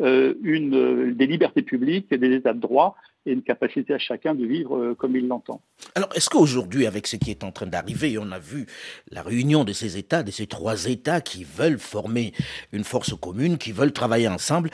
euh, 0.00 0.32
euh, 0.42 1.12
des 1.12 1.26
libertés 1.26 1.60
publiques 1.60 2.12
des 2.14 2.32
états 2.32 2.54
de 2.54 2.60
droit 2.60 2.96
et 3.26 3.32
une 3.32 3.42
capacité 3.42 3.92
à 3.92 3.98
chacun 3.98 4.34
de 4.34 4.46
vivre 4.46 4.74
euh, 4.78 4.94
comme 4.94 5.14
il 5.16 5.28
l'entend. 5.28 5.60
Alors, 5.94 6.08
est-ce 6.14 6.30
qu'aujourd'hui, 6.30 6.86
avec 6.86 7.06
ce 7.06 7.16
qui 7.16 7.30
est 7.30 7.44
en 7.44 7.52
train 7.52 7.66
d'arriver, 7.66 8.16
on 8.18 8.32
a 8.32 8.38
vu 8.38 8.64
la 9.10 9.20
réunion 9.22 9.64
de 9.64 9.74
ces 9.74 9.98
États, 9.98 10.22
de 10.22 10.30
ces 10.30 10.46
trois 10.46 10.86
États 10.86 11.20
qui 11.20 11.44
veulent 11.44 11.78
former 11.78 12.32
une 12.72 12.84
force 12.84 13.14
commune, 13.14 13.58
qui 13.58 13.72
veulent 13.72 13.92
travailler 13.92 14.28
ensemble, 14.28 14.70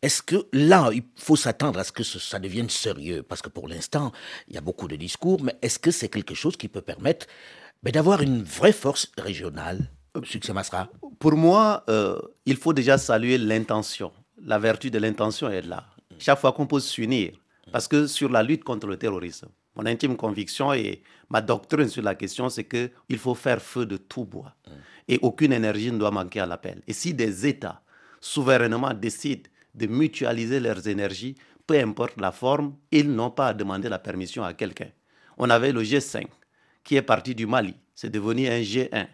est-ce 0.00 0.22
que 0.22 0.46
là, 0.54 0.88
il 0.94 1.02
faut 1.16 1.36
s'attendre 1.36 1.78
à 1.78 1.84
ce 1.84 1.92
que 1.92 2.04
ça 2.04 2.38
devienne 2.38 2.70
sérieux? 2.70 3.22
Parce 3.22 3.42
que 3.42 3.50
pour 3.50 3.68
l'instant, 3.68 4.12
il 4.48 4.54
y 4.54 4.58
a 4.58 4.62
beaucoup 4.62 4.88
de 4.88 4.96
discours, 4.96 5.42
mais 5.42 5.56
est-ce 5.60 5.78
que 5.78 5.90
c'est 5.90 6.08
quelque 6.08 6.34
chose 6.34 6.56
qui 6.56 6.68
peut 6.68 6.80
permettre 6.80 7.26
ben, 7.82 7.90
d'avoir 7.90 8.22
une 8.22 8.42
vraie 8.42 8.72
force 8.72 9.12
régionale? 9.18 9.90
Succès 10.24 10.52
Masra 10.52 10.88
Pour 11.18 11.32
moi, 11.32 11.84
euh, 11.88 12.18
il 12.44 12.56
faut 12.56 12.72
déjà 12.72 12.98
saluer 12.98 13.38
l'intention. 13.38 14.12
La 14.42 14.58
vertu 14.58 14.90
de 14.90 14.98
l'intention 14.98 15.48
est 15.48 15.62
là. 15.62 15.86
Chaque 16.18 16.38
fois 16.38 16.52
qu'on 16.52 16.66
peut 16.66 16.80
s'unir, 16.80 17.32
parce 17.72 17.88
que 17.88 18.06
sur 18.06 18.30
la 18.30 18.42
lutte 18.42 18.64
contre 18.64 18.86
le 18.86 18.96
terrorisme, 18.96 19.48
mon 19.74 19.86
intime 19.86 20.16
conviction 20.16 20.72
et 20.72 21.02
ma 21.28 21.40
doctrine 21.40 21.88
sur 21.88 22.02
la 22.02 22.14
question, 22.14 22.48
c'est 22.48 22.64
qu'il 22.64 23.18
faut 23.18 23.34
faire 23.34 23.60
feu 23.60 23.84
de 23.84 23.96
tout 23.96 24.24
bois. 24.24 24.54
Et 25.08 25.18
aucune 25.22 25.52
énergie 25.52 25.92
ne 25.92 25.98
doit 25.98 26.10
manquer 26.10 26.40
à 26.40 26.46
l'appel. 26.46 26.82
Et 26.86 26.92
si 26.92 27.12
des 27.14 27.46
États 27.46 27.82
souverainement 28.20 28.92
décident 28.94 29.48
de 29.74 29.86
mutualiser 29.86 30.58
leurs 30.60 30.88
énergies, 30.88 31.36
peu 31.66 31.78
importe 31.78 32.18
la 32.20 32.32
forme, 32.32 32.74
ils 32.90 33.10
n'ont 33.10 33.30
pas 33.30 33.48
à 33.48 33.54
demander 33.54 33.88
la 33.88 33.98
permission 33.98 34.42
à 34.42 34.54
quelqu'un. 34.54 34.88
On 35.36 35.50
avait 35.50 35.72
le 35.72 35.82
G5 35.82 36.26
qui 36.82 36.96
est 36.96 37.02
parti 37.02 37.34
du 37.34 37.46
Mali, 37.46 37.74
c'est 37.94 38.10
devenu 38.10 38.46
un 38.46 38.60
G1, 38.60 39.06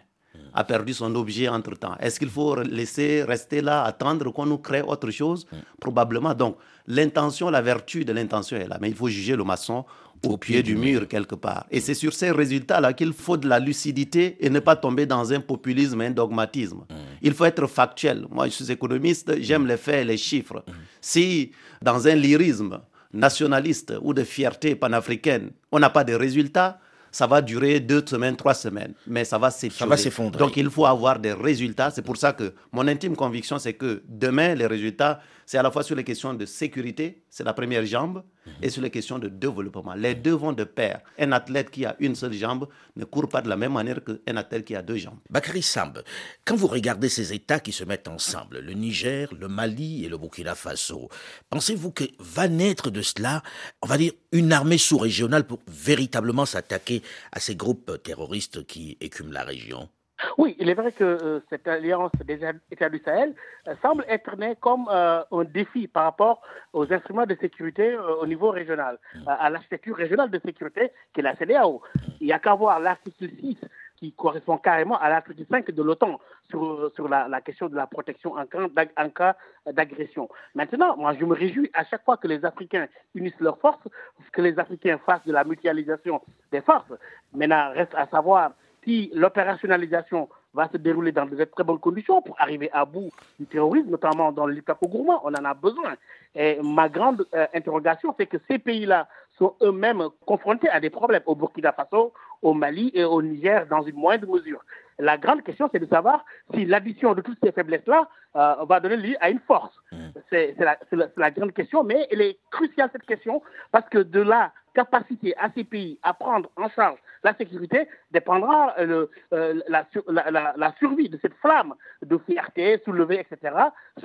a 0.53 0.63
perdu 0.63 0.93
son 0.93 1.13
objet 1.15 1.47
entre-temps. 1.47 1.95
Est-ce 1.99 2.19
qu'il 2.19 2.29
faut 2.29 2.55
laisser 2.61 3.23
rester 3.23 3.61
là, 3.61 3.83
attendre 3.83 4.31
qu'on 4.31 4.45
nous 4.45 4.57
crée 4.57 4.81
autre 4.81 5.09
chose? 5.11 5.45
Probablement. 5.79 6.33
Donc, 6.33 6.57
l'intention, 6.87 7.49
la 7.49 7.61
vertu 7.61 8.05
de 8.05 8.13
l'intention 8.13 8.57
est 8.57 8.67
là, 8.67 8.77
mais 8.81 8.89
il 8.89 8.95
faut 8.95 9.07
juger 9.07 9.35
le 9.35 9.43
maçon 9.43 9.85
au, 10.25 10.37
pied, 10.37 10.63
du 10.63 10.75
mur 10.75 11.07
quelque 11.07 11.35
part. 11.35 11.65
Et 11.69 11.79
c'est 11.81 11.93
sur 11.93 12.13
ces 12.13 12.31
résultats-là 12.31 12.93
qu'il 12.93 13.13
faut 13.13 13.37
de 13.37 13.47
la 13.47 13.59
lucidité 13.59 14.37
et 14.39 14.49
ne 14.49 14.59
pas 14.59 14.75
tomber 14.75 15.05
dans 15.05 15.33
un 15.33 15.39
populisme, 15.39 16.01
un 16.01 16.11
dogmatisme. 16.11 16.85
Mm. 16.89 16.95
Il 17.21 17.33
faut 17.33 17.45
être 17.45 17.67
factuel. 17.67 18.25
Moi, 18.29 18.45
je 18.47 18.51
suis 18.51 18.71
économiste, 18.71 19.33
j'aime 19.41 19.67
les 19.67 19.77
faits 19.77 20.01
et 20.01 20.05
les 20.05 20.17
chiffres. 20.17 20.63
Mm. 20.65 20.71
Si 21.01 21.51
dans 21.81 22.07
un 22.07 22.15
lyrisme 22.15 22.79
nationaliste 23.11 23.93
ou 24.01 24.13
de 24.13 24.23
fierté 24.23 24.75
panafricaine, 24.75 25.51
on 25.71 25.79
n'a 25.79 25.89
pas 25.89 26.03
de 26.03 26.13
résultats, 26.13 26.79
ça 27.13 27.27
va 27.27 27.41
durer 27.41 27.79
deux 27.79 28.03
semaines, 28.05 28.35
trois 28.35 28.55
semaines, 28.55 28.93
mais 29.05 29.23
ça 29.23 29.37
va 29.37 29.51
s'effondrer. 29.51 30.39
Donc 30.39 30.57
il 30.57 30.69
faut 30.69 30.85
avoir 30.85 31.19
des 31.19 31.31
résultats. 31.31 31.91
C'est 31.91 32.01
pour 32.01 32.17
ça 32.17 32.33
que 32.33 32.53
mon 32.71 32.87
intime 32.87 33.15
conviction, 33.15 33.59
c'est 33.59 33.73
que 33.73 34.01
demain, 34.09 34.55
les 34.55 34.65
résultats, 34.65 35.21
c'est 35.45 35.57
à 35.57 35.63
la 35.63 35.71
fois 35.71 35.83
sur 35.83 35.95
les 35.95 36.03
questions 36.03 36.33
de 36.33 36.45
sécurité, 36.45 37.23
c'est 37.29 37.43
la 37.43 37.53
première 37.53 37.85
jambe, 37.85 38.23
et 38.61 38.69
sur 38.69 38.81
les 38.81 38.89
questions 38.89 39.19
de 39.19 39.29
développement. 39.29 39.93
Les 39.93 40.15
deux 40.15 40.33
vont 40.33 40.51
de 40.53 40.63
pair. 40.63 41.01
Un 41.17 41.31
athlète 41.31 41.69
qui 41.69 41.85
a 41.85 41.95
une 41.99 42.15
seule 42.15 42.33
jambe 42.33 42.67
ne 42.95 43.05
court 43.05 43.29
pas 43.29 43.41
de 43.41 43.49
la 43.49 43.55
même 43.55 43.73
manière 43.73 44.01
qu'un 44.03 44.37
athlète 44.37 44.65
qui 44.65 44.75
a 44.75 44.81
deux 44.81 44.97
jambes. 44.97 45.19
Bakary 45.29 45.61
Samb, 45.61 46.03
quand 46.45 46.55
vous 46.55 46.67
regardez 46.67 47.09
ces 47.09 47.33
États 47.33 47.59
qui 47.59 47.71
se 47.71 47.83
mettent 47.83 48.07
ensemble, 48.07 48.59
le 48.59 48.73
Niger, 48.73 49.33
le 49.33 49.47
Mali 49.47 50.05
et 50.05 50.09
le 50.09 50.17
Burkina 50.17 50.55
Faso, 50.55 51.09
pensez-vous 51.49 51.91
que 51.91 52.03
va 52.19 52.47
naître 52.47 52.89
de 52.89 53.01
cela, 53.01 53.43
on 53.81 53.87
va 53.87 53.97
dire, 53.97 54.13
une 54.31 54.51
armée 54.51 54.77
sous-régionale 54.77 55.45
pour 55.45 55.59
véritablement 55.67 56.45
s'attaquer 56.45 57.01
à 57.31 57.39
ces 57.39 57.55
groupes 57.55 58.01
terroristes 58.03 58.65
qui 58.65 58.97
écument 58.99 59.31
la 59.31 59.43
région? 59.43 59.89
Oui, 60.37 60.55
il 60.59 60.69
est 60.69 60.73
vrai 60.73 60.91
que 60.91 61.03
euh, 61.03 61.39
cette 61.49 61.67
alliance 61.67 62.11
des 62.25 62.39
États 62.71 62.89
du 62.89 62.99
Sahel 62.99 63.33
euh, 63.67 63.75
semble 63.81 64.05
être 64.07 64.35
née 64.37 64.55
comme 64.59 64.87
euh, 64.91 65.23
un 65.31 65.43
défi 65.43 65.87
par 65.87 66.03
rapport 66.03 66.41
aux 66.71 66.91
instruments 66.91 67.25
de 67.25 67.35
sécurité 67.35 67.97
au 67.97 68.25
niveau 68.25 68.49
régional, 68.51 68.99
mm. 69.15 69.27
à 69.27 69.49
l'architecture 69.49 69.95
régionale 69.95 70.29
de 70.29 70.39
sécurité 70.39 70.91
qui 71.13 71.19
est 71.19 71.23
la 71.23 71.35
CDAO. 71.35 71.81
Il 72.21 72.27
n'y 72.27 72.33
a 72.33 72.39
qu'à 72.39 72.53
voir 72.53 72.79
l'article 72.79 73.29
6 73.39 73.57
qui 73.97 74.11
correspond 74.13 74.57
carrément 74.57 74.99
à 74.99 75.09
l'article 75.09 75.45
5 75.49 75.71
de 75.71 75.83
l'OTAN 75.83 76.19
sur, 76.49 76.91
sur 76.95 77.07
la, 77.07 77.27
la, 77.27 77.41
question 77.41 77.69
de 77.69 77.75
la 77.75 77.87
protection 77.87 78.35
en 78.35 79.09
cas, 79.09 79.35
d'agression. 79.71 80.29
Maintenant, 80.55 80.97
moi, 80.97 81.13
je 81.17 81.23
me 81.23 81.33
réjouis 81.33 81.69
à 81.73 81.85
chaque 81.85 82.03
fois 82.03 82.17
que 82.17 82.27
les 82.27 82.43
Africains 82.43 82.87
unissent 83.15 83.39
leurs 83.39 83.59
forces, 83.59 83.87
que 84.33 84.41
les 84.41 84.59
Africains 84.59 84.99
fassent 85.05 85.25
de 85.25 85.31
la 85.31 85.43
mutualisation 85.43 86.21
des 86.51 86.61
forces. 86.61 86.91
Maintenant, 87.33 87.71
reste 87.71 87.95
à 87.95 88.07
savoir 88.07 88.51
si 88.83 89.11
l'opérationnalisation 89.13 90.29
va 90.53 90.69
se 90.71 90.77
dérouler 90.77 91.11
dans 91.11 91.25
de 91.25 91.43
très 91.45 91.63
bonnes 91.63 91.79
conditions 91.79 92.21
pour 92.21 92.35
arriver 92.39 92.69
à 92.73 92.85
bout 92.85 93.09
du 93.39 93.45
terrorisme, 93.45 93.89
notamment 93.89 94.31
dans 94.31 94.45
le 94.45 94.61
gourmand, 94.83 95.21
on 95.23 95.33
en 95.33 95.45
a 95.45 95.53
besoin. 95.53 95.95
Et 96.35 96.59
ma 96.61 96.89
grande 96.89 97.25
euh, 97.33 97.47
interrogation, 97.53 98.13
c'est 98.17 98.27
que 98.27 98.37
ces 98.47 98.59
pays-là 98.59 99.07
sont 99.37 99.55
eux-mêmes 99.61 100.03
confrontés 100.25 100.69
à 100.69 100.79
des 100.79 100.89
problèmes 100.89 101.23
au 101.25 101.35
Burkina 101.35 101.71
Faso, 101.71 102.13
au 102.41 102.53
Mali 102.53 102.91
et 102.93 103.03
au 103.03 103.21
Niger 103.21 103.65
dans 103.67 103.81
une 103.81 103.95
moindre 103.95 104.27
mesure. 104.27 104.63
La 104.99 105.17
grande 105.17 105.41
question, 105.43 105.69
c'est 105.71 105.79
de 105.79 105.87
savoir 105.87 106.23
si 106.53 106.65
l'addition 106.65 107.15
de 107.15 107.21
toutes 107.21 107.39
ces 107.43 107.51
faiblesses-là 107.51 108.07
euh, 108.35 108.55
va 108.65 108.79
donner 108.79 108.97
lieu 108.97 109.15
à 109.21 109.29
une 109.29 109.39
force. 109.39 109.75
Mmh. 109.91 109.97
C'est 110.29 110.55
la, 110.59 110.77
la, 111.17 111.31
grande 111.31 111.53
question, 111.53 111.83
mais 111.83 112.07
elle 112.11 112.21
est 112.21 112.37
cruciale 112.51 112.89
cette 112.91 113.05
question 113.05 113.41
parce 113.71 113.87
que 113.89 113.99
de 113.99 114.21
la 114.21 114.51
capacité 114.73 115.35
à 115.37 115.49
ces 115.55 115.63
pays 115.63 115.99
à 116.03 116.13
prendre 116.13 116.49
en 116.55 116.69
charge 116.69 116.99
la 117.23 117.33
sécurité 117.35 117.87
dépendra 118.11 118.75
euh, 118.79 119.07
euh, 119.33 119.59
la, 119.67 120.75
survie 120.79 121.09
de 121.09 121.17
cette 121.21 121.33
flamme 121.35 121.73
de 122.05 122.17
fierté 122.17 122.81
soulevée, 122.83 123.19
etc. 123.19 123.55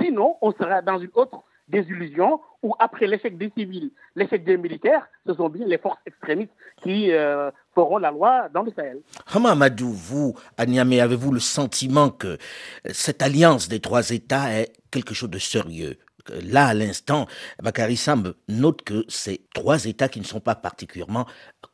Sinon, 0.00 0.36
on 0.40 0.52
sera 0.52 0.82
dans 0.82 0.98
une 0.98 1.10
autre 1.14 1.42
désillusion 1.68 2.40
où, 2.62 2.74
après 2.78 3.06
l'échec 3.06 3.36
des 3.36 3.50
civils, 3.56 3.90
l'échec 4.14 4.44
des 4.44 4.56
militaires, 4.56 5.06
ce 5.26 5.34
sont 5.34 5.48
bien 5.48 5.66
les 5.66 5.78
forces 5.78 5.98
extrémistes 6.06 6.52
qui 6.82 7.12
euh, 7.12 7.50
feront 7.74 7.98
la 7.98 8.10
loi 8.10 8.48
dans 8.54 8.62
le 8.62 8.70
Sahel. 8.72 9.00
Hama 9.34 9.50
Amadou, 9.50 9.92
vous, 9.92 10.34
à 10.56 10.62
avez-vous 10.62 11.32
le 11.32 11.40
sentiment 11.40 12.08
que 12.10 12.38
cette 12.86 13.20
alliance 13.20 13.68
des 13.68 13.80
trois 13.80 14.10
États 14.10 14.50
est 14.52 14.72
quelque 14.90 15.12
chose 15.12 15.30
de 15.30 15.38
sérieux? 15.38 15.98
Là, 16.44 16.66
à 16.66 16.74
l'instant, 16.74 17.26
Bakary 17.62 17.98
note 18.48 18.82
que 18.82 19.04
ces 19.08 19.40
trois 19.54 19.84
États 19.84 20.08
qui 20.08 20.20
ne 20.20 20.24
sont 20.24 20.40
pas 20.40 20.54
particulièrement 20.54 21.26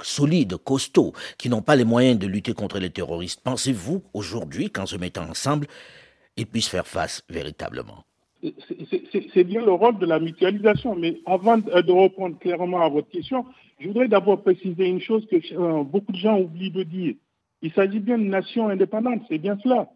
solides, 0.02 0.56
costauds, 0.56 1.12
qui 1.38 1.48
n'ont 1.48 1.62
pas 1.62 1.76
les 1.76 1.84
moyens 1.84 2.18
de 2.18 2.26
lutter 2.26 2.54
contre 2.54 2.78
les 2.78 2.90
terroristes, 2.90 3.40
pensez-vous 3.42 4.02
aujourd'hui, 4.12 4.70
qu'en 4.70 4.86
se 4.86 4.96
mettant 4.96 5.28
ensemble, 5.28 5.66
ils 6.36 6.46
puissent 6.46 6.68
faire 6.68 6.86
face 6.86 7.22
véritablement? 7.28 8.04
C'est 9.32 9.44
bien 9.44 9.64
le 9.64 9.72
rôle 9.72 9.98
de 9.98 10.06
la 10.06 10.20
mutualisation. 10.20 10.94
Mais 10.96 11.20
avant 11.24 11.56
de 11.58 11.92
répondre 11.92 12.38
clairement 12.38 12.82
à 12.82 12.88
votre 12.88 13.08
question, 13.08 13.46
je 13.78 13.88
voudrais 13.88 14.08
d'abord 14.08 14.42
préciser 14.42 14.86
une 14.86 15.00
chose 15.00 15.26
que 15.26 15.36
euh, 15.54 15.82
beaucoup 15.82 16.12
de 16.12 16.18
gens 16.18 16.38
oublient 16.38 16.70
de 16.70 16.82
dire. 16.82 17.14
Il 17.62 17.72
s'agit 17.72 18.00
bien 18.00 18.18
d'une 18.18 18.30
nation 18.30 18.68
indépendante, 18.68 19.22
c'est 19.28 19.38
bien 19.38 19.56
cela. 19.62 19.88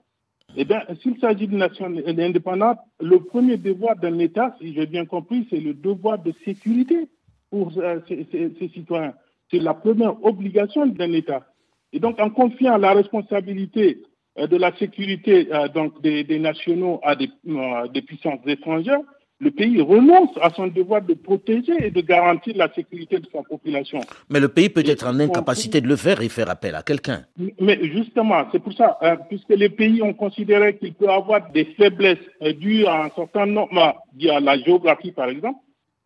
Eh 0.57 0.65
bien, 0.65 0.83
s'il 1.03 1.19
s'agit 1.19 1.47
d'une 1.47 1.59
nation 1.59 1.87
indépendante, 1.87 2.79
le 3.01 3.19
premier 3.21 3.57
devoir 3.57 3.97
d'un 3.97 4.19
État, 4.19 4.57
si 4.61 4.75
j'ai 4.75 4.87
bien 4.87 5.05
compris, 5.05 5.47
c'est 5.51 5.61
le 5.61 5.75
devoir 5.75 6.19
de 6.23 6.33
sécurité 6.45 7.09
pour 7.51 7.73
euh, 7.79 8.01
ses, 8.09 8.69
citoyens. 8.73 9.15
C'est 9.51 9.59
la 9.59 9.75
première 9.75 10.23
obligation 10.25 10.87
d'un 10.87 11.13
État. 11.13 11.47
Et 11.93 12.01
donc, 12.01 12.19
en 12.19 12.31
confiant 12.31 12.77
la 12.79 12.93
responsabilité 12.93 14.03
euh, 14.39 14.47
de 14.47 14.57
la 14.57 14.75
sécurité 14.77 15.49
euh, 15.53 15.69
donc 15.69 16.01
des, 16.03 16.39
nationaux 16.39 17.01
à 17.03 17.15
des 17.15 18.03
puissances 18.03 18.41
étrangères, 18.47 19.01
le 19.41 19.51
pays 19.53 19.81
renonce 19.81 20.31
à 20.41 20.51
son 20.51 20.67
devoir 20.67 21.03
de 21.03 21.15
protéger 21.15 21.75
et 21.87 21.91
de 21.91 22.01
garantir 22.01 22.57
la 22.57 22.73
sécurité 22.75 23.19
de 23.21 23.27
sa 23.33 23.43
population. 23.43 24.01
Mais 24.31 24.41
le 24.41 24.49
pays 24.49 24.69
peut 24.69 24.83
être 24.85 25.07
en 25.07 25.19
incapacité 25.21 25.81
de 25.81 25.87
le 25.87 25.97
faire 25.97 26.21
et 26.21 26.29
faire 26.29 26.51
appel 26.51 26.75
à 26.75 26.83
quelqu'un. 26.83 27.25
Mais 27.61 27.79
justement, 27.83 28.45
c'est 28.51 28.59
pour 28.59 28.73
ça, 28.73 28.99
hein, 29.01 29.17
puisque 29.29 29.51
les 29.51 29.69
pays 29.69 30.03
ont 30.03 30.15
considéré 30.15 30.77
qu'il 30.77 30.95
peut 30.95 31.09
avoir 31.09 31.51
des 31.53 31.65
faiblesses 31.77 32.19
euh, 32.43 32.53
dues 32.53 32.85
à 32.87 33.05
un 33.05 33.11
certain 33.11 33.47
nombre, 33.47 33.95
dues 34.15 34.31
à 34.31 34.41
la 34.41 34.59
géographie 34.59 35.13
par 35.13 35.29
exemple, 35.29 35.61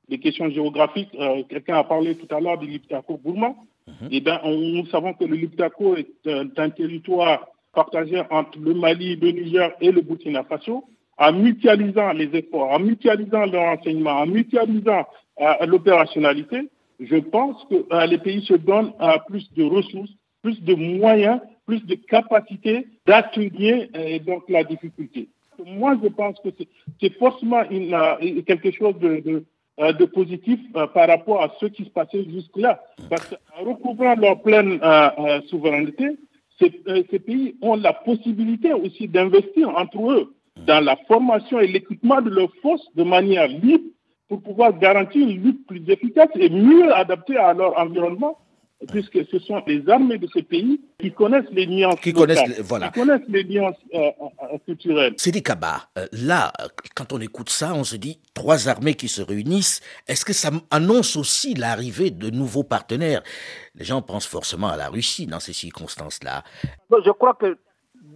des 0.08 0.18
questions 0.18 0.50
géographiques, 0.50 1.14
euh, 1.18 1.42
quelqu'un 1.48 1.76
a 1.78 1.84
parlé 1.84 2.16
tout 2.16 2.32
à 2.34 2.38
l'heure 2.38 2.58
du 2.58 2.66
Liptako 2.66 3.16
Gourmand, 3.24 3.56
mhm. 3.86 4.08
et 4.10 4.16
eh 4.16 4.20
bien 4.20 4.40
nous 4.44 4.86
savons 4.88 5.14
que 5.14 5.24
le 5.24 5.36
Liptako 5.36 5.96
est 5.96 6.08
euh, 6.26 6.44
un 6.58 6.70
territoire 6.70 7.48
partagé 7.74 8.22
entre 8.30 8.58
le 8.58 8.74
Mali, 8.74 9.16
le 9.16 9.30
Niger 9.30 9.72
et 9.80 9.90
le 9.90 10.02
Burkina 10.02 10.44
Faso 10.44 10.84
en 11.18 11.32
mutualisant 11.32 12.12
les 12.12 12.30
efforts, 12.34 12.70
en 12.70 12.80
mutualisant 12.80 13.46
le 13.46 13.58
renseignement, 13.58 14.12
en 14.12 14.26
mutualisant 14.26 15.06
euh, 15.40 15.66
l'opérationnalité, 15.66 16.68
je 17.00 17.16
pense 17.16 17.64
que 17.70 17.86
euh, 17.92 18.06
les 18.06 18.18
pays 18.18 18.44
se 18.44 18.54
donnent 18.54 18.92
euh, 19.00 19.18
plus 19.26 19.52
de 19.54 19.64
ressources, 19.64 20.10
plus 20.42 20.62
de 20.62 20.74
moyens 20.74 21.40
plus 21.64 21.84
de 21.86 21.94
capacité 21.94 22.88
d'atteindre 23.06 24.18
donc 24.26 24.42
la 24.48 24.64
difficulté. 24.64 25.28
Moi, 25.64 25.96
je 26.02 26.08
pense 26.08 26.36
que 26.40 26.48
c'est 27.00 27.12
forcément 27.18 27.62
une, 27.70 28.42
quelque 28.42 28.72
chose 28.72 28.96
de, 28.98 30.04
positif 30.06 30.58
par 30.72 31.06
rapport 31.06 31.40
à 31.40 31.52
ce 31.60 31.66
qui 31.66 31.84
se 31.84 31.90
passait 31.90 32.24
jusque-là. 32.24 32.82
Parce 33.08 33.28
qu'en 33.28 33.64
recouvrant 33.64 34.16
leur 34.16 34.42
pleine 34.42 34.80
souveraineté, 35.46 36.16
ces, 36.58 37.18
pays 37.20 37.54
ont 37.62 37.76
la 37.76 37.92
possibilité 37.92 38.72
aussi 38.72 39.06
d'investir 39.06 39.68
entre 39.76 40.10
eux 40.10 40.34
dans 40.56 40.84
la 40.84 40.96
formation 41.08 41.60
et 41.60 41.66
l'équipement 41.66 42.20
de 42.20 42.30
leurs 42.30 42.54
forces 42.62 42.86
de 42.94 43.02
manière 43.02 43.48
libre 43.48 43.84
pour 44.28 44.42
pouvoir 44.42 44.78
garantir 44.78 45.28
une 45.28 45.42
lutte 45.42 45.66
plus 45.66 45.82
efficace 45.88 46.28
et 46.34 46.48
mieux 46.50 46.94
adaptée 46.94 47.36
à 47.36 47.52
leur 47.52 47.78
environnement 47.78 48.38
puisque 48.88 49.24
ce 49.30 49.38
sont 49.38 49.62
les 49.66 49.88
armées 49.88 50.18
de 50.18 50.28
ces 50.32 50.42
pays 50.42 50.80
qui 50.98 51.12
connaissent 51.12 51.50
les 51.52 51.66
nuances 51.66 52.00
qui 52.00 52.12
connaissent, 52.12 52.46
les, 52.48 52.62
voilà. 52.62 52.88
qui 52.88 53.00
connaissent 53.00 53.28
les 53.28 53.44
nuances 53.44 53.76
euh, 53.94 54.10
euh, 54.20 54.58
culturelles. 54.66 55.14
C'est 55.16 55.30
des 55.30 55.42
cabas. 55.42 55.88
Là, 56.12 56.52
quand 56.94 57.12
on 57.12 57.20
écoute 57.20 57.50
ça, 57.50 57.74
on 57.74 57.84
se 57.84 57.96
dit 57.96 58.20
trois 58.34 58.68
armées 58.68 58.94
qui 58.94 59.08
se 59.08 59.22
réunissent. 59.22 59.80
Est-ce 60.08 60.24
que 60.24 60.32
ça 60.32 60.50
annonce 60.70 61.16
aussi 61.16 61.54
l'arrivée 61.54 62.10
de 62.10 62.30
nouveaux 62.30 62.64
partenaires? 62.64 63.22
Les 63.74 63.84
gens 63.84 64.02
pensent 64.02 64.26
forcément 64.26 64.68
à 64.68 64.76
la 64.76 64.88
Russie 64.88 65.26
dans 65.26 65.40
ces 65.40 65.52
circonstances-là. 65.52 66.42
Je 66.90 67.10
crois 67.10 67.34
que 67.34 67.56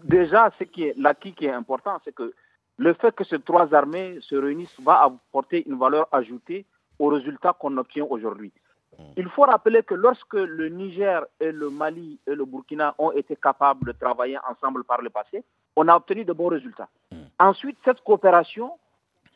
déjà, 0.08 0.50
ce 0.58 0.64
qui 0.64 0.84
est 0.84 0.94
l'acquis 0.96 1.32
qui 1.34 1.46
est 1.46 1.52
important, 1.52 1.98
c'est 2.04 2.14
que 2.14 2.32
le 2.78 2.92
fait 2.94 3.14
que 3.14 3.24
ces 3.24 3.38
trois 3.40 3.72
armées 3.74 4.18
se 4.20 4.34
réunissent 4.34 4.80
va 4.80 5.02
apporter 5.04 5.66
une 5.68 5.78
valeur 5.78 6.08
ajoutée 6.12 6.64
aux 6.98 7.08
résultats 7.08 7.54
qu'on 7.58 7.76
obtient 7.78 8.04
aujourd'hui. 8.08 8.52
Mm. 8.98 9.02
Il 9.16 9.28
faut 9.30 9.42
rappeler 9.42 9.82
que 9.82 9.94
lorsque 9.94 10.34
le 10.34 10.68
Niger 10.68 11.24
et 11.40 11.52
le 11.52 11.70
Mali 11.70 12.18
et 12.26 12.34
le 12.34 12.44
Burkina 12.44 12.94
ont 12.98 13.12
été 13.12 13.36
capables 13.36 13.86
de 13.86 13.92
travailler 13.98 14.38
ensemble 14.48 14.84
par 14.84 15.00
le 15.02 15.10
passé, 15.10 15.42
on 15.74 15.88
a 15.88 15.96
obtenu 15.96 16.24
de 16.24 16.32
bons 16.32 16.48
résultats. 16.48 16.88
Mm. 17.12 17.16
Ensuite, 17.38 17.78
cette 17.84 18.00
coopération 18.02 18.72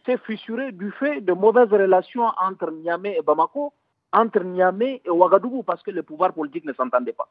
s'est 0.05 0.19
fissurée 0.19 0.73
du 0.73 0.91
fait 0.93 1.21
de 1.21 1.33
mauvaises 1.33 1.71
relations 1.73 2.27
entre 2.41 2.71
Niamey 2.71 3.17
et 3.19 3.23
Bamako, 3.23 3.73
entre 4.13 4.41
Niamey 4.43 5.01
et 5.05 5.11
Ouagadougou, 5.11 5.63
parce 5.63 5.83
que 5.83 5.91
les 5.91 6.03
pouvoirs 6.03 6.33
politiques 6.33 6.65
ne 6.65 6.73
s'entendaient 6.73 7.13
pas. 7.13 7.29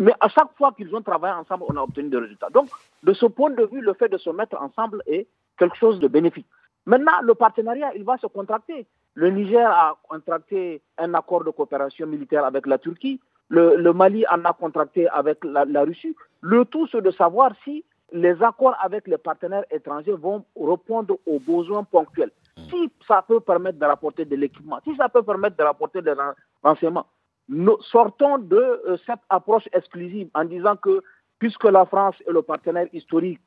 Mais 0.00 0.12
à 0.18 0.28
chaque 0.28 0.56
fois 0.56 0.72
qu'ils 0.72 0.92
ont 0.96 1.02
travaillé 1.02 1.34
ensemble, 1.34 1.64
on 1.68 1.76
a 1.76 1.82
obtenu 1.82 2.08
des 2.08 2.16
résultats. 2.16 2.48
Donc, 2.48 2.68
de 3.02 3.12
ce 3.12 3.26
point 3.26 3.50
de 3.50 3.64
vue, 3.66 3.82
le 3.82 3.92
fait 3.92 4.08
de 4.08 4.16
se 4.16 4.30
mettre 4.30 4.60
ensemble 4.60 5.02
est 5.06 5.28
quelque 5.58 5.76
chose 5.76 6.00
de 6.00 6.08
bénéfique. 6.08 6.46
Maintenant, 6.86 7.20
le 7.22 7.34
partenariat, 7.34 7.92
il 7.94 8.02
va 8.02 8.16
se 8.16 8.26
contracter. 8.26 8.86
Le 9.12 9.28
Niger 9.28 9.70
a 9.70 9.98
contracté 10.08 10.80
un 10.96 11.12
accord 11.12 11.44
de 11.44 11.50
coopération 11.50 12.06
militaire 12.06 12.46
avec 12.46 12.66
la 12.66 12.78
Turquie. 12.78 13.20
Le, 13.50 13.92
Mali 13.92 14.24
en 14.30 14.42
a 14.46 14.54
contracté 14.54 15.06
avec 15.08 15.44
la, 15.44 15.82
Russie. 15.82 16.16
Le 16.40 16.64
tout, 16.64 16.86
c'est 16.90 17.02
de 17.02 17.10
savoir 17.10 17.52
si 17.64 17.84
les 18.10 18.42
accords 18.42 18.76
avec 18.80 19.06
les 19.06 19.18
partenaires 19.18 19.64
étrangers 19.70 20.12
vont 20.14 20.44
répondre 20.58 21.18
aux 21.26 21.40
besoins 21.40 21.84
ponctuels. 21.84 22.30
Si 22.70 22.90
ça 23.06 23.22
peut 23.26 23.40
permettre 23.40 23.78
de 23.78 23.84
rapporter 23.84 24.24
de 24.24 24.34
l'équipement, 24.36 24.78
si 24.84 24.96
ça 24.96 25.10
peut 25.10 25.22
permettre 25.22 25.56
de 25.56 25.62
rapporter 25.62 26.00
des 26.00 26.14
renseignements, 26.62 27.06
nous 27.50 27.76
sortons 27.82 28.38
de 28.38 28.56
euh, 28.56 28.96
cette 29.04 29.18
approche 29.28 29.68
exclusive 29.72 30.28
en 30.34 30.44
disant 30.44 30.76
que 30.76 31.02
puisque 31.40 31.64
la 31.64 31.84
France 31.84 32.14
est 32.26 32.30
le 32.30 32.42
partenaire 32.42 32.86
historique, 32.92 33.40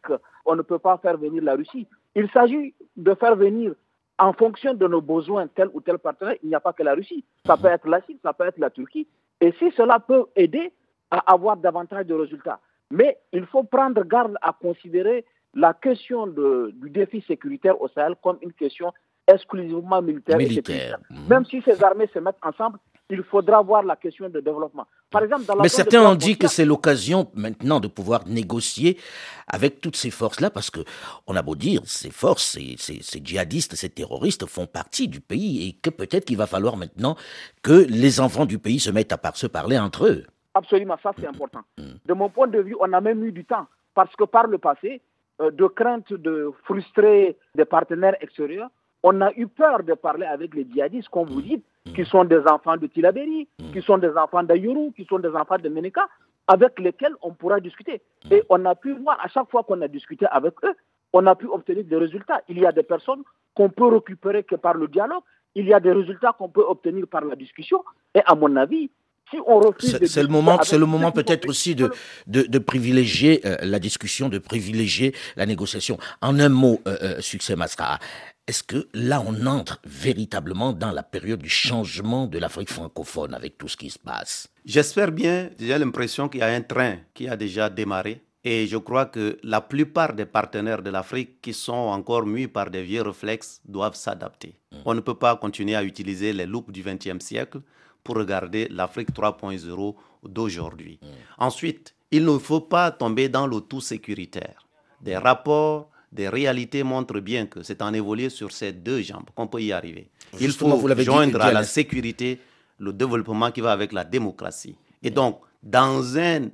on 0.45 0.56
ne 0.56 0.62
peut 0.62 0.80
pas 0.80 0.97
faire 0.97 1.18
venir 1.18 1.41
la 1.41 1.56
Russie. 1.56 1.88
Il 2.14 2.30
s'agit 2.32 2.74
de 2.97 3.14
faire 3.16 3.36
venir 3.36 3.74
en 4.20 4.34
fonction 4.34 4.74
de 4.74 4.88
nos 4.88 5.01
besoins 5.01 5.47
tel 5.47 5.70
ou 5.74 5.80
tel 5.80 5.99
partenaire. 5.99 6.36
Il 6.43 6.49
n'y 6.49 6.56
a 6.56 6.60
pas 6.60 6.74
que 6.74 6.84
la 6.84 6.95
Russie. 6.95 7.24
Ça 7.45 7.56
peut 7.56 7.68
être 7.68 7.88
la 7.88 8.01
Chine, 8.01 8.18
ça 8.22 8.34
peut 8.34 8.45
être 8.45 8.58
la 8.58 8.70
Turquie. 8.70 9.08
Et 9.39 9.54
si 9.54 9.72
cela 9.72 9.99
peut 9.99 10.26
aider 10.36 10.74
à 11.10 11.20
avoir 11.32 11.56
davantage 11.56 12.06
de 12.06 12.14
résultats. 12.14 12.60
Mais 12.91 13.18
il 13.32 13.45
faut 13.45 13.64
prendre 13.64 14.04
garde 14.04 14.36
à 14.41 14.51
considérer 14.51 15.24
la 15.54 15.74
question 15.74 16.28
du 16.28 16.89
défi 16.89 17.24
sécuritaire 17.26 17.80
au 17.82 17.88
Sahel 17.88 18.16
comme 18.22 18.38
une 18.41 18.54
question 18.54 18.91
exclusivement 19.28 20.01
militaire. 20.01 20.38
militaire. 20.38 20.97
Même 21.30 21.45
si 21.45 21.62
ces 21.62 21.82
armées 21.84 22.10
se 22.14 22.20
mettent 22.20 22.36
ensemble, 22.41 22.80
il 23.10 23.24
faudra 23.24 23.62
voir 23.62 23.84
la 23.84 23.95
question 23.95 24.30
de 24.30 24.39
développement. 24.39 24.88
Par 25.12 25.24
exemple, 25.24 25.43
Mais 25.62 25.70
certains 25.70 26.01
ont 26.10 26.16
dit 26.16 26.38
que 26.38 26.47
c'est 26.47 26.66
l'occasion 26.66 27.30
maintenant 27.36 27.80
de 27.80 27.88
pouvoir 27.88 28.26
négocier 28.28 28.97
avec 29.47 29.82
toutes 29.82 29.97
ces 29.97 30.10
forces-là, 30.10 30.49
parce 30.49 30.70
que 30.70 30.80
on 31.28 31.36
a 31.36 31.41
beau 31.41 31.56
dire, 31.56 31.82
ces 31.86 32.12
forces, 32.12 32.58
ces, 32.58 32.76
ces, 32.78 33.20
djihadistes, 33.24 33.76
ces 33.76 33.89
terroristes 33.89 34.45
font 34.45 34.66
partie 34.66 35.08
du 35.08 35.20
pays, 35.20 35.68
et 35.68 35.74
que 35.74 35.89
peut-être 35.89 36.26
qu'il 36.26 36.38
va 36.38 36.47
falloir 36.47 36.78
maintenant 36.78 37.16
que 37.62 37.86
les 37.89 38.20
enfants 38.20 38.45
du 38.45 38.58
pays 38.58 38.80
se 38.80 38.89
mettent 38.89 39.14
à 39.14 39.20
se 39.34 39.47
parler 39.47 39.78
entre 39.78 40.08
eux. 40.08 40.24
Absolument, 40.54 40.97
ça 41.01 41.12
c'est 41.20 41.28
important. 41.28 41.62
Mm. 41.78 41.84
De 42.06 42.14
mon 42.14 42.30
point 42.30 42.47
de 42.47 42.60
vue, 42.60 42.76
on 42.80 42.91
a 42.93 43.01
même 43.01 43.24
eu 43.26 43.32
du 43.32 43.43
temps, 43.43 43.68
parce 43.93 44.16
que 44.16 44.24
par 44.24 44.47
le 44.47 44.58
passé, 44.58 45.01
euh, 45.41 45.51
de 45.51 45.66
crainte 45.68 46.14
de 46.14 46.51
frustrer 46.64 47.38
des 47.56 47.66
partenaires 47.66 48.16
extérieurs, 48.22 48.70
on 49.04 49.20
a 49.22 49.32
eu 49.36 49.47
peur 49.47 49.84
de 49.84 49.93
parler 49.93 50.26
avec 50.26 50.56
les 50.56 50.66
djihadistes, 50.72 51.10
comme 51.10 51.28
vous 51.28 51.41
dites, 51.41 51.66
qui 51.95 52.05
sont 52.05 52.23
des 52.23 52.39
enfants 52.47 52.77
de 52.77 52.88
Tilaberi, 52.88 53.47
qui 53.73 53.81
sont 53.81 53.97
des 53.97 54.11
enfants 54.15 54.43
d'Ayuru, 54.43 54.91
qui 54.95 55.05
sont 55.05 55.19
des 55.19 55.29
enfants 55.29 55.57
de 55.57 55.69
Meneka, 55.69 56.07
avec 56.47 56.79
lesquels 56.79 57.13
on 57.21 57.34
pourra 57.34 57.59
discuter. 57.59 58.01
Et 58.31 58.43
on 58.49 58.63
a 58.65 58.75
pu 58.75 58.93
voir, 58.93 59.17
à 59.23 59.27
chaque 59.27 59.49
fois 59.49 59.63
qu'on 59.63 59.81
a 59.81 59.88
discuté 59.88 60.25
avec 60.31 60.53
eux, 60.63 60.73
on 61.13 61.25
a 61.27 61.36
pu 61.36 61.45
obtenir 61.47 61.84
des 61.84 61.95
résultats. 61.97 62.41
Il 62.49 62.59
y 62.59 62.65
a 62.65 62.71
des 62.71 62.84
personnes 62.84 63.21
qu'on 63.53 63.69
peut 63.69 63.88
récupérer 63.88 64.43
que 64.43 64.55
par 64.55 64.73
le 64.73 64.88
dialogue, 64.88 65.23
il 65.55 65.67
y 65.67 65.73
a 65.73 65.79
des 65.79 65.91
résultats 65.91 66.34
qu'on 66.38 66.49
peut 66.49 66.65
obtenir 66.67 67.05
par 67.07 67.23
la 67.23 67.36
discussion. 67.36 67.84
Et 68.15 68.21
à 68.25 68.34
mon 68.34 68.55
avis, 68.55 68.89
si 69.29 69.38
on 69.45 69.59
refuse... 69.59 69.99
C'est 70.05 70.23
le 70.23 70.29
moment, 70.29 70.59
c'est 70.63 70.77
le 70.77 70.86
moment 70.86 71.11
peut-être 71.11 71.47
aussi 71.47 71.75
de, 71.75 71.91
de, 72.27 72.59
privilégier 72.59 73.41
euh, 73.45 73.57
la 73.61 73.79
discussion, 73.79 74.29
de 74.29 74.39
privilégier 74.39 75.13
la 75.36 75.45
négociation. 75.45 75.97
En 76.21 76.39
un 76.39 76.49
mot, 76.49 76.81
euh, 76.88 76.97
euh, 77.01 77.21
Succès 77.21 77.55
Masra, 77.55 77.99
est-ce 78.46 78.64
que 78.64 78.89
là, 78.94 79.24
on 79.26 79.46
entre 79.46 79.80
véritablement 79.86 80.74
dans 80.74 80.91
la 80.91 81.04
période 81.04 81.41
du 81.41 81.50
changement 81.50 82.28
de 82.28 82.39
l'Afrique 82.39 82.70
francophone 82.70 83.34
avec 83.34 83.58
tout 83.58 83.70
ce 83.70 83.78
qui 83.78 83.89
se 83.89 84.00
passe? 84.00 84.50
J'espère 84.66 85.12
bien. 85.14 85.50
J'ai 85.58 85.78
l'impression 85.78 86.28
qu'il 86.28 86.41
y 86.41 86.44
a 86.44 86.48
un 86.48 86.62
train 86.62 86.98
qui 87.14 87.30
a 87.30 87.38
déjà 87.38 87.70
démarré. 87.70 88.22
Et 88.44 88.68
je 88.68 88.76
crois 88.76 89.06
que 89.06 89.39
la 89.44 89.62
plupart 89.62 90.14
des 90.14 90.26
partenaires 90.26 90.82
de 90.82 90.89
l'Afrique 90.89 91.41
qui 91.41 91.54
sont 91.54 91.72
encore 91.72 92.26
mûs 92.26 92.50
par 92.50 92.70
des 92.70 92.84
vieux 92.84 93.02
réflexes 93.02 93.62
doivent 93.64 93.96
s'adapter. 93.96 94.56
Mm. 94.74 94.78
On 94.86 94.94
ne 94.94 95.00
peut 95.00 95.16
pas 95.16 95.38
continuer 95.38 95.76
à 95.76 95.84
utiliser 95.84 96.34
les 96.34 96.46
loupes 96.46 96.70
du 96.74 96.84
XXe 96.84 97.24
siècle 97.24 97.62
pour 98.04 98.18
regarder 98.18 98.68
l'Afrique 98.70 99.14
3.0 99.14 99.96
d'aujourd'hui. 100.24 101.00
Mm. 101.02 101.06
Ensuite, 101.38 101.96
il 102.12 102.26
ne 102.26 102.38
faut 102.38 102.60
pas 102.60 102.91
tomber 102.91 103.30
dans 103.30 103.48
le 103.48 103.62
tout 103.62 103.80
sécuritaire. 103.80 104.68
Des 105.00 105.16
rapports 105.16 105.89
des 106.14 106.30
réalités 106.30 106.84
montrent 106.84 107.20
bien 107.20 107.47
que 107.47 107.64
c'est 107.64 107.82
en 107.82 107.93
évoluer 107.93 108.30
sur 108.30 108.51
ces 108.51 108.72
deux 108.72 109.01
jambes 109.01 109.30
qu'on 109.36 109.47
peut 109.47 109.61
y 109.61 109.72
arriver. 109.72 110.09
Il 110.39 110.51
faut 110.51 110.88
joindre 110.99 111.41
à 111.41 111.51
la 111.51 111.64
sécurité 111.64 112.39
le 112.80 112.93
développement 112.93 113.51
qui 113.51 113.61
va 113.61 113.72
avec 113.72 113.91
la 113.91 114.03
démocratie. 114.03 114.76
Et 115.01 115.09
donc, 115.09 115.39
dans 115.64 116.03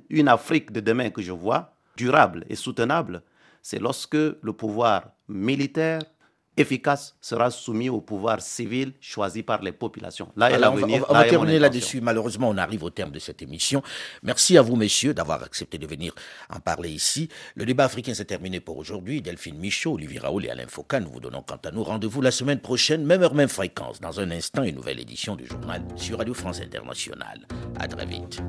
une 0.08 0.28
Afrique 0.28 0.72
de 0.72 0.80
demain 0.80 1.10
que 1.10 1.20
je 1.22 1.32
vois, 1.32 1.74
durable 1.96 2.44
et 2.48 2.54
soutenable, 2.56 3.22
c'est 3.62 3.78
lorsque 3.80 4.14
le 4.14 4.52
pouvoir 4.52 5.10
militaire 5.28 6.00
efficace 6.56 7.16
sera 7.20 7.50
soumis 7.50 7.88
au 7.88 8.00
pouvoir 8.00 8.40
civil 8.40 8.92
choisi 9.00 9.42
par 9.42 9.62
les 9.62 9.72
populations. 9.72 10.28
Là, 10.36 10.72
on 10.72 11.12
va, 11.12 11.24
terminer 11.24 11.58
là-dessus. 11.58 12.00
Malheureusement, 12.00 12.48
on 12.48 12.56
arrive 12.56 12.84
au 12.84 12.90
terme 12.90 13.10
de 13.10 13.18
cette 13.18 13.42
émission. 13.42 13.82
Merci 14.22 14.58
à 14.58 14.62
vous, 14.62 14.76
messieurs, 14.76 15.14
d'avoir 15.14 15.42
accepté 15.42 15.78
de 15.78 15.86
venir 15.86 16.14
en 16.48 16.60
parler 16.60 16.90
ici. 16.90 17.28
Le 17.54 17.64
débat 17.64 17.84
africain 17.84 18.14
s'est 18.14 18.24
terminé 18.24 18.60
pour 18.60 18.76
aujourd'hui. 18.76 19.22
Delphine 19.22 19.58
Michaud, 19.58 19.94
Olivier 19.94 20.18
Raoul 20.18 20.46
et 20.46 20.50
Alain 20.50 20.66
Foucault, 20.68 21.00
nous 21.00 21.10
vous 21.10 21.20
donnons 21.20 21.42
quant 21.42 21.60
à 21.64 21.70
nous 21.70 21.84
rendez-vous 21.84 22.20
la 22.22 22.30
semaine 22.30 22.60
prochaine, 22.60 23.04
même 23.04 23.22
heure, 23.22 23.34
même 23.34 23.48
fréquence. 23.48 24.00
Dans 24.00 24.20
un 24.20 24.30
instant, 24.30 24.62
une 24.62 24.76
nouvelle 24.76 25.00
édition 25.00 25.36
du 25.36 25.46
journal 25.46 25.82
sur 25.96 26.18
Radio 26.18 26.34
France 26.34 26.60
Internationale. 26.60 27.46
À 27.78 27.88
très 27.88 28.06
vite. 28.06 28.40